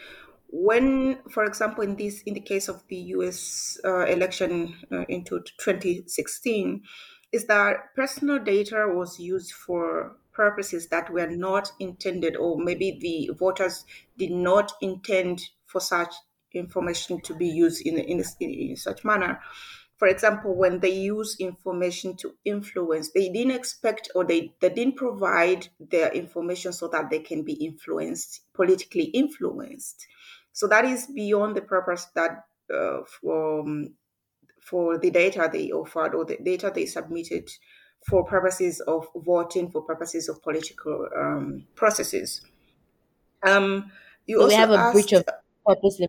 When, 0.52 1.20
for 1.30 1.45
example, 1.45 1.84
in 1.84 1.95
this, 1.95 2.22
in 2.24 2.34
the 2.34 2.39
case 2.39 2.68
of 2.68 2.84
the 2.88 2.95
U.S. 2.95 3.80
Uh, 3.86 4.06
election 4.06 4.76
uh, 4.91 5.06
into 5.08 5.41
2016, 5.60 6.82
is 7.32 7.45
that 7.45 7.93
personal 7.95 8.39
data 8.39 8.86
was 8.88 9.20
used 9.20 9.52
for 9.52 10.18
purposes 10.34 10.88
that 10.88 11.12
were 11.12 11.30
not 11.30 11.72
intended, 11.80 12.36
or 12.36 12.58
maybe 12.58 12.97
the 13.00 13.34
voters 13.36 13.86
did 14.18 14.32
not 14.32 14.72
intend 14.82 15.41
for 15.66 15.80
such 15.80 16.14
information 16.54 17.22
to 17.22 17.36
be 17.36 17.47
used 17.47 17.86
in 17.86 18.00
in, 18.00 18.24
in 18.39 18.76
such 18.76 19.06
manner 19.06 19.39
for 20.00 20.08
example, 20.08 20.56
when 20.56 20.80
they 20.80 20.93
use 20.93 21.36
information 21.39 22.16
to 22.18 22.34
influence, 22.45 23.12
they 23.12 23.28
didn't 23.28 23.52
expect 23.52 24.10
or 24.16 24.24
they, 24.24 24.54
they 24.62 24.70
didn't 24.70 24.95
provide 24.95 25.68
their 25.78 26.10
information 26.14 26.72
so 26.72 26.88
that 26.88 27.10
they 27.10 27.20
can 27.20 27.43
be 27.43 27.54
influenced, 27.54 28.41
politically 28.54 29.04
influenced. 29.04 30.08
So 30.54 30.68
that 30.68 30.86
is 30.86 31.08
beyond 31.08 31.58
the 31.58 31.62
purpose 31.62 32.08
that 32.16 32.45
uh, 32.74 33.00
for, 33.22 33.60
um, 33.60 33.93
for 34.62 34.97
the 34.97 35.12
data 35.12 35.50
they 35.52 35.70
offered 35.72 36.16
or 36.16 36.24
the 36.24 36.38
data 36.38 36.72
they 36.74 36.86
submitted 36.86 37.50
for 38.08 38.24
purposes 38.24 38.80
of 38.80 39.06
voting, 39.14 39.70
for 39.70 39.82
purposes 39.82 40.30
of 40.30 40.41
political 40.41 41.10
um, 41.14 41.66
processes. 41.76 42.39
Um, 43.45 43.91
you 44.26 44.38
so 44.38 44.43
also 44.43 44.56
we 44.56 44.60
have 44.60 44.72
a 44.72 44.78
asked, 44.78 44.93
breach 44.93 45.12
of 45.12 45.26
purpose 45.66 46.02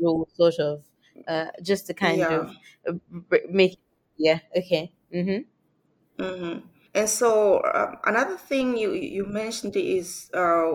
rule, 0.00 0.28
sort 0.34 0.60
of 0.60 0.82
uh, 1.26 1.46
just 1.62 1.86
to 1.86 1.94
kind 1.94 2.18
yeah. 2.18 2.28
of 2.28 2.56
uh, 2.88 3.36
make 3.48 3.78
yeah 4.16 4.40
okay 4.56 4.92
mm-hmm. 5.12 6.22
Mm-hmm. 6.22 6.66
and 6.94 7.08
so 7.08 7.58
uh, 7.58 7.96
another 8.04 8.36
thing 8.36 8.76
you 8.76 8.92
you 8.92 9.26
mentioned 9.26 9.76
is 9.76 10.30
uh, 10.34 10.72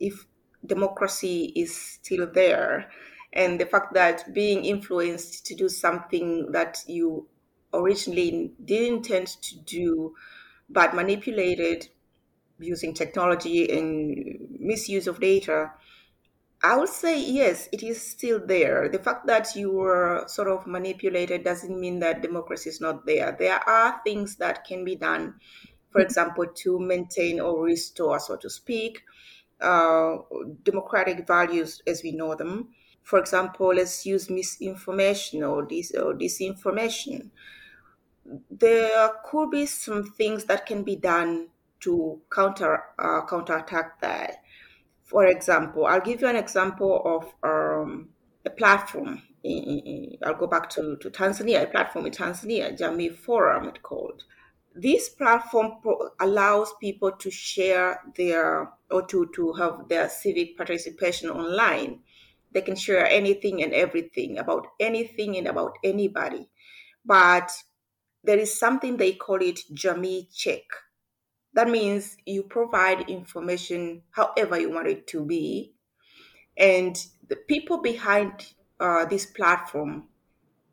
if 0.00 0.26
democracy 0.64 1.52
is 1.56 1.74
still 1.76 2.26
there 2.26 2.90
and 3.32 3.60
the 3.60 3.66
fact 3.66 3.94
that 3.94 4.32
being 4.32 4.64
influenced 4.64 5.44
to 5.46 5.54
do 5.54 5.68
something 5.68 6.52
that 6.52 6.84
you 6.86 7.26
originally 7.72 8.52
didn't 8.64 9.10
intend 9.10 9.26
to 9.26 9.58
do 9.60 10.14
but 10.70 10.94
manipulated 10.94 11.88
using 12.58 12.94
technology 12.94 13.70
and 13.76 14.58
misuse 14.60 15.06
of 15.06 15.20
data 15.20 15.72
I 16.64 16.76
would 16.76 16.88
say 16.88 17.20
yes, 17.20 17.68
it 17.72 17.82
is 17.84 18.00
still 18.00 18.44
there. 18.44 18.88
The 18.88 18.98
fact 18.98 19.26
that 19.26 19.54
you 19.54 19.70
were 19.70 20.24
sort 20.28 20.48
of 20.48 20.66
manipulated 20.66 21.44
doesn't 21.44 21.78
mean 21.78 21.98
that 22.00 22.22
democracy 22.22 22.70
is 22.70 22.80
not 22.80 23.04
there. 23.06 23.36
There 23.38 23.60
are 23.68 24.00
things 24.02 24.36
that 24.36 24.64
can 24.64 24.84
be 24.84 24.96
done, 24.96 25.38
for 25.90 26.00
example, 26.00 26.46
to 26.62 26.78
maintain 26.80 27.38
or 27.38 27.62
restore, 27.62 28.18
so 28.18 28.36
to 28.36 28.48
speak, 28.50 29.02
uh, 29.60 30.16
democratic 30.64 31.26
values 31.26 31.82
as 31.86 32.02
we 32.02 32.12
know 32.12 32.34
them. 32.34 32.74
For 33.02 33.18
example, 33.18 33.68
let's 33.74 34.06
use 34.06 34.30
misinformation 34.30 35.42
or, 35.44 35.62
dis- 35.66 35.94
or 35.94 36.14
disinformation. 36.14 37.30
There 38.50 39.10
could 39.24 39.50
be 39.50 39.66
some 39.66 40.04
things 40.04 40.44
that 40.46 40.64
can 40.66 40.82
be 40.82 40.96
done 40.96 41.48
to 41.80 42.22
counter 42.32 42.82
uh, 42.98 43.26
counterattack 43.26 44.00
that 44.00 44.42
for 45.14 45.26
example, 45.26 45.86
I'll 45.86 46.00
give 46.00 46.22
you 46.22 46.26
an 46.26 46.34
example 46.34 47.00
of 47.04 47.48
um, 47.48 48.08
a 48.44 48.50
platform. 48.50 49.22
I'll 50.24 50.34
go 50.34 50.48
back 50.48 50.68
to, 50.70 50.96
to 50.96 51.08
Tanzania, 51.08 51.62
a 51.62 51.66
platform 51.68 52.06
in 52.06 52.10
Tanzania, 52.10 52.76
Jamii 52.76 53.16
Forum, 53.16 53.68
it's 53.68 53.78
called. 53.80 54.24
This 54.74 55.08
platform 55.08 55.74
allows 56.18 56.72
people 56.80 57.12
to 57.12 57.30
share 57.30 58.00
their 58.16 58.72
or 58.90 59.06
to, 59.06 59.30
to 59.36 59.52
have 59.52 59.88
their 59.88 60.08
civic 60.08 60.56
participation 60.56 61.30
online. 61.30 62.00
They 62.50 62.62
can 62.62 62.74
share 62.74 63.06
anything 63.06 63.62
and 63.62 63.72
everything 63.72 64.38
about 64.38 64.66
anything 64.80 65.36
and 65.36 65.46
about 65.46 65.74
anybody. 65.84 66.48
But 67.04 67.52
there 68.24 68.38
is 68.38 68.58
something 68.58 68.96
they 68.96 69.12
call 69.12 69.40
it 69.42 69.60
Jamii 69.72 70.34
Check 70.34 70.64
that 71.54 71.68
means 71.68 72.16
you 72.26 72.42
provide 72.42 73.08
information 73.08 74.02
however 74.10 74.58
you 74.58 74.70
want 74.70 74.88
it 74.88 75.06
to 75.08 75.24
be. 75.24 75.72
And 76.56 76.96
the 77.28 77.36
people 77.36 77.78
behind 77.78 78.52
uh, 78.80 79.04
this 79.06 79.26
platform 79.26 80.04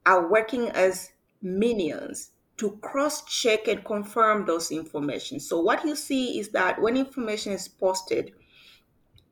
are 0.06 0.30
working 0.30 0.70
as 0.70 1.12
minions 1.42 2.32
to 2.58 2.78
cross 2.82 3.24
check 3.26 3.68
and 3.68 3.84
confirm 3.86 4.46
those 4.46 4.72
information. 4.72 5.40
So 5.40 5.60
what 5.60 5.86
you 5.86 5.96
see 5.96 6.40
is 6.40 6.50
that 6.50 6.82
when 6.82 6.98
information 6.98 7.54
is 7.54 7.68
posted, 7.68 8.32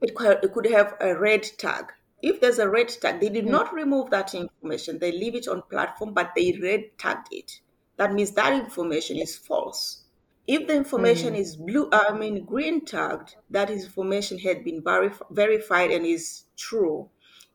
it 0.02 0.16
could, 0.16 0.44
it 0.44 0.54
could 0.54 0.68
have 0.68 0.96
a 1.02 1.16
red 1.16 1.44
tag. 1.58 1.86
If 2.22 2.42
there's 2.42 2.60
a 2.60 2.70
red 2.70 2.90
tag, 2.90 3.20
they 3.20 3.30
did 3.30 3.46
mm-hmm. 3.46 3.54
not 3.54 3.74
remove 3.74 4.10
that 4.12 4.34
information. 4.34 5.00
They 5.00 5.12
leave 5.12 5.36
it 5.36 5.48
on 5.48 5.64
platform, 5.70 6.14
but 6.14 6.32
they 6.36 6.58
red 6.62 6.98
tagged 6.98 7.28
it. 7.32 7.60
That 7.98 8.14
means 8.14 8.32
that 8.32 8.54
information 8.54 9.18
is 9.18 9.38
false. 9.38 10.06
If 10.52 10.66
the 10.66 10.74
information 10.76 11.36
mm. 11.36 11.38
is 11.38 11.56
blue, 11.56 11.90
I 11.92 12.12
mean 12.12 12.44
green 12.44 12.84
tagged, 12.84 13.36
that 13.52 13.70
information 13.70 14.40
had 14.40 14.64
been 14.64 14.82
verif- 14.82 15.22
verified 15.30 15.92
and 15.92 16.04
is 16.04 16.46
true. 16.58 17.08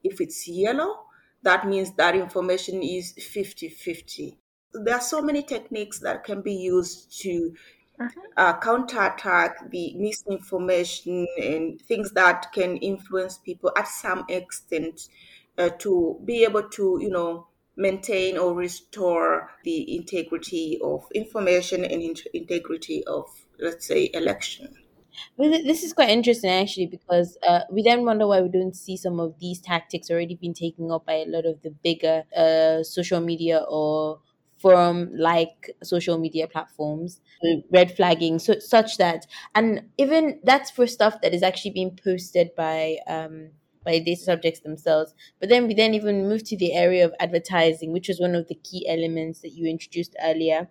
If 0.05 0.21
it's 0.21 0.47
yellow, 0.47 1.01
that 1.43 1.67
means 1.67 1.93
that 1.95 2.15
information 2.15 2.85
is 2.85 3.11
50 3.19 3.69
50. 3.69 4.39
There 4.75 4.95
are 4.95 5.01
so 5.01 5.21
many 5.21 5.43
techniques 5.43 5.99
that 6.01 6.23
can 6.23 6.41
be 6.41 6.55
used 6.55 7.21
to 7.23 7.55
uh-huh. 7.99 8.21
uh, 8.37 8.59
counterattack 8.61 9.73
the 9.73 9.95
misinformation 9.97 11.27
and 11.43 11.81
things 11.81 12.13
that 12.13 12.53
can 12.53 12.77
influence 12.77 13.39
people 13.39 13.73
at 13.77 13.89
some 13.89 14.25
extent 14.29 15.09
uh, 15.59 15.71
to 15.81 16.21
be 16.25 16.45
able 16.45 16.69
to, 16.69 16.99
you 17.01 17.11
know, 17.11 17.49
maintain 17.77 18.39
or 18.39 18.55
restore 18.55 19.51
the 19.65 19.97
integrity 19.97 20.79
of 20.83 21.05
information 21.15 21.85
and 21.85 22.03
in- 22.03 22.17
integrity 22.33 23.05
of, 23.07 23.27
let's 23.59 23.87
say, 23.87 24.11
election. 24.15 24.75
Well, 25.37 25.51
this 25.51 25.83
is 25.83 25.93
quite 25.93 26.11
interesting 26.11 26.51
actually 26.51 26.87
because 26.87 27.39
uh, 27.47 27.61
we 27.71 27.83
then 27.83 28.05
wonder 28.05 28.27
why 28.27 28.41
we 28.41 28.49
don't 28.49 28.75
see 28.75 28.97
some 28.97 29.21
of 29.21 29.39
these 29.39 29.61
tactics 29.61 30.11
already 30.11 30.35
being 30.35 30.55
taken 30.55 30.91
up 30.91 31.07
by 31.07 31.15
a 31.15 31.27
lot 31.27 31.47
of 31.47 31.63
the 31.63 31.71
bigger 31.71 32.25
uh, 32.37 32.83
social 32.83 33.21
media 33.21 33.65
or 33.69 34.21
forum 34.59 35.11
like 35.15 35.71
social 35.83 36.19
media 36.19 36.49
platforms, 36.49 37.21
red 37.71 37.95
flagging, 37.95 38.39
so, 38.39 38.59
such 38.59 38.97
that, 38.97 39.27
and 39.55 39.83
even 39.99 40.41
that's 40.43 40.71
for 40.71 40.87
stuff 40.87 41.21
that 41.21 41.35
is 41.35 41.43
actually 41.43 41.71
being 41.71 41.99
posted 42.03 42.49
by 42.57 42.97
um, 43.07 43.51
by 43.85 43.99
data 43.99 44.21
subjects 44.21 44.61
themselves. 44.61 45.15
But 45.41 45.49
then 45.49 45.67
we 45.67 45.75
then 45.75 45.95
even 45.95 46.29
move 46.29 46.45
to 46.45 46.57
the 46.57 46.73
area 46.73 47.05
of 47.05 47.15
advertising, 47.21 47.93
which 47.93 48.09
was 48.09 48.21
one 48.21 48.35
of 48.35 48.49
the 48.49 48.55
key 48.57 48.89
elements 48.89 49.41
that 49.41 49.53
you 49.53 49.67
introduced 49.67 50.17
earlier. 50.23 50.69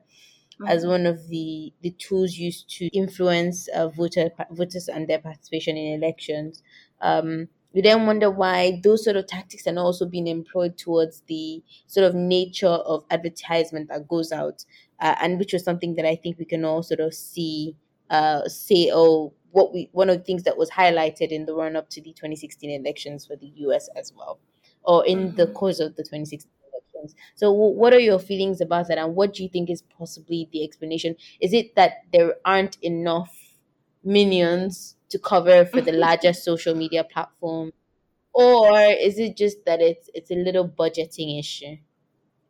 Mm-hmm. 0.62 0.68
As 0.68 0.86
one 0.86 1.06
of 1.06 1.28
the, 1.30 1.74
the 1.82 1.92
tools 1.92 2.36
used 2.36 2.70
to 2.78 2.86
influence 2.88 3.68
uh, 3.70 3.90
voter 3.90 4.30
voters 4.52 4.88
and 4.88 5.08
their 5.08 5.20
participation 5.20 5.78
in 5.78 6.02
elections, 6.02 6.62
um, 7.02 7.48
we 7.74 7.82
then 7.82 8.06
wonder 8.06 8.30
why 8.30 8.80
those 8.84 9.04
sort 9.04 9.16
of 9.16 9.26
tactics 9.26 9.66
are 9.66 9.78
also 9.78 10.06
being 10.06 10.28
employed 10.28 10.78
towards 10.78 11.22
the 11.22 11.64
sort 11.88 12.06
of 12.06 12.14
nature 12.14 12.68
of 12.68 13.04
advertisement 13.10 13.90
that 13.90 14.08
goes 14.08 14.32
out, 14.32 14.64
uh, 15.00 15.16
and 15.20 15.40
which 15.40 15.54
was 15.54 15.64
something 15.64 15.96
that 15.96 16.06
I 16.06 16.16
think 16.16 16.38
we 16.38 16.46
can 16.46 16.64
all 16.64 16.84
sort 16.84 17.00
of 17.00 17.16
see, 17.16 17.76
uh, 18.14 18.48
say, 18.48 18.92
oh, 18.94 19.34
what 19.52 19.74
we 19.74 19.90
one 19.92 20.10
of 20.10 20.18
the 20.18 20.24
things 20.24 20.44
that 20.44 20.58
was 20.58 20.70
highlighted 20.70 21.30
in 21.30 21.46
the 21.46 21.54
run 21.54 21.76
up 21.76 21.90
to 21.90 22.02
the 22.02 22.14
2016 22.14 22.70
elections 22.70 23.26
for 23.26 23.36
the 23.36 23.52
US 23.68 23.90
as 23.96 24.14
well, 24.16 24.40
or 24.84 25.06
in 25.06 25.30
mm-hmm. 25.30 25.36
the 25.36 25.48
course 25.48 25.80
of 25.80 25.96
the 25.96 26.04
2016 26.04 26.50
elections. 26.72 27.16
So, 27.36 27.52
what 27.52 27.92
are 27.92 28.00
your 28.00 28.20
feelings 28.20 28.62
about 28.62 28.88
that, 28.88 29.00
and 29.00 29.16
what 29.16 29.34
do 29.34 29.42
you 29.42 29.50
think 29.50 29.70
is 29.70 29.82
possibly 29.82 30.48
the 30.54 30.64
explanation? 30.64 31.16
Is 31.42 31.54
it 31.54 31.76
that 31.76 32.04
there 32.14 32.36
aren't 32.46 32.78
enough 32.84 33.36
minions 34.04 34.96
to 35.10 35.18
cover 35.18 35.66
for 35.66 35.82
the 35.82 35.92
larger 36.06 36.34
social 36.34 36.76
media 36.76 37.04
platform, 37.04 37.74
or 38.32 38.80
is 38.80 39.18
it 39.18 39.36
just 39.36 39.66
that 39.66 39.82
it's 39.82 40.08
it's 40.14 40.30
a 40.30 40.36
little 40.36 40.70
budgeting 40.70 41.40
issue? 41.40 41.78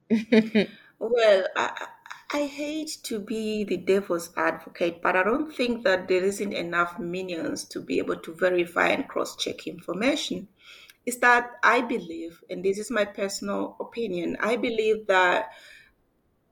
well, 1.00 1.48
I, 1.56 1.88
I 2.36 2.48
hate 2.48 2.98
to 3.04 3.20
be 3.20 3.64
the 3.64 3.78
devil's 3.78 4.32
advocate, 4.36 5.04
but 5.04 5.16
I 5.16 5.22
don't 5.22 5.54
think 5.54 5.84
that 5.84 6.08
there 6.08 6.24
isn't 6.24 6.52
enough 6.52 6.98
minions 6.98 7.64
to 7.66 7.80
be 7.80 8.00
able 8.00 8.16
to 8.18 8.34
verify 8.34 8.88
and 8.88 9.08
cross 9.08 9.36
check 9.36 9.68
information. 9.68 10.48
is 11.06 11.20
that 11.20 11.52
I 11.62 11.82
believe, 11.82 12.44
and 12.50 12.66
this 12.66 12.80
is 12.80 12.90
my 12.90 13.06
personal 13.06 13.76
opinion, 13.80 14.38
I 14.40 14.56
believe 14.56 15.06
that 15.08 15.52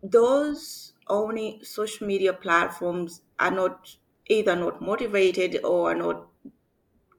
those 0.04 0.94
owning 1.08 1.64
social 1.64 2.06
media 2.06 2.34
platforms 2.34 3.22
are 3.40 3.52
not 3.52 3.96
either 4.28 4.56
not 4.56 4.82
motivated 4.82 5.64
or 5.64 5.96
not 5.96 6.28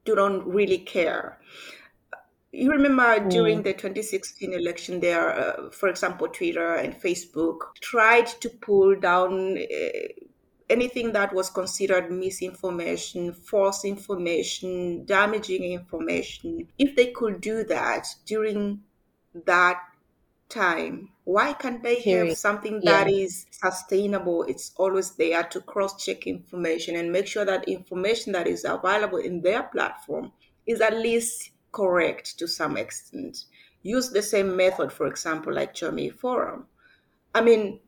do 0.05 0.15
not 0.15 0.47
really 0.47 0.77
care. 0.77 1.39
You 2.55 2.69
remember 2.69 3.27
during 3.29 3.61
mm. 3.61 3.63
the 3.63 3.73
2016 3.73 4.53
election, 4.53 4.99
there, 4.99 5.31
uh, 5.35 5.71
for 5.71 5.89
example, 5.89 6.27
Twitter 6.27 6.75
and 6.75 6.93
Facebook 6.93 7.75
tried 7.81 8.27
to 8.27 8.49
pull 8.49 8.95
down 8.95 9.57
uh, 9.57 10.23
anything 10.69 11.13
that 11.13 11.33
was 11.33 11.49
considered 11.49 12.11
misinformation, 12.11 13.33
false 13.33 13.83
information, 13.83 15.03
damaging 15.05 15.63
information. 15.63 16.67
If 16.77 16.95
they 16.95 17.07
could 17.07 17.41
do 17.41 17.63
that 17.63 18.05
during 18.27 18.81
that 19.45 19.79
time, 20.47 21.09
why 21.23 21.53
can't 21.53 21.81
they 21.81 22.01
Period. 22.03 22.27
have 22.27 22.37
something 22.37 22.81
that 22.81 23.09
yeah. 23.09 23.23
is 23.23 23.47
sustainable? 23.49 24.43
It's 24.43 24.73
always 24.77 25.15
there 25.15 25.41
to 25.41 25.59
cross 25.61 26.05
check 26.05 26.27
information 26.27 26.97
and 26.97 27.11
make 27.11 27.25
sure 27.25 27.45
that 27.45 27.67
information 27.67 28.33
that 28.33 28.45
is 28.45 28.63
available 28.63 29.17
in 29.17 29.41
their 29.41 29.63
platform 29.63 30.31
is 30.67 30.81
at 30.81 30.95
least 30.95 31.49
correct 31.73 32.37
to 32.39 32.47
some 32.47 32.77
extent. 32.77 33.45
Use 33.81 34.09
the 34.09 34.21
same 34.21 34.55
method, 34.55 34.93
for 34.93 35.07
example, 35.07 35.53
like 35.53 35.73
Jamii 35.73 36.13
Forum. 36.13 36.67
I 37.35 37.41
mean, 37.41 37.79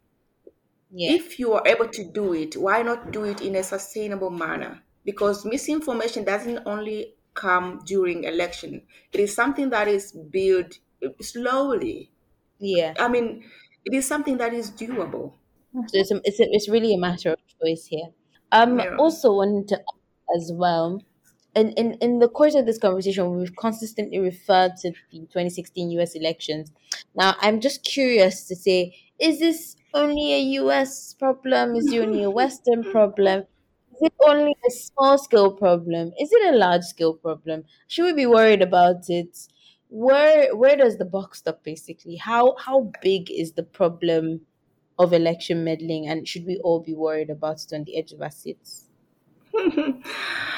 yeah. 0.92 1.12
if 1.12 1.40
you 1.40 1.54
are 1.54 1.66
able 1.66 1.88
to 1.88 2.04
do 2.04 2.34
it, 2.34 2.58
why 2.58 2.82
not 2.82 3.12
do 3.12 3.24
it 3.24 3.42
in 3.42 3.56
a 3.56 3.64
sustainable 3.64 4.30
manner? 4.30 4.82
Because 5.06 5.46
misinformation 5.46 6.26
doesn't 6.26 6.60
only 6.66 7.14
come 7.34 7.80
during 7.86 8.24
election; 8.24 8.82
it 9.14 9.20
is 9.20 9.34
something 9.34 9.70
that 9.70 9.88
is 9.88 10.12
built 10.12 10.80
slowly. 11.22 12.12
Yeah, 12.60 12.96
I 13.00 13.08
mean, 13.08 13.44
it 13.86 13.94
is 13.94 14.08
something 14.08 14.38
that 14.38 14.54
is 14.54 14.72
doable. 14.72 15.34
So 15.88 16.00
it's 16.00 16.12
a, 16.12 16.22
it's, 16.24 16.40
a, 16.40 16.48
it's 16.52 16.70
really 16.70 16.94
a 16.94 16.98
matter 16.98 17.34
of 17.34 17.40
choice 17.62 17.86
here. 17.86 18.08
Um, 18.52 18.80
yeah. 18.80 18.96
also 18.98 19.34
wanted 19.34 19.68
to 19.70 19.82
as 20.36 20.52
well 20.54 21.02
in, 21.56 21.72
in, 21.72 21.93
in 22.01 22.20
the 22.20 22.28
course 22.30 22.56
of 22.56 22.66
this 22.66 22.78
conversation, 22.78 23.36
we've 23.38 23.56
consistently 23.56 24.20
referred 24.20 24.74
to 24.82 24.91
the 25.12 25.20
2016 25.28 25.89
US 25.91 26.16
elections. 26.16 26.72
Now, 27.16 27.36
I'm 27.39 27.60
just 27.62 27.84
curious 27.84 28.45
to 28.47 28.56
say, 28.56 28.95
is 29.20 29.39
this 29.39 29.76
only 29.93 30.34
a 30.34 30.39
US 30.62 31.14
problem? 31.14 31.76
Is 31.76 31.91
it 31.91 31.99
only 32.01 32.24
a 32.24 32.30
Western 32.41 32.84
problem? 32.84 33.45
Is 33.93 34.01
it 34.01 34.14
only 34.28 34.56
a 34.68 34.72
small 34.72 35.18
scale 35.18 35.51
problem? 35.53 36.12
Is 36.20 36.32
it 36.32 36.53
a 36.53 36.58
large 36.58 36.84
scale 36.84 37.14
problem? 37.14 37.64
Should 37.88 38.06
we 38.06 38.14
be 38.14 38.26
worried 38.26 38.62
about 38.62 39.10
it? 39.10 39.38
Where 39.89 40.56
where 40.56 40.76
does 40.76 40.97
the 40.97 41.06
box 41.06 41.39
stop 41.39 41.64
basically? 41.64 42.18
How 42.18 42.56
how 42.58 42.91
big 43.01 43.32
is 43.32 43.53
the 43.53 43.64
problem 43.64 44.45
of 44.99 45.14
election 45.14 45.64
meddling 45.64 46.08
and 46.08 46.28
should 46.28 46.45
we 46.45 46.58
all 46.60 46.80
be 46.82 46.93
worried 46.93 47.30
about 47.30 47.62
it 47.64 47.74
on 47.74 47.84
the 47.86 47.97
edge 47.97 48.12
of 48.12 48.22
our 48.22 48.32
seats? 48.32 48.89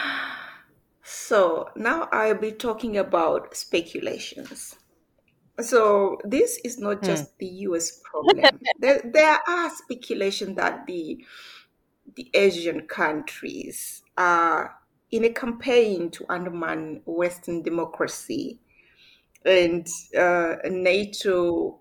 So 1.27 1.67
now 1.75 2.07
I'll 2.13 2.39
be 2.39 2.53
talking 2.53 2.95
about 2.95 3.53
speculations. 3.53 4.77
So 5.59 6.21
this 6.23 6.57
is 6.63 6.79
not 6.79 6.99
hmm. 6.99 7.05
just 7.05 7.31
hmm. 7.31 7.35
the 7.39 7.47
US 7.67 7.99
problem. 8.01 8.57
there, 8.79 9.01
there 9.03 9.37
are 9.45 9.69
speculations 9.69 10.55
that 10.55 10.87
the 10.87 11.25
the 12.15 12.29
Asian 12.33 12.87
countries 12.87 14.03
are 14.17 14.73
in 15.11 15.25
a 15.25 15.29
campaign 15.29 16.11
to 16.11 16.25
undermine 16.29 17.01
Western 17.05 17.61
democracy 17.61 18.61
and 19.43 19.85
uh, 20.17 20.55
NATO 20.63 21.77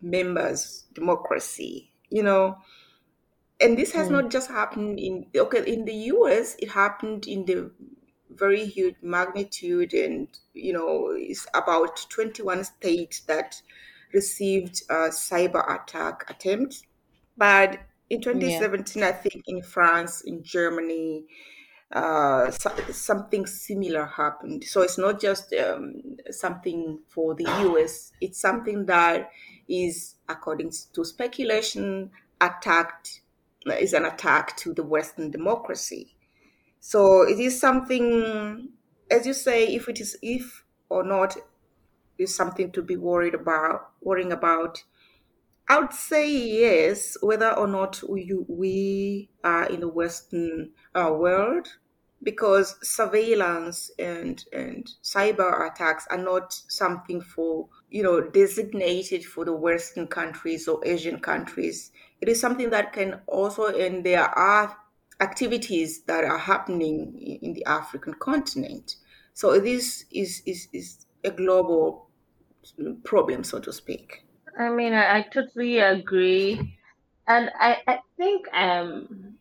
members' 0.00 0.84
democracy. 0.94 1.90
You 2.08 2.22
know, 2.22 2.58
and 3.60 3.76
this 3.76 3.90
has 3.94 4.06
hmm. 4.06 4.12
not 4.12 4.30
just 4.30 4.48
happened 4.48 5.00
in 5.00 5.26
okay 5.34 5.64
in 5.66 5.86
the 5.86 5.94
US. 6.14 6.54
It 6.60 6.70
happened 6.70 7.26
in 7.26 7.46
the 7.46 7.72
very 8.36 8.64
huge 8.64 8.96
magnitude 9.02 9.92
and 9.94 10.28
you 10.54 10.72
know 10.72 11.08
it's 11.12 11.46
about 11.54 12.04
21 12.08 12.64
states 12.64 13.20
that 13.20 13.60
received 14.12 14.82
a 14.88 15.08
cyber 15.10 15.64
attack 15.74 16.24
attempt. 16.30 16.82
But 17.36 17.80
in 18.10 18.20
2017 18.20 19.02
yeah. 19.02 19.08
i 19.08 19.12
think 19.12 19.42
in 19.46 19.62
france 19.62 20.20
in 20.22 20.42
germany 20.42 21.24
uh, 21.92 22.50
so, 22.50 22.74
something 22.90 23.46
similar 23.46 24.06
happened. 24.06 24.64
So 24.64 24.82
it's 24.82 24.98
not 24.98 25.20
just 25.20 25.54
um, 25.54 26.02
something 26.30 26.98
for 27.08 27.36
the 27.36 27.44
us 27.44 28.12
it's 28.20 28.40
something 28.40 28.86
that 28.86 29.30
is 29.68 30.16
according 30.28 30.72
to 30.94 31.04
speculation 31.04 32.10
attacked 32.40 33.20
is 33.78 33.92
an 33.92 34.04
attack 34.04 34.56
to 34.56 34.74
the 34.74 34.82
western 34.82 35.30
democracy 35.30 36.15
so 36.86 37.22
it 37.22 37.40
is 37.40 37.58
something, 37.60 38.68
as 39.10 39.26
you 39.26 39.32
say, 39.32 39.66
if 39.74 39.88
it 39.88 40.00
is 40.00 40.16
if 40.22 40.62
or 40.88 41.02
not 41.02 41.36
is 42.18 42.34
something 42.34 42.70
to 42.72 42.82
be 42.82 42.96
worried 42.96 43.34
about, 43.34 43.90
worrying 44.00 44.32
about. 44.32 44.84
I 45.68 45.80
would 45.80 45.92
say 45.92 46.30
yes, 46.30 47.16
whether 47.22 47.52
or 47.52 47.66
not 47.66 48.02
we, 48.08 48.32
we 48.48 49.30
are 49.42 49.66
in 49.66 49.80
the 49.80 49.88
Western 49.88 50.72
uh, 50.94 51.12
world, 51.12 51.66
because 52.22 52.76
surveillance 52.82 53.90
and 53.98 54.44
and 54.52 54.88
cyber 55.02 55.68
attacks 55.68 56.06
are 56.10 56.18
not 56.32 56.52
something 56.68 57.20
for 57.20 57.68
you 57.90 58.04
know 58.04 58.20
designated 58.30 59.24
for 59.24 59.44
the 59.44 59.52
Western 59.52 60.06
countries 60.06 60.68
or 60.68 60.80
Asian 60.86 61.18
countries. 61.18 61.90
It 62.20 62.28
is 62.28 62.40
something 62.40 62.70
that 62.70 62.92
can 62.92 63.20
also, 63.26 63.66
and 63.66 64.04
there 64.06 64.24
are 64.38 64.76
activities 65.20 66.02
that 66.02 66.24
are 66.24 66.38
happening 66.38 67.16
in 67.42 67.52
the 67.54 67.64
African 67.64 68.14
continent. 68.14 68.96
So 69.34 69.58
this 69.60 70.04
is, 70.10 70.42
is, 70.46 70.68
is 70.72 71.06
a 71.24 71.30
global 71.30 72.08
problem, 73.04 73.44
so 73.44 73.58
to 73.60 73.72
speak. 73.72 74.24
I 74.58 74.70
mean, 74.70 74.92
I, 74.92 75.18
I 75.18 75.22
totally 75.22 75.78
agree. 75.78 76.76
And 77.28 77.50
I, 77.60 77.78
I 77.86 77.98
think 78.16 78.46
um, 78.54 79.34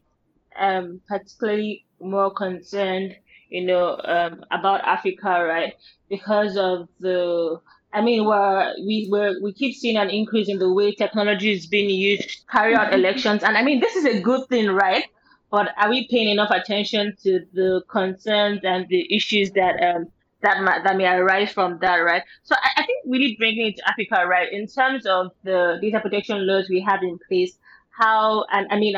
um 0.57 1.01
particularly 1.07 1.85
more 1.99 2.33
concerned, 2.33 3.15
you 3.49 3.65
know, 3.65 3.99
um, 4.03 4.43
about 4.51 4.81
Africa, 4.81 5.43
right? 5.45 5.73
Because 6.09 6.57
of 6.57 6.89
the 6.99 7.61
I 7.93 8.01
mean, 8.01 8.25
we're, 8.25 8.73
we 8.79 9.07
we 9.09 9.39
we 9.41 9.53
keep 9.53 9.73
seeing 9.73 9.95
an 9.95 10.09
increase 10.09 10.49
in 10.49 10.59
the 10.59 10.71
way 10.71 10.93
technology 10.93 11.53
is 11.53 11.65
being 11.65 11.89
used 11.89 12.29
to 12.29 12.37
carry 12.51 12.75
out 12.75 12.93
elections, 12.93 13.41
and 13.41 13.57
I 13.57 13.63
mean, 13.63 13.79
this 13.79 13.95
is 13.95 14.03
a 14.03 14.19
good 14.19 14.49
thing, 14.49 14.67
right? 14.67 15.05
But 15.51 15.73
are 15.77 15.89
we 15.89 16.07
paying 16.07 16.29
enough 16.29 16.51
attention 16.51 17.15
to 17.23 17.41
the 17.53 17.81
concerns 17.89 18.61
and 18.63 18.87
the 18.89 19.13
issues 19.15 19.51
that 19.51 19.81
um 19.81 20.07
that 20.41 20.61
might, 20.61 20.83
that 20.83 20.95
may 20.97 21.07
arise 21.07 21.51
from 21.51 21.79
that, 21.81 21.97
right? 21.97 22.21
So 22.43 22.55
I, 22.61 22.81
I 22.81 22.85
think 22.85 23.03
really 23.07 23.35
bringing 23.39 23.67
it 23.67 23.77
to 23.77 23.89
Africa, 23.89 24.27
right, 24.27 24.51
in 24.51 24.67
terms 24.67 25.05
of 25.07 25.31
the 25.43 25.79
data 25.81 25.99
protection 25.99 26.45
laws 26.45 26.67
we 26.69 26.81
have 26.81 27.01
in 27.01 27.17
place, 27.27 27.57
how 27.89 28.45
and 28.51 28.67
I 28.69 28.77
mean, 28.77 28.95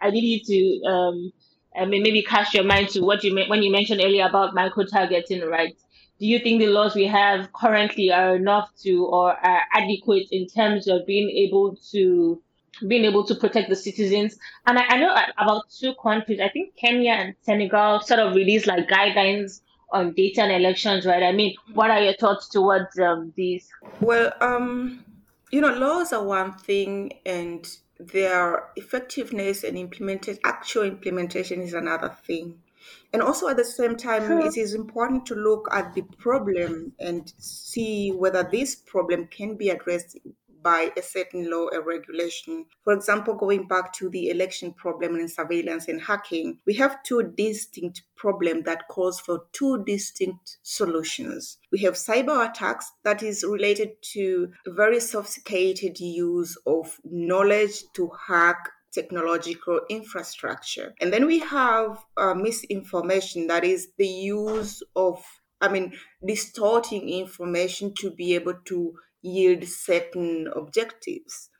I 0.00 0.10
need 0.10 0.24
you 0.24 0.80
to 0.82 0.88
um, 0.90 1.32
I 1.76 1.84
mean, 1.84 2.02
maybe 2.02 2.22
cast 2.22 2.54
your 2.54 2.64
mind 2.64 2.88
to 2.90 3.00
what 3.02 3.22
you 3.24 3.34
when 3.48 3.62
you 3.62 3.70
mentioned 3.70 4.00
earlier 4.02 4.26
about 4.26 4.54
micro 4.54 4.84
targeting, 4.84 5.42
right? 5.42 5.76
Do 6.18 6.26
you 6.26 6.38
think 6.40 6.60
the 6.60 6.66
laws 6.68 6.94
we 6.94 7.06
have 7.06 7.52
currently 7.52 8.10
are 8.12 8.34
enough 8.34 8.70
to 8.82 9.06
or 9.06 9.32
are 9.34 9.62
adequate 9.72 10.26
in 10.32 10.48
terms 10.48 10.88
of 10.88 11.06
being 11.06 11.30
able 11.30 11.76
to 11.92 12.42
being 12.86 13.04
able 13.04 13.24
to 13.24 13.34
protect 13.34 13.68
the 13.68 13.76
citizens. 13.76 14.38
And 14.66 14.78
I, 14.78 14.84
I 14.88 14.98
know 14.98 15.14
about 15.38 15.64
two 15.70 15.94
countries, 16.02 16.40
I 16.40 16.48
think 16.48 16.76
Kenya 16.76 17.12
and 17.12 17.34
Senegal 17.42 18.00
sort 18.00 18.20
of 18.20 18.34
released 18.34 18.66
like 18.66 18.88
guidelines 18.88 19.60
on 19.90 20.12
data 20.14 20.42
and 20.42 20.52
elections, 20.52 21.06
right? 21.06 21.22
I 21.22 21.32
mean, 21.32 21.54
what 21.72 21.90
are 21.90 22.00
your 22.00 22.14
thoughts 22.14 22.48
towards 22.48 22.98
um, 22.98 23.32
these? 23.36 23.68
Well, 24.00 24.32
um, 24.40 25.04
you 25.50 25.60
know, 25.60 25.72
laws 25.72 26.12
are 26.12 26.24
one 26.24 26.52
thing, 26.52 27.14
and 27.24 27.66
their 27.98 28.68
effectiveness 28.76 29.64
and 29.64 29.76
implemented 29.76 30.38
actual 30.44 30.84
implementation 30.84 31.62
is 31.62 31.74
another 31.74 32.14
thing. 32.26 32.60
And 33.12 33.22
also 33.22 33.48
at 33.48 33.56
the 33.56 33.64
same 33.64 33.96
time, 33.96 34.26
True. 34.26 34.46
it 34.46 34.56
is 34.56 34.74
important 34.74 35.26
to 35.26 35.34
look 35.34 35.68
at 35.72 35.94
the 35.94 36.02
problem 36.18 36.92
and 37.00 37.32
see 37.38 38.10
whether 38.10 38.42
this 38.42 38.74
problem 38.74 39.26
can 39.26 39.56
be 39.56 39.70
addressed 39.70 40.18
by 40.62 40.92
a 40.96 41.02
certain 41.02 41.50
law 41.50 41.68
or 41.72 41.82
regulation. 41.82 42.66
For 42.84 42.92
example, 42.92 43.34
going 43.34 43.66
back 43.66 43.92
to 43.94 44.08
the 44.08 44.30
election 44.30 44.74
problem 44.74 45.14
and 45.14 45.30
surveillance 45.30 45.88
and 45.88 46.00
hacking, 46.00 46.58
we 46.66 46.74
have 46.74 47.02
two 47.02 47.32
distinct 47.36 48.02
problems 48.16 48.64
that 48.64 48.88
calls 48.88 49.20
for 49.20 49.44
two 49.52 49.84
distinct 49.84 50.58
solutions. 50.62 51.58
We 51.72 51.80
have 51.80 51.94
cyber 51.94 52.48
attacks 52.48 52.90
that 53.04 53.22
is 53.22 53.44
related 53.48 53.90
to 54.14 54.52
very 54.66 55.00
sophisticated 55.00 56.00
use 56.00 56.56
of 56.66 56.98
knowledge 57.04 57.84
to 57.94 58.10
hack 58.26 58.70
technological 58.92 59.80
infrastructure. 59.88 60.94
And 61.00 61.12
then 61.12 61.26
we 61.26 61.40
have 61.40 62.04
uh, 62.16 62.34
misinformation, 62.34 63.46
that 63.48 63.64
is 63.64 63.88
the 63.98 64.06
use 64.06 64.82
of 64.96 65.22
I 65.60 65.68
mean, 65.68 65.92
distorting 66.24 67.08
information 67.08 67.92
to 67.98 68.12
be 68.12 68.34
able 68.36 68.54
to 68.66 68.94
yield 69.22 69.64
certain 69.64 70.48
objectives. 70.54 71.50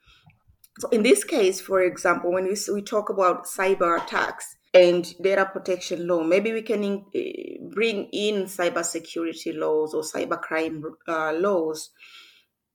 So, 0.79 0.89
in 0.89 1.03
this 1.03 1.23
case, 1.23 1.59
for 1.59 1.81
example, 1.81 2.31
when 2.31 2.45
we, 2.45 2.55
we 2.73 2.81
talk 2.81 3.09
about 3.09 3.45
cyber 3.45 4.01
attacks 4.01 4.55
and 4.73 5.13
data 5.21 5.45
protection 5.45 6.07
law, 6.07 6.23
maybe 6.23 6.53
we 6.53 6.61
can 6.61 6.83
in, 6.83 7.05
uh, 7.15 7.69
bring 7.73 8.07
in 8.13 8.45
cybersecurity 8.45 9.57
laws 9.57 9.93
or 9.93 10.03
cybercrime 10.03 10.83
uh, 11.07 11.33
laws. 11.33 11.89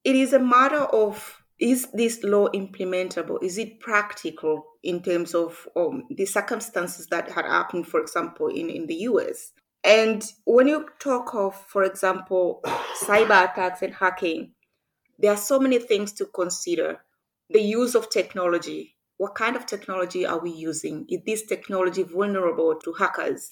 It 0.05 0.17
is 0.17 0.33
a 0.35 0.39
matter 0.39 0.83
of 0.83 1.45
is 1.59 1.89
this 1.93 2.23
law 2.25 2.49
implementable? 2.49 3.43
Is 3.43 3.59
it 3.59 3.81
practical 3.81 4.65
in 4.83 5.03
terms 5.03 5.35
of 5.35 5.69
um, 5.77 6.05
the 6.11 6.27
circumstances 6.27 7.07
that 7.07 7.31
had 7.31 7.45
happened, 7.45 7.87
for 7.87 8.01
example, 8.01 8.49
in, 8.49 8.69
in 8.69 8.87
the 8.87 8.97
US? 9.09 9.53
And 9.85 10.25
when 10.45 10.67
you 10.67 10.87
talk 10.99 11.35
of, 11.35 11.55
for 11.69 11.85
example, 11.85 12.61
cyber 13.05 13.51
attacks 13.51 13.83
and 13.83 13.95
hacking, 13.95 14.54
there 15.19 15.33
are 15.33 15.37
so 15.37 15.59
many 15.59 15.79
things 15.79 16.13
to 16.15 16.27
consider. 16.27 17.01
The 17.51 17.61
use 17.61 17.95
of 17.95 18.11
technology. 18.11 18.97
What 19.17 19.35
kind 19.35 19.55
of 19.55 19.67
technology 19.67 20.27
are 20.27 20.39
we 20.39 20.51
using? 20.51 21.07
Is 21.09 21.21
this 21.27 21.43
technology 21.43 22.03
vulnerable 22.03 22.75
to 22.77 22.93
hackers? 22.95 23.51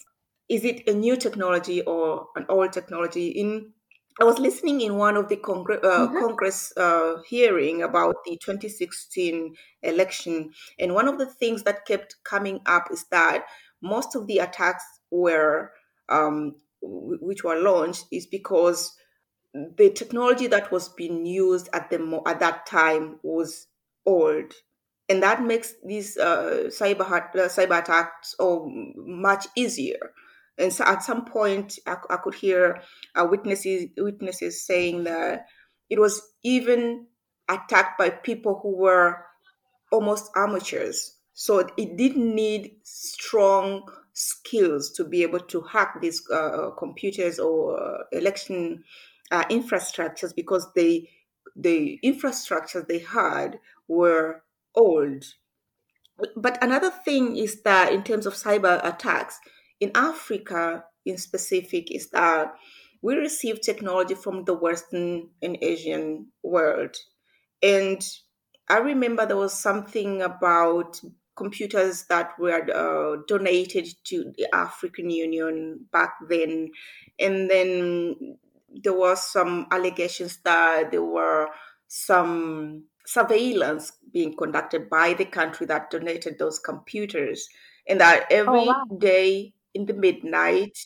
Is 0.48 0.64
it 0.64 0.88
a 0.88 0.92
new 0.92 1.16
technology 1.16 1.82
or 1.82 2.26
an 2.36 2.46
old 2.48 2.72
technology? 2.72 3.28
In 3.28 3.72
I 4.20 4.24
was 4.24 4.38
listening 4.38 4.82
in 4.82 4.96
one 4.96 5.16
of 5.16 5.28
the 5.28 5.36
Congress, 5.36 5.80
uh, 5.82 6.06
mm-hmm. 6.06 6.18
Congress 6.18 6.72
uh, 6.76 7.22
hearing 7.26 7.82
about 7.82 8.16
the 8.26 8.36
2016 8.44 9.54
election, 9.82 10.50
and 10.78 10.94
one 10.94 11.08
of 11.08 11.16
the 11.16 11.26
things 11.26 11.62
that 11.62 11.86
kept 11.86 12.16
coming 12.22 12.60
up 12.66 12.88
is 12.90 13.04
that 13.10 13.46
most 13.80 14.14
of 14.14 14.26
the 14.26 14.38
attacks 14.38 14.84
were 15.10 15.72
um, 16.10 16.56
which 16.82 17.44
were 17.44 17.60
launched 17.60 18.06
is 18.10 18.26
because 18.26 18.94
the 19.54 19.90
technology 19.90 20.46
that 20.46 20.72
was 20.72 20.88
being 20.88 21.26
used 21.26 21.68
at 21.72 21.90
the 21.90 22.22
at 22.26 22.40
that 22.40 22.66
time 22.66 23.18
was 23.22 23.66
old, 24.06 24.52
and 25.08 25.22
that 25.22 25.42
makes 25.42 25.74
these 25.84 26.16
uh, 26.16 26.64
cyber 26.68 27.02
uh, 27.02 27.48
cyber 27.48 27.80
attacks 27.80 28.34
oh, 28.38 28.70
much 28.96 29.46
easier. 29.56 30.12
And 30.58 30.72
so 30.72 30.84
at 30.84 31.02
some 31.02 31.24
point, 31.24 31.78
I, 31.86 31.96
I 32.10 32.16
could 32.16 32.34
hear 32.34 32.82
uh, 33.14 33.26
witnesses 33.28 33.90
witnesses 33.96 34.66
saying 34.66 35.04
that 35.04 35.46
it 35.90 35.98
was 35.98 36.22
even 36.42 37.06
attacked 37.48 37.98
by 37.98 38.10
people 38.10 38.60
who 38.62 38.76
were 38.76 39.24
almost 39.90 40.30
amateurs. 40.34 41.16
So 41.34 41.58
it 41.58 41.96
didn't 41.96 42.34
need 42.34 42.76
strong 42.82 43.88
skills 44.12 44.92
to 44.92 45.04
be 45.04 45.22
able 45.22 45.40
to 45.40 45.62
hack 45.62 46.00
these 46.00 46.22
uh, 46.30 46.70
computers 46.78 47.38
or 47.38 47.80
uh, 47.80 47.98
election 48.12 48.84
uh, 49.32 49.44
infrastructures 49.44 50.34
because 50.34 50.68
they 50.74 51.08
the 51.56 51.98
infrastructures 52.04 52.86
they 52.86 53.00
had 53.00 53.58
were 53.88 54.42
old. 54.74 55.24
But 56.36 56.62
another 56.62 56.90
thing 56.90 57.36
is 57.36 57.62
that 57.62 57.92
in 57.92 58.04
terms 58.04 58.26
of 58.26 58.34
cyber 58.34 58.80
attacks 58.84 59.40
in 59.80 59.90
Africa, 59.94 60.84
in 61.04 61.18
specific, 61.18 61.90
is 61.90 62.10
that 62.10 62.54
we 63.02 63.16
receive 63.16 63.60
technology 63.60 64.14
from 64.14 64.44
the 64.44 64.54
Western 64.54 65.30
and 65.42 65.58
Asian 65.60 66.28
world, 66.44 66.94
and 67.62 68.00
I 68.68 68.78
remember 68.78 69.26
there 69.26 69.36
was 69.36 69.58
something 69.58 70.22
about 70.22 71.00
computers 71.36 72.04
that 72.08 72.30
were 72.38 72.62
uh, 72.70 73.22
donated 73.26 73.88
to 74.04 74.32
the 74.36 74.46
African 74.54 75.10
Union 75.10 75.86
back 75.92 76.14
then. 76.28 76.70
And 77.18 77.50
then 77.50 78.38
there 78.82 78.94
was 78.94 79.30
some 79.30 79.66
allegations 79.70 80.38
that 80.44 80.90
there 80.90 81.04
were 81.04 81.48
some 81.88 82.84
surveillance 83.06 83.92
being 84.12 84.36
conducted 84.36 84.88
by 84.88 85.14
the 85.14 85.24
country 85.24 85.66
that 85.66 85.90
donated 85.90 86.38
those 86.38 86.58
computers. 86.58 87.48
And 87.88 88.00
that 88.00 88.26
oh, 88.30 88.34
every 88.34 88.60
oh, 88.60 88.66
wow. 88.66 88.84
day 88.98 89.52
in 89.74 89.86
the 89.86 89.94
midnight, 89.94 90.78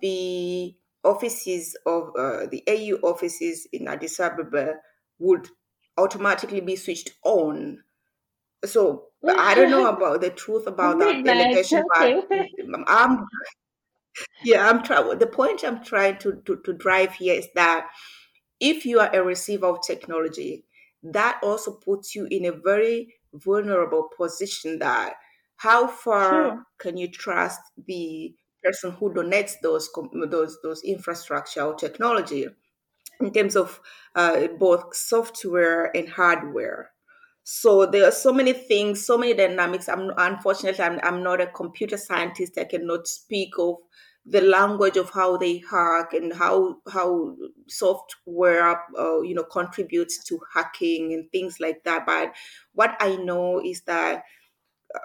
the 0.00 0.74
offices 1.04 1.76
of 1.86 2.10
uh, 2.18 2.46
the 2.50 2.62
AU 2.68 2.96
offices 3.06 3.66
in 3.72 3.88
Addis 3.88 4.20
Ababa 4.20 4.74
would 5.18 5.48
automatically 5.98 6.60
be 6.60 6.76
switched 6.76 7.10
on. 7.24 7.78
So 8.64 9.06
I 9.26 9.54
don't 9.54 9.70
know 9.70 9.86
about 9.96 10.20
the 10.20 10.30
truth 10.30 10.66
about 10.66 10.98
that 10.98 11.26
allegation, 11.26 11.84
but 11.92 12.80
I'm 12.86 13.26
yeah, 14.44 14.68
I'm 14.68 14.82
trying. 14.82 15.18
The 15.18 15.26
point 15.26 15.64
I'm 15.64 15.82
trying 15.82 16.18
to, 16.18 16.42
to 16.46 16.56
to 16.64 16.72
drive 16.72 17.14
here 17.14 17.34
is 17.34 17.48
that 17.54 17.88
if 18.60 18.86
you 18.86 19.00
are 19.00 19.14
a 19.14 19.22
receiver 19.22 19.66
of 19.66 19.82
technology, 19.86 20.64
that 21.02 21.40
also 21.42 21.72
puts 21.72 22.14
you 22.14 22.26
in 22.30 22.44
a 22.44 22.52
very 22.52 23.14
vulnerable 23.32 24.08
position. 24.16 24.78
That 24.78 25.14
how 25.56 25.86
far 25.86 26.30
sure. 26.30 26.62
can 26.78 26.96
you 26.96 27.08
trust 27.08 27.60
the 27.86 28.34
person 28.62 28.92
who 28.92 29.12
donates 29.12 29.54
those 29.62 29.90
those 30.30 30.58
those 30.62 30.82
infrastructure 30.82 31.62
or 31.62 31.74
technology 31.74 32.46
in 33.20 33.32
terms 33.32 33.56
of 33.56 33.80
uh, 34.14 34.48
both 34.58 34.94
software 34.94 35.96
and 35.96 36.08
hardware? 36.08 36.90
So 37.48 37.86
there 37.86 38.04
are 38.04 38.10
so 38.10 38.32
many 38.32 38.52
things, 38.52 39.06
so 39.06 39.16
many 39.16 39.32
dynamics. 39.32 39.88
I'm 39.88 40.10
unfortunately 40.18 40.82
I'm, 40.82 40.98
I'm 41.04 41.22
not 41.22 41.40
a 41.40 41.46
computer 41.46 41.96
scientist. 41.96 42.58
I 42.58 42.64
cannot 42.64 43.06
speak 43.06 43.50
of 43.56 43.76
the 44.24 44.40
language 44.40 44.96
of 44.96 45.10
how 45.10 45.36
they 45.36 45.62
hack 45.70 46.12
and 46.12 46.34
how 46.34 46.78
how 46.92 47.36
software 47.68 48.82
uh, 48.98 49.20
you 49.20 49.32
know 49.32 49.44
contributes 49.44 50.24
to 50.24 50.40
hacking 50.52 51.12
and 51.12 51.30
things 51.30 51.60
like 51.60 51.84
that. 51.84 52.04
But 52.04 52.34
what 52.72 52.96
I 52.98 53.14
know 53.14 53.62
is 53.64 53.82
that 53.82 54.24
uh, 54.92 54.98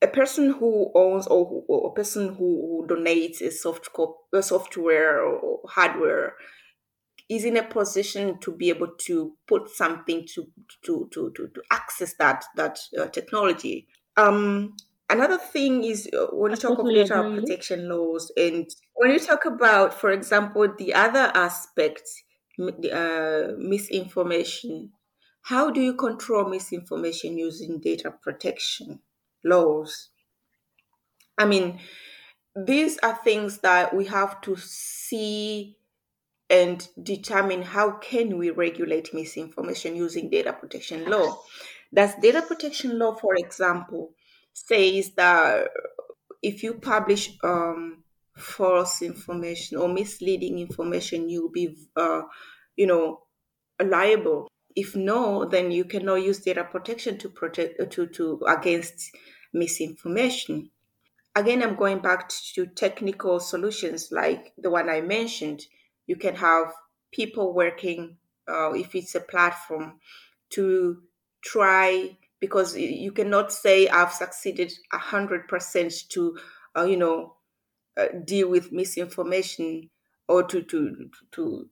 a 0.00 0.06
person 0.06 0.52
who 0.52 0.92
owns 0.94 1.26
or, 1.26 1.44
who, 1.44 1.64
or 1.66 1.90
a 1.90 1.94
person 1.94 2.34
who, 2.36 2.86
donates 2.88 3.40
a 3.40 3.50
soft 3.50 3.88
a 4.32 4.42
software 4.42 5.22
or 5.24 5.60
hardware 5.68 6.34
is 7.32 7.44
in 7.44 7.56
a 7.56 7.62
position 7.62 8.38
to 8.40 8.52
be 8.54 8.68
able 8.68 8.88
to 8.98 9.34
put 9.46 9.68
something 9.68 10.26
to 10.34 10.46
to 10.84 11.08
to 11.12 11.30
to, 11.36 11.48
to 11.48 11.62
access 11.70 12.14
that 12.14 12.44
that 12.56 12.78
uh, 12.98 13.06
technology. 13.06 13.86
Um, 14.16 14.76
another 15.08 15.38
thing 15.38 15.84
is 15.84 16.08
uh, 16.12 16.26
when 16.32 16.52
you 16.52 16.56
talk 16.56 16.78
of 16.78 16.86
data 16.88 17.32
protection 17.34 17.88
laws, 17.88 18.32
and 18.36 18.68
when 18.94 19.12
you 19.12 19.18
talk 19.18 19.44
about, 19.44 19.94
for 19.94 20.10
example, 20.10 20.66
the 20.76 20.94
other 20.94 21.30
aspect, 21.34 22.08
uh, 22.58 23.52
misinformation. 23.58 24.90
How 25.44 25.70
do 25.70 25.80
you 25.80 25.94
control 25.94 26.48
misinformation 26.48 27.36
using 27.36 27.80
data 27.80 28.12
protection 28.22 29.00
laws? 29.42 30.10
I 31.36 31.46
mean, 31.46 31.80
these 32.54 32.98
are 32.98 33.18
things 33.24 33.58
that 33.58 33.94
we 33.94 34.04
have 34.06 34.40
to 34.42 34.56
see 34.56 35.76
and 36.52 36.86
determine 37.02 37.62
how 37.62 37.92
can 37.92 38.36
we 38.36 38.50
regulate 38.50 39.14
misinformation 39.14 39.96
using 39.96 40.28
data 40.28 40.52
protection 40.52 41.08
law. 41.08 41.40
Does 41.94 42.14
data 42.16 42.42
protection 42.42 42.98
law, 42.98 43.14
for 43.14 43.34
example, 43.36 44.12
says 44.52 45.12
that 45.16 45.68
if 46.42 46.62
you 46.62 46.74
publish 46.74 47.30
um, 47.42 48.04
false 48.36 49.00
information 49.00 49.78
or 49.78 49.88
misleading 49.88 50.58
information, 50.58 51.30
you'll 51.30 51.50
be, 51.50 51.74
uh, 51.96 52.22
you 52.76 52.86
know, 52.86 53.22
liable. 53.82 54.48
If 54.76 54.94
no, 54.94 55.46
then 55.46 55.70
you 55.70 55.86
cannot 55.86 56.16
use 56.16 56.40
data 56.40 56.64
protection 56.64 57.16
to 57.18 57.30
protect 57.30 57.92
to 57.92 58.06
to 58.06 58.42
against 58.46 59.10
misinformation. 59.54 60.70
Again, 61.34 61.62
I'm 61.62 61.76
going 61.76 62.00
back 62.00 62.30
to 62.54 62.66
technical 62.66 63.40
solutions 63.40 64.08
like 64.12 64.52
the 64.58 64.70
one 64.70 64.90
I 64.90 65.00
mentioned 65.00 65.62
you 66.06 66.16
can 66.16 66.34
have 66.34 66.72
people 67.12 67.54
working 67.54 68.16
uh, 68.48 68.72
if 68.72 68.94
it's 68.94 69.14
a 69.14 69.20
platform 69.20 69.98
to 70.50 71.02
try 71.42 72.16
because 72.40 72.76
you 72.76 73.12
cannot 73.12 73.52
say 73.52 73.88
i've 73.88 74.12
succeeded 74.12 74.72
100% 74.92 76.08
to 76.08 76.38
uh, 76.76 76.84
you 76.84 76.96
know 76.96 77.34
uh, 77.96 78.06
deal 78.24 78.48
with 78.48 78.72
misinformation 78.72 79.90
or 80.28 80.42
to 80.42 80.62
to 80.62 81.10
to 81.30 81.68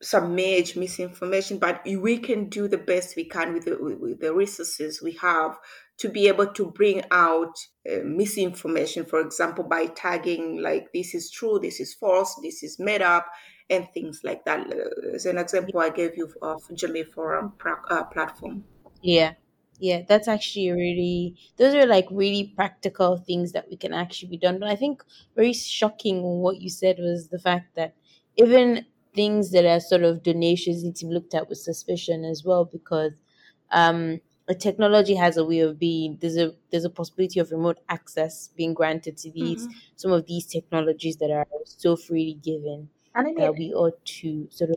submerge 0.00 0.76
misinformation 0.76 1.58
but 1.58 1.84
we 1.84 2.18
can 2.18 2.48
do 2.48 2.68
the 2.68 2.78
best 2.78 3.16
we 3.16 3.24
can 3.24 3.52
with 3.52 3.64
the, 3.64 3.76
with 4.00 4.20
the 4.20 4.32
resources 4.32 5.02
we 5.02 5.12
have 5.12 5.58
to 5.96 6.08
be 6.08 6.28
able 6.28 6.46
to 6.46 6.70
bring 6.70 7.02
out 7.10 7.52
uh, 7.90 7.96
misinformation. 8.04 9.04
For 9.04 9.20
example 9.20 9.64
by 9.64 9.86
tagging 9.86 10.62
like 10.62 10.92
this 10.92 11.14
is 11.14 11.30
true 11.30 11.58
this 11.60 11.80
is 11.80 11.94
false 11.94 12.38
this 12.42 12.62
is 12.62 12.78
made 12.78 13.02
up 13.02 13.26
and 13.70 13.88
things 13.92 14.22
like 14.24 14.44
that. 14.44 14.66
Uh, 14.72 15.14
as 15.14 15.26
an 15.26 15.38
example, 15.38 15.80
I 15.80 15.90
gave 15.90 16.16
you 16.16 16.32
of 16.42 16.62
Jamii 16.68 17.06
Forum 17.12 17.54
uh, 17.90 18.04
platform. 18.04 18.64
Yeah. 19.02 19.34
Yeah, 19.80 20.02
that's 20.08 20.26
actually 20.26 20.72
really, 20.72 21.36
those 21.56 21.72
are 21.72 21.86
like 21.86 22.06
really 22.10 22.52
practical 22.56 23.16
things 23.16 23.52
that 23.52 23.68
we 23.70 23.76
can 23.76 23.92
actually 23.94 24.28
be 24.30 24.38
done. 24.38 24.58
But 24.58 24.68
I 24.68 24.74
think 24.74 25.04
very 25.36 25.52
shocking 25.52 26.20
what 26.40 26.60
you 26.60 26.68
said 26.68 26.98
was 26.98 27.28
the 27.28 27.38
fact 27.38 27.76
that 27.76 27.94
even 28.36 28.86
things 29.14 29.52
that 29.52 29.64
are 29.64 29.78
sort 29.78 30.02
of 30.02 30.24
donations 30.24 30.82
need 30.82 30.96
to 30.96 31.06
be 31.06 31.14
looked 31.14 31.32
at 31.32 31.48
with 31.48 31.58
suspicion 31.58 32.24
as 32.24 32.42
well 32.44 32.64
because 32.64 33.22
um, 33.70 34.20
a 34.48 34.54
technology 34.54 35.14
has 35.14 35.36
a 35.36 35.44
way 35.44 35.60
of 35.60 35.78
being 35.78 36.16
there's 36.20 36.36
a 36.36 36.54
there's 36.70 36.84
a 36.84 36.90
possibility 36.90 37.38
of 37.38 37.50
remote 37.52 37.78
access 37.88 38.48
being 38.56 38.74
granted 38.74 39.16
to 39.18 39.30
these 39.30 39.68
Mhm. 39.68 39.74
some 39.96 40.10
of 40.10 40.26
these 40.26 40.46
technologies 40.46 41.18
that 41.18 41.30
are 41.30 41.46
so 41.64 41.94
freely 41.96 42.34
given 42.34 42.88
And 43.18 43.26
then 43.26 43.36
that 43.36 43.58
we 43.58 43.74
ought 43.74 44.02
to 44.22 44.48
sort 44.50 44.70
of 44.70 44.76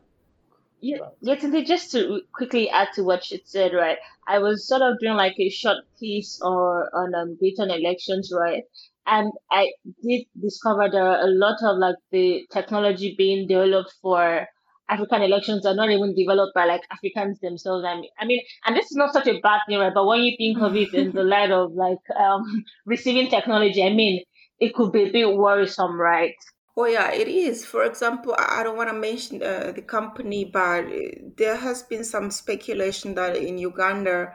Yeah, 0.82 0.98
about. 0.98 1.18
yeah, 1.22 1.36
just 1.64 1.92
to 1.92 2.22
quickly 2.34 2.70
add 2.70 2.90
to 2.96 3.04
what 3.04 3.24
she 3.24 3.42
said, 3.46 3.74
right? 3.74 3.98
I 4.28 4.40
was 4.40 4.68
sort 4.68 4.82
of 4.82 5.00
doing 5.00 5.16
like 5.16 5.36
a 5.40 5.50
short 5.50 5.78
piece 6.00 6.40
or 6.42 6.90
on 6.96 7.16
um, 7.16 7.38
data 7.42 7.64
elections, 7.74 8.32
right? 8.36 8.64
And 9.06 9.32
I 9.52 9.72
did 10.04 10.26
discover 10.42 10.90
there 10.90 11.06
are 11.08 11.22
a 11.22 11.28
lot 11.32 11.58
of 11.64 11.78
like 11.78 11.96
the 12.12 12.46
technology 12.52 13.16
being 13.18 13.48
developed 13.48 13.94
for 14.02 14.48
African 14.90 15.22
elections 15.24 15.66
are 15.66 15.76
not 15.76 15.90
even 15.92 16.16
developed 16.16 16.54
by 16.56 16.66
like 16.66 16.84
Africans 16.92 17.40
themselves. 17.40 17.86
I 17.86 17.96
mean, 17.96 18.10
I 18.20 18.26
mean, 18.26 18.42
and 18.66 18.76
this 18.76 18.86
is 18.92 18.98
not 18.98 19.14
such 19.14 19.28
a 19.28 19.40
bad 19.42 19.62
thing, 19.68 19.80
right? 19.80 19.94
But 19.94 20.08
when 20.08 20.22
you 20.22 20.36
think 20.38 20.62
of 20.62 20.76
it 20.76 20.94
in 20.94 21.14
the 21.14 21.24
light 21.36 21.52
of 21.52 21.74
like 21.74 22.04
um 22.20 22.44
receiving 22.86 23.30
technology, 23.30 23.84
I 23.84 23.94
mean, 23.94 24.24
it 24.60 24.74
could 24.76 24.92
be 24.92 25.04
a 25.04 25.12
bit 25.12 25.36
worrisome, 25.36 26.00
right? 26.00 26.36
Oh 26.78 26.86
yeah, 26.86 27.12
it 27.12 27.28
is. 27.28 27.66
For 27.66 27.84
example, 27.84 28.36
I 28.38 28.64
don't 28.64 28.78
want 28.78 28.90
to 28.90 28.96
mention 28.96 29.44
uh, 29.44 29.72
the 29.76 29.82
company, 29.82 30.46
but 30.46 30.86
uh, 30.86 31.00
there 31.36 31.58
has 31.58 31.84
been 31.84 32.04
some 32.04 32.32
speculation 32.32 33.14
that 33.16 33.36
in 33.36 33.58
Uganda, 33.58 34.34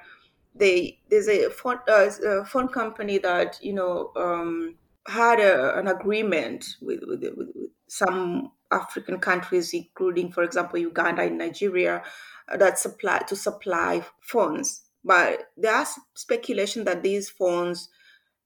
they 0.55 0.99
there's 1.11 1.29
a 1.29 1.49
phone, 1.51 1.79
uh, 1.89 2.11
a 2.27 2.45
phone 2.45 2.69
company 2.69 3.19
that 3.19 3.59
you 3.63 3.73
know 3.73 4.13
um, 4.17 4.75
had 5.07 5.41
a, 5.41 5.79
an 5.79 5.89
agreement 5.89 6.77
with, 6.83 7.01
with, 7.07 7.23
with 7.23 7.49
with 7.55 7.71
some 7.89 8.53
African 8.71 9.19
countries, 9.19 9.73
including, 9.73 10.31
for 10.31 10.43
example, 10.43 10.79
Uganda 10.79 11.23
and 11.23 11.39
Nigeria, 11.39 12.03
uh, 12.49 12.57
that 12.59 12.79
supply 12.79 13.19
to 13.29 13.37
supply 13.37 14.05
phones. 14.21 14.83
But 15.05 15.51
there 15.57 15.75
are 15.75 15.87
speculation 16.15 16.85
that 16.85 17.03
these 17.03 17.31
phones 17.31 17.89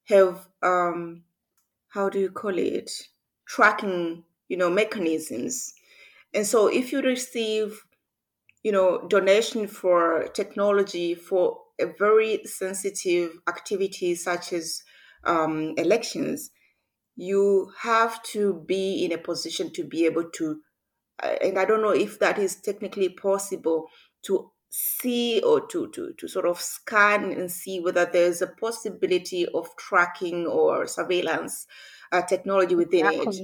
have 0.05 0.47
um, 0.63 1.23
how 1.89 2.09
do 2.09 2.21
you 2.21 2.31
call 2.31 2.59
it 2.59 2.91
tracking 3.55 4.25
you 4.49 4.57
know 4.57 4.71
mechanisms. 4.71 5.75
And 6.33 6.47
so 6.47 6.69
if 6.69 6.93
you 6.93 7.03
receive 7.03 7.85
you 8.63 8.73
know 8.73 9.07
donation 9.09 9.67
for 9.67 10.29
technology 10.35 11.15
for 11.15 11.59
a 11.81 11.87
very 11.99 12.45
sensitive 12.45 13.39
activity 13.49 14.15
such 14.15 14.53
as 14.53 14.83
um, 15.25 15.75
elections 15.77 16.51
you 17.17 17.71
have 17.81 18.23
to 18.23 18.63
be 18.67 19.05
in 19.05 19.13
a 19.13 19.19
position 19.19 19.71
to 19.73 19.85
be 19.85 20.07
able 20.07 20.31
to 20.31 20.61
uh, 21.23 21.35
and 21.43 21.59
i 21.59 21.65
don't 21.65 21.83
know 21.83 21.91
if 21.91 22.19
that 22.19 22.39
is 22.39 22.57
technically 22.57 23.09
possible 23.09 23.89
to 24.23 24.51
see 24.71 25.41
or 25.43 25.67
to, 25.67 25.89
to, 25.89 26.13
to 26.17 26.29
sort 26.29 26.47
of 26.47 26.61
scan 26.61 27.33
and 27.33 27.51
see 27.51 27.81
whether 27.81 28.07
there's 28.07 28.41
a 28.41 28.47
possibility 28.47 29.47
of 29.49 29.69
tracking 29.77 30.47
or 30.47 30.87
surveillance 30.87 31.67
uh, 32.13 32.23
technology 32.23 32.75
within 32.75 33.11
it. 33.11 33.35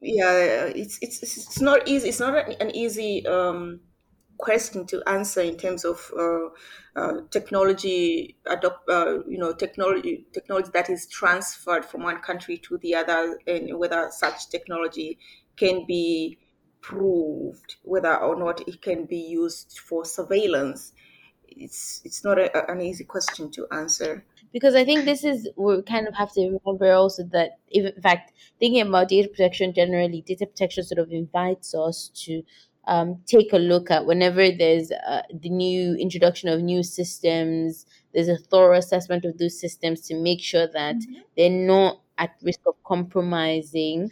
Yeah 0.00 0.64
it's 0.66 0.98
it's 1.02 1.22
it's 1.22 1.60
not 1.60 1.86
easy 1.86 2.08
it's 2.08 2.20
not 2.20 2.34
an, 2.34 2.56
an 2.60 2.74
easy 2.74 3.26
um 3.26 3.80
question 4.38 4.86
to 4.86 5.02
answer 5.06 5.42
in 5.42 5.58
terms 5.58 5.84
of 5.84 6.10
uh, 6.18 6.48
uh, 6.96 7.20
technology 7.30 8.38
adopt 8.46 8.88
uh, 8.88 9.18
you 9.28 9.36
know 9.36 9.52
technology 9.52 10.26
technology 10.32 10.70
that 10.72 10.88
is 10.88 11.06
transferred 11.06 11.84
from 11.84 12.02
one 12.02 12.20
country 12.22 12.56
to 12.56 12.78
the 12.78 12.94
other 12.94 13.38
and 13.46 13.78
whether 13.78 14.10
such 14.10 14.48
technology 14.48 15.18
can 15.56 15.84
be 15.86 16.38
proved 16.80 17.76
whether 17.82 18.16
or 18.16 18.36
not 18.38 18.66
it 18.66 18.80
can 18.80 19.04
be 19.04 19.18
used 19.18 19.78
for 19.78 20.04
surveillance. 20.06 20.92
It's 21.48 22.00
it's 22.04 22.24
not 22.24 22.38
a, 22.38 22.70
an 22.70 22.80
easy 22.80 23.04
question 23.04 23.50
to 23.52 23.66
answer 23.72 24.24
because 24.52 24.74
I 24.74 24.84
think 24.84 25.04
this 25.04 25.24
is 25.24 25.48
we 25.56 25.82
kind 25.82 26.08
of 26.08 26.14
have 26.14 26.32
to 26.32 26.58
remember 26.64 26.92
also 26.92 27.24
that 27.32 27.58
if, 27.68 27.94
in 27.94 28.02
fact 28.02 28.32
thinking 28.58 28.86
about 28.86 29.08
data 29.08 29.28
protection 29.28 29.72
generally, 29.72 30.22
data 30.22 30.46
protection 30.46 30.84
sort 30.84 30.98
of 30.98 31.10
invites 31.12 31.74
us 31.74 32.10
to 32.26 32.42
um, 32.86 33.20
take 33.26 33.52
a 33.52 33.58
look 33.58 33.90
at 33.90 34.06
whenever 34.06 34.50
there's 34.50 34.90
uh, 34.90 35.22
the 35.32 35.50
new 35.50 35.94
introduction 35.94 36.48
of 36.48 36.60
new 36.62 36.82
systems. 36.82 37.86
There's 38.12 38.28
a 38.28 38.36
thorough 38.38 38.76
assessment 38.78 39.24
of 39.24 39.38
those 39.38 39.60
systems 39.60 40.00
to 40.08 40.14
make 40.20 40.40
sure 40.40 40.66
that 40.72 40.96
they're 41.36 41.50
not 41.50 42.00
at 42.18 42.30
risk 42.42 42.60
of 42.66 42.74
compromising 42.84 44.10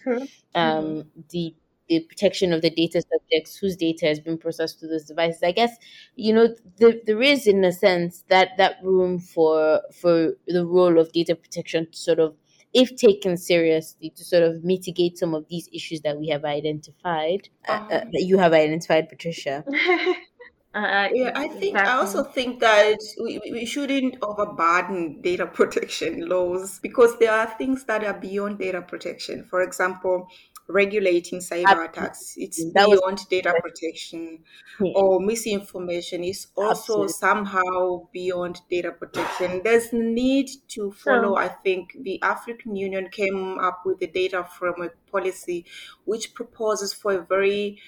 um, 0.55 1.11
the 1.30 1.55
the 1.89 2.01
protection 2.01 2.53
of 2.53 2.62
the 2.62 2.70
data 2.70 3.03
subjects 3.03 3.57
whose 3.57 3.76
data 3.76 4.07
has 4.07 4.20
been 4.20 4.39
processed 4.39 4.78
through 4.78 4.91
those 4.91 5.05
devices. 5.05 5.43
I 5.43 5.53
guess 5.53 5.76
you 6.14 6.32
know 6.34 6.55
the, 6.78 7.01
there 7.07 7.22
is 7.22 7.47
in 7.47 7.64
a 7.64 7.72
sense 7.72 8.24
that 8.28 8.57
that 8.59 8.76
room 8.82 9.18
for 9.18 9.82
for 9.93 10.34
the 10.47 10.66
role 10.66 10.99
of 10.99 11.12
data 11.12 11.34
protection 11.34 11.91
to 11.91 11.97
sort 11.99 12.18
of 12.18 12.36
if 12.74 12.95
taken 12.97 13.36
seriously 13.36 14.11
to 14.11 14.24
sort 14.24 14.43
of 14.43 14.62
mitigate 14.64 15.16
some 15.18 15.34
of 15.34 15.47
these 15.49 15.68
issues 15.72 16.03
that 16.03 16.18
we 16.18 16.28
have 16.28 16.45
identified 16.45 17.49
uh, 17.68 17.72
uh, 17.91 17.95
Uh-huh. 17.95 18.01
that 18.12 18.22
you 18.24 18.39
have 18.39 18.53
identified 18.53 19.09
patricia 19.09 19.64
uh, 20.74 21.09
Yeah, 21.11 21.32
I 21.34 21.49
think 21.49 21.76
I 21.76 21.93
also 21.93 22.22
think 22.22 22.61
that 22.61 22.99
we, 23.22 23.39
we 23.39 23.53
we 23.53 23.64
shouldn't 23.64 24.16
overburden 24.22 25.20
data 25.22 25.47
protection 25.47 26.28
laws 26.28 26.78
because 26.80 27.18
there 27.18 27.32
are 27.32 27.47
things 27.47 27.84
that 27.84 28.05
are 28.05 28.14
beyond 28.18 28.59
data 28.59 28.82
protection. 28.82 29.45
For 29.45 29.62
example, 29.62 30.28
regulating 30.68 31.40
cyber 31.40 31.88
attacks, 31.88 32.34
it's. 32.36 32.62
That 32.72 32.86
beyond 32.86 33.28
data 33.28 33.54
protection, 33.60 34.40
yeah, 34.80 34.92
or 34.94 35.20
misinformation. 35.20 36.24
Is 36.24 36.48
also 36.56 37.04
absolutely. 37.04 37.08
somehow 37.08 38.08
beyond 38.12 38.60
data 38.70 38.92
protection. 38.92 39.62
There's 39.64 39.92
need 39.92 40.50
to 40.68 40.92
follow, 40.92 41.36
I 41.36 41.48
think, 41.48 41.96
the 42.02 42.20
African 42.22 42.76
Union 42.76 43.08
came 43.10 43.58
up 43.58 43.82
with 43.84 43.98
the 43.98 44.06
data 44.06 44.46
framework 44.58 44.96
policy, 45.10 45.64
which 46.04 46.34
proposes 46.34 46.92
for 46.92 47.14
a 47.14 47.24
very 47.24 47.78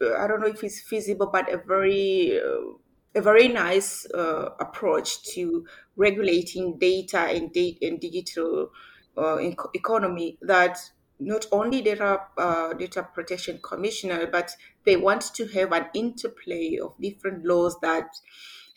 I 0.00 0.26
don't 0.26 0.40
know 0.40 0.46
if 0.46 0.62
it's 0.62 0.80
feasible, 0.80 1.28
but 1.32 1.52
a 1.52 1.58
very 1.58 2.38
uh, 2.40 2.74
a 3.14 3.20
very 3.20 3.48
nice 3.48 4.06
uh, 4.12 4.50
approach 4.60 5.22
to 5.34 5.66
regulating 5.96 6.78
data 6.78 7.18
and 7.18 7.52
data 7.52 7.86
and 7.88 8.00
digital 8.00 8.70
uh, 9.18 9.38
economy 9.74 10.38
that 10.42 10.78
not 11.20 11.46
only 11.52 11.82
data 11.82 12.20
uh, 12.38 12.72
data 12.74 13.02
protection 13.14 13.60
commissioner, 13.62 14.26
but 14.26 14.52
they 14.84 14.96
want 14.96 15.22
to 15.34 15.46
have 15.48 15.72
an 15.72 15.86
interplay 15.94 16.78
of 16.82 16.94
different 17.00 17.44
laws 17.44 17.78
that 17.80 18.08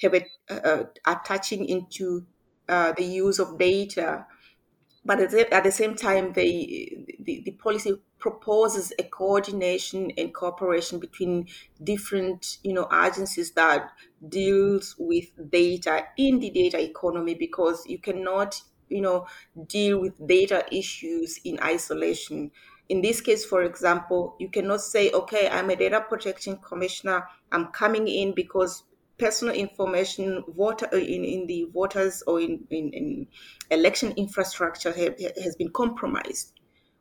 have 0.01 0.13
it 0.13 0.27
uh, 0.49 0.83
touching 1.25 1.65
into 1.65 2.25
uh, 2.67 2.93
the 2.93 3.03
use 3.03 3.39
of 3.39 3.57
data. 3.57 4.25
But 5.05 5.19
at 5.19 5.31
the, 5.31 5.53
at 5.53 5.63
the 5.63 5.71
same 5.71 5.95
time, 5.95 6.31
they, 6.33 7.05
the, 7.19 7.41
the 7.43 7.51
policy 7.51 7.93
proposes 8.19 8.93
a 8.97 9.03
coordination 9.03 10.11
and 10.17 10.33
cooperation 10.33 10.99
between 10.99 11.47
different, 11.83 12.57
you 12.63 12.73
know, 12.73 12.87
agencies 12.91 13.51
that 13.51 13.91
deals 14.29 14.95
with 14.97 15.25
data 15.51 16.07
in 16.17 16.39
the 16.39 16.49
data 16.49 16.79
economy 16.81 17.35
because 17.35 17.85
you 17.85 17.99
cannot, 17.99 18.61
you 18.89 19.01
know, 19.01 19.27
deal 19.67 19.99
with 19.99 20.13
data 20.27 20.65
issues 20.71 21.39
in 21.43 21.59
isolation. 21.61 22.51
In 22.89 23.01
this 23.01 23.21
case, 23.21 23.45
for 23.45 23.63
example, 23.63 24.35
you 24.39 24.49
cannot 24.49 24.81
say, 24.81 25.11
okay, 25.11 25.49
I'm 25.49 25.69
a 25.69 25.75
data 25.75 26.01
protection 26.01 26.57
commissioner. 26.57 27.27
I'm 27.51 27.67
coming 27.67 28.07
in 28.07 28.33
because 28.33 28.83
personal 29.17 29.55
information 29.55 30.43
voter 30.55 30.89
uh, 30.91 30.97
in, 30.97 31.23
in 31.23 31.47
the 31.47 31.67
voters 31.73 32.23
or 32.27 32.41
in, 32.41 32.65
in, 32.69 32.89
in 32.93 33.27
election 33.71 34.13
infrastructure 34.17 34.91
have, 34.91 35.17
has 35.41 35.55
been 35.55 35.69
compromised. 35.69 36.53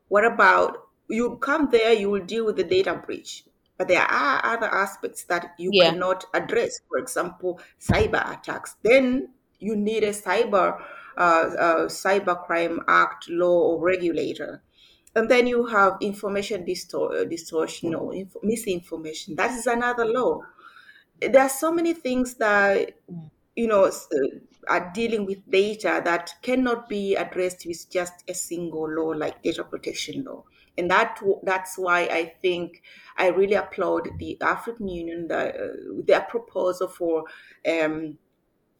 What 0.08 0.24
about 0.24 0.88
you 1.08 1.36
come 1.36 1.68
there, 1.70 1.92
you 1.92 2.10
will 2.10 2.24
deal 2.24 2.46
with 2.46 2.56
the 2.56 2.64
data 2.64 2.94
breach, 2.94 3.44
but 3.78 3.88
there 3.88 4.02
are 4.02 4.44
other 4.44 4.66
aspects 4.66 5.24
that 5.24 5.54
you 5.58 5.70
yeah 5.72 5.90
cannot 5.90 6.24
address. 6.34 6.80
For 6.88 6.98
example, 6.98 7.60
cyber 7.80 8.38
attacks. 8.38 8.76
Then 8.82 9.30
you 9.58 9.76
need 9.76 10.04
a 10.04 10.10
cyber 10.10 10.80
uh, 11.16 11.50
uh, 11.58 11.86
cyber 11.86 12.42
crime 12.44 12.80
act 12.88 13.28
law 13.28 13.60
or 13.74 13.80
regulator. 13.84 14.62
And 15.14 15.30
then 15.30 15.46
you 15.46 15.66
have 15.66 15.98
information 16.00 16.64
distor- 16.64 17.28
distortion 17.28 17.94
or 17.94 18.14
inf- 18.14 18.36
misinformation. 18.42 19.36
That 19.36 19.50
is 19.52 19.66
another 19.66 20.06
law 20.06 20.40
there 21.20 21.42
are 21.42 21.48
so 21.48 21.72
many 21.72 21.94
things 21.94 22.34
that 22.34 22.92
you 23.56 23.66
know 23.66 23.84
uh, 23.84 23.90
are 24.68 24.90
dealing 24.94 25.26
with 25.26 25.38
data 25.50 26.00
that 26.04 26.30
cannot 26.42 26.88
be 26.88 27.14
addressed 27.16 27.66
with 27.66 27.90
just 27.90 28.14
a 28.28 28.34
single 28.34 28.88
law 28.88 29.08
like 29.08 29.42
data 29.42 29.64
protection 29.64 30.24
law 30.24 30.44
and 30.78 30.90
that 30.90 31.20
that's 31.42 31.76
why 31.76 32.00
i 32.02 32.32
think 32.40 32.82
i 33.18 33.26
really 33.28 33.54
applaud 33.54 34.08
the 34.18 34.40
african 34.40 34.88
union 34.88 35.28
the, 35.28 35.64
uh, 35.64 36.02
their 36.06 36.22
proposal 36.22 36.88
for 36.88 37.24
um, 37.68 38.16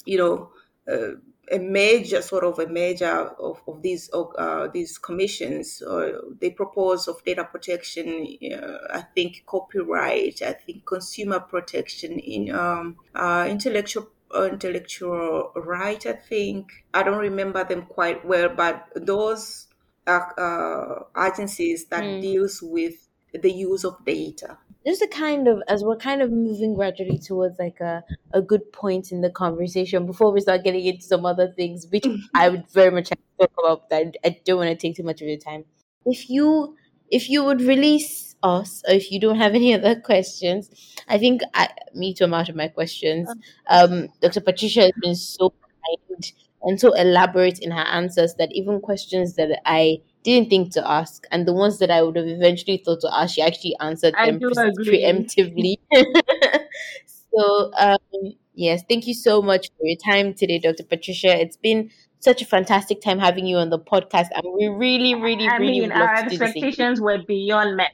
you 0.04 0.18
know 0.18 0.50
uh, 0.92 1.16
a 1.51 1.59
major 1.59 2.22
sort 2.22 2.45
of 2.45 2.59
a 2.59 2.68
major 2.68 3.07
of, 3.07 3.62
of 3.66 3.82
these 3.82 4.09
uh, 4.14 4.68
these 4.72 4.97
commissions 4.99 5.82
uh, 5.82 6.12
they 6.40 6.51
propose 6.51 7.09
of 7.09 7.22
data 7.24 7.45
protection 7.45 8.26
uh, 8.53 8.78
i 8.93 9.01
think 9.14 9.43
copyright 9.47 10.40
i 10.43 10.53
think 10.53 10.86
consumer 10.86 11.40
protection 11.40 12.18
in 12.18 12.55
um, 12.55 12.97
uh, 13.14 13.47
intellectual 13.49 14.09
uh, 14.34 14.45
intellectual 14.45 15.53
right 15.57 16.07
i 16.07 16.12
think 16.12 16.84
i 16.95 17.03
don't 17.03 17.18
remember 17.18 17.64
them 17.64 17.82
quite 17.82 18.24
well 18.24 18.49
but 18.49 18.88
those 18.95 19.66
are 20.07 21.07
agencies 21.16 21.86
that 21.86 22.03
mm. 22.03 22.20
deals 22.20 22.62
with 22.62 23.09
the 23.32 23.51
use 23.51 23.84
of 23.84 24.05
data 24.05 24.59
just 24.84 25.02
a 25.02 25.06
kind 25.06 25.48
of 25.48 25.62
as 25.68 25.84
we're 25.84 25.96
kind 25.96 26.22
of 26.22 26.30
moving 26.30 26.74
gradually 26.74 27.18
towards 27.18 27.58
like 27.58 27.80
a, 27.80 28.02
a 28.32 28.42
good 28.42 28.72
point 28.72 29.12
in 29.12 29.20
the 29.20 29.30
conversation 29.30 30.06
before 30.06 30.32
we 30.32 30.40
start 30.40 30.64
getting 30.64 30.84
into 30.84 31.02
some 31.02 31.24
other 31.26 31.52
things 31.56 31.86
which 31.90 32.06
i 32.34 32.48
would 32.48 32.68
very 32.70 32.90
much 32.90 33.10
like 33.10 33.18
to 33.18 33.46
talk 33.46 33.52
about 33.58 33.90
but 33.90 33.96
I, 33.96 34.12
I 34.24 34.40
don't 34.44 34.58
want 34.58 34.70
to 34.70 34.76
take 34.76 34.96
too 34.96 35.02
much 35.02 35.20
of 35.22 35.28
your 35.28 35.38
time. 35.38 35.64
If 36.04 36.28
you 36.30 36.76
if 37.10 37.28
you 37.28 37.44
would 37.44 37.60
release 37.60 38.34
us 38.42 38.82
or 38.88 38.94
if 38.94 39.12
you 39.12 39.20
don't 39.20 39.36
have 39.36 39.54
any 39.54 39.72
other 39.72 39.94
questions 40.00 40.68
i 41.08 41.16
think 41.16 41.42
I, 41.54 41.68
me 41.94 42.12
too 42.12 42.24
i'm 42.24 42.34
out 42.34 42.48
of 42.48 42.56
my 42.56 42.68
questions. 42.68 43.28
Um 43.68 44.08
dr 44.20 44.40
patricia 44.40 44.82
has 44.82 44.92
been 45.00 45.14
so 45.14 45.50
kind 45.50 46.32
and 46.64 46.80
so 46.80 46.92
elaborate 46.92 47.58
in 47.60 47.70
her 47.70 47.82
answers 47.82 48.34
that 48.34 48.50
even 48.52 48.80
questions 48.80 49.34
that 49.34 49.60
i 49.64 49.98
didn't 50.22 50.50
think 50.50 50.72
to 50.72 50.90
ask, 50.90 51.26
and 51.30 51.46
the 51.46 51.52
ones 51.52 51.78
that 51.78 51.90
I 51.90 52.02
would 52.02 52.16
have 52.16 52.26
eventually 52.26 52.76
thought 52.84 53.00
to 53.00 53.10
ask, 53.14 53.34
she 53.34 53.42
actually 53.42 53.76
answered 53.80 54.14
I 54.16 54.26
them 54.26 54.40
pre- 54.40 54.54
preemptively. 54.54 55.76
so, 57.06 57.72
um, 57.76 58.34
yes, 58.54 58.82
thank 58.88 59.06
you 59.06 59.14
so 59.14 59.42
much 59.42 59.68
for 59.78 59.86
your 59.86 59.98
time 60.04 60.34
today, 60.34 60.58
Dr. 60.58 60.84
Patricia. 60.84 61.40
It's 61.40 61.56
been 61.56 61.90
such 62.20 62.40
a 62.40 62.46
fantastic 62.46 63.00
time 63.00 63.18
having 63.18 63.46
you 63.46 63.56
on 63.56 63.70
the 63.70 63.78
podcast, 63.78 64.28
and 64.34 64.44
we 64.56 64.68
really, 64.68 65.14
really, 65.14 65.48
I 65.48 65.56
really 65.56 65.80
mean, 65.80 65.92
our 65.92 66.14
expectations 66.14 67.00
were 67.00 67.18
beyond 67.26 67.76
met 67.76 67.92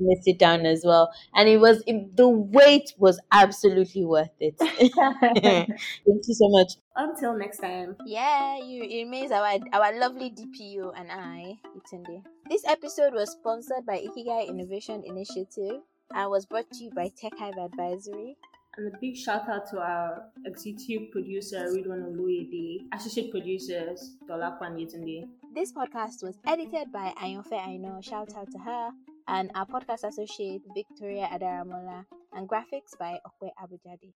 miss 0.00 0.26
it 0.26 0.38
down 0.38 0.66
as 0.66 0.82
well. 0.84 1.10
And 1.34 1.48
it 1.48 1.58
was 1.58 1.82
it, 1.86 2.16
the 2.16 2.28
wait 2.28 2.92
was 2.98 3.20
absolutely 3.32 4.04
worth 4.04 4.30
it. 4.40 4.56
Thank 4.58 5.68
you 6.06 6.34
so 6.34 6.48
much. 6.48 6.72
Until 6.96 7.36
next 7.36 7.58
time. 7.58 7.96
Yeah, 8.06 8.58
you 8.58 8.82
it 8.82 9.04
remains 9.04 9.30
our 9.30 9.58
our 9.72 9.98
lovely 9.98 10.30
DPO 10.30 10.92
and 10.96 11.10
I, 11.12 11.58
Yetunde. 11.76 12.22
This 12.48 12.64
episode 12.66 13.14
was 13.14 13.32
sponsored 13.32 13.86
by 13.86 13.98
Ikigai 13.98 14.48
Innovation 14.48 15.02
Initiative 15.04 15.82
and 16.14 16.30
was 16.30 16.46
brought 16.46 16.70
to 16.70 16.84
you 16.84 16.90
by 16.90 17.10
Tech 17.16 17.32
Hive 17.38 17.58
Advisory. 17.58 18.36
And 18.76 18.94
a 18.94 18.98
big 19.00 19.16
shout 19.16 19.48
out 19.48 19.68
to 19.70 19.80
our 19.80 20.22
executive 20.46 21.10
producer, 21.10 21.66
Ridwan 21.66 22.14
Oluyede, 22.14 22.86
associate 22.94 23.32
producers, 23.32 24.14
Dolakwan 24.30 24.78
Yetunde. 24.78 25.26
This 25.52 25.72
podcast 25.72 26.22
was 26.22 26.38
edited 26.46 26.92
by 26.92 27.12
Ayonfe 27.20 27.54
Aino. 27.54 28.00
Shout 28.00 28.36
out 28.36 28.50
to 28.52 28.58
her 28.58 28.90
and 29.28 29.50
our 29.54 29.66
podcast 29.66 30.04
associate 30.08 30.62
Victoria 30.74 31.28
Adaramola 31.30 32.06
and 32.32 32.48
graphics 32.48 32.98
by 32.98 33.20
Okwe 33.26 33.50
Abujadi. 33.62 34.12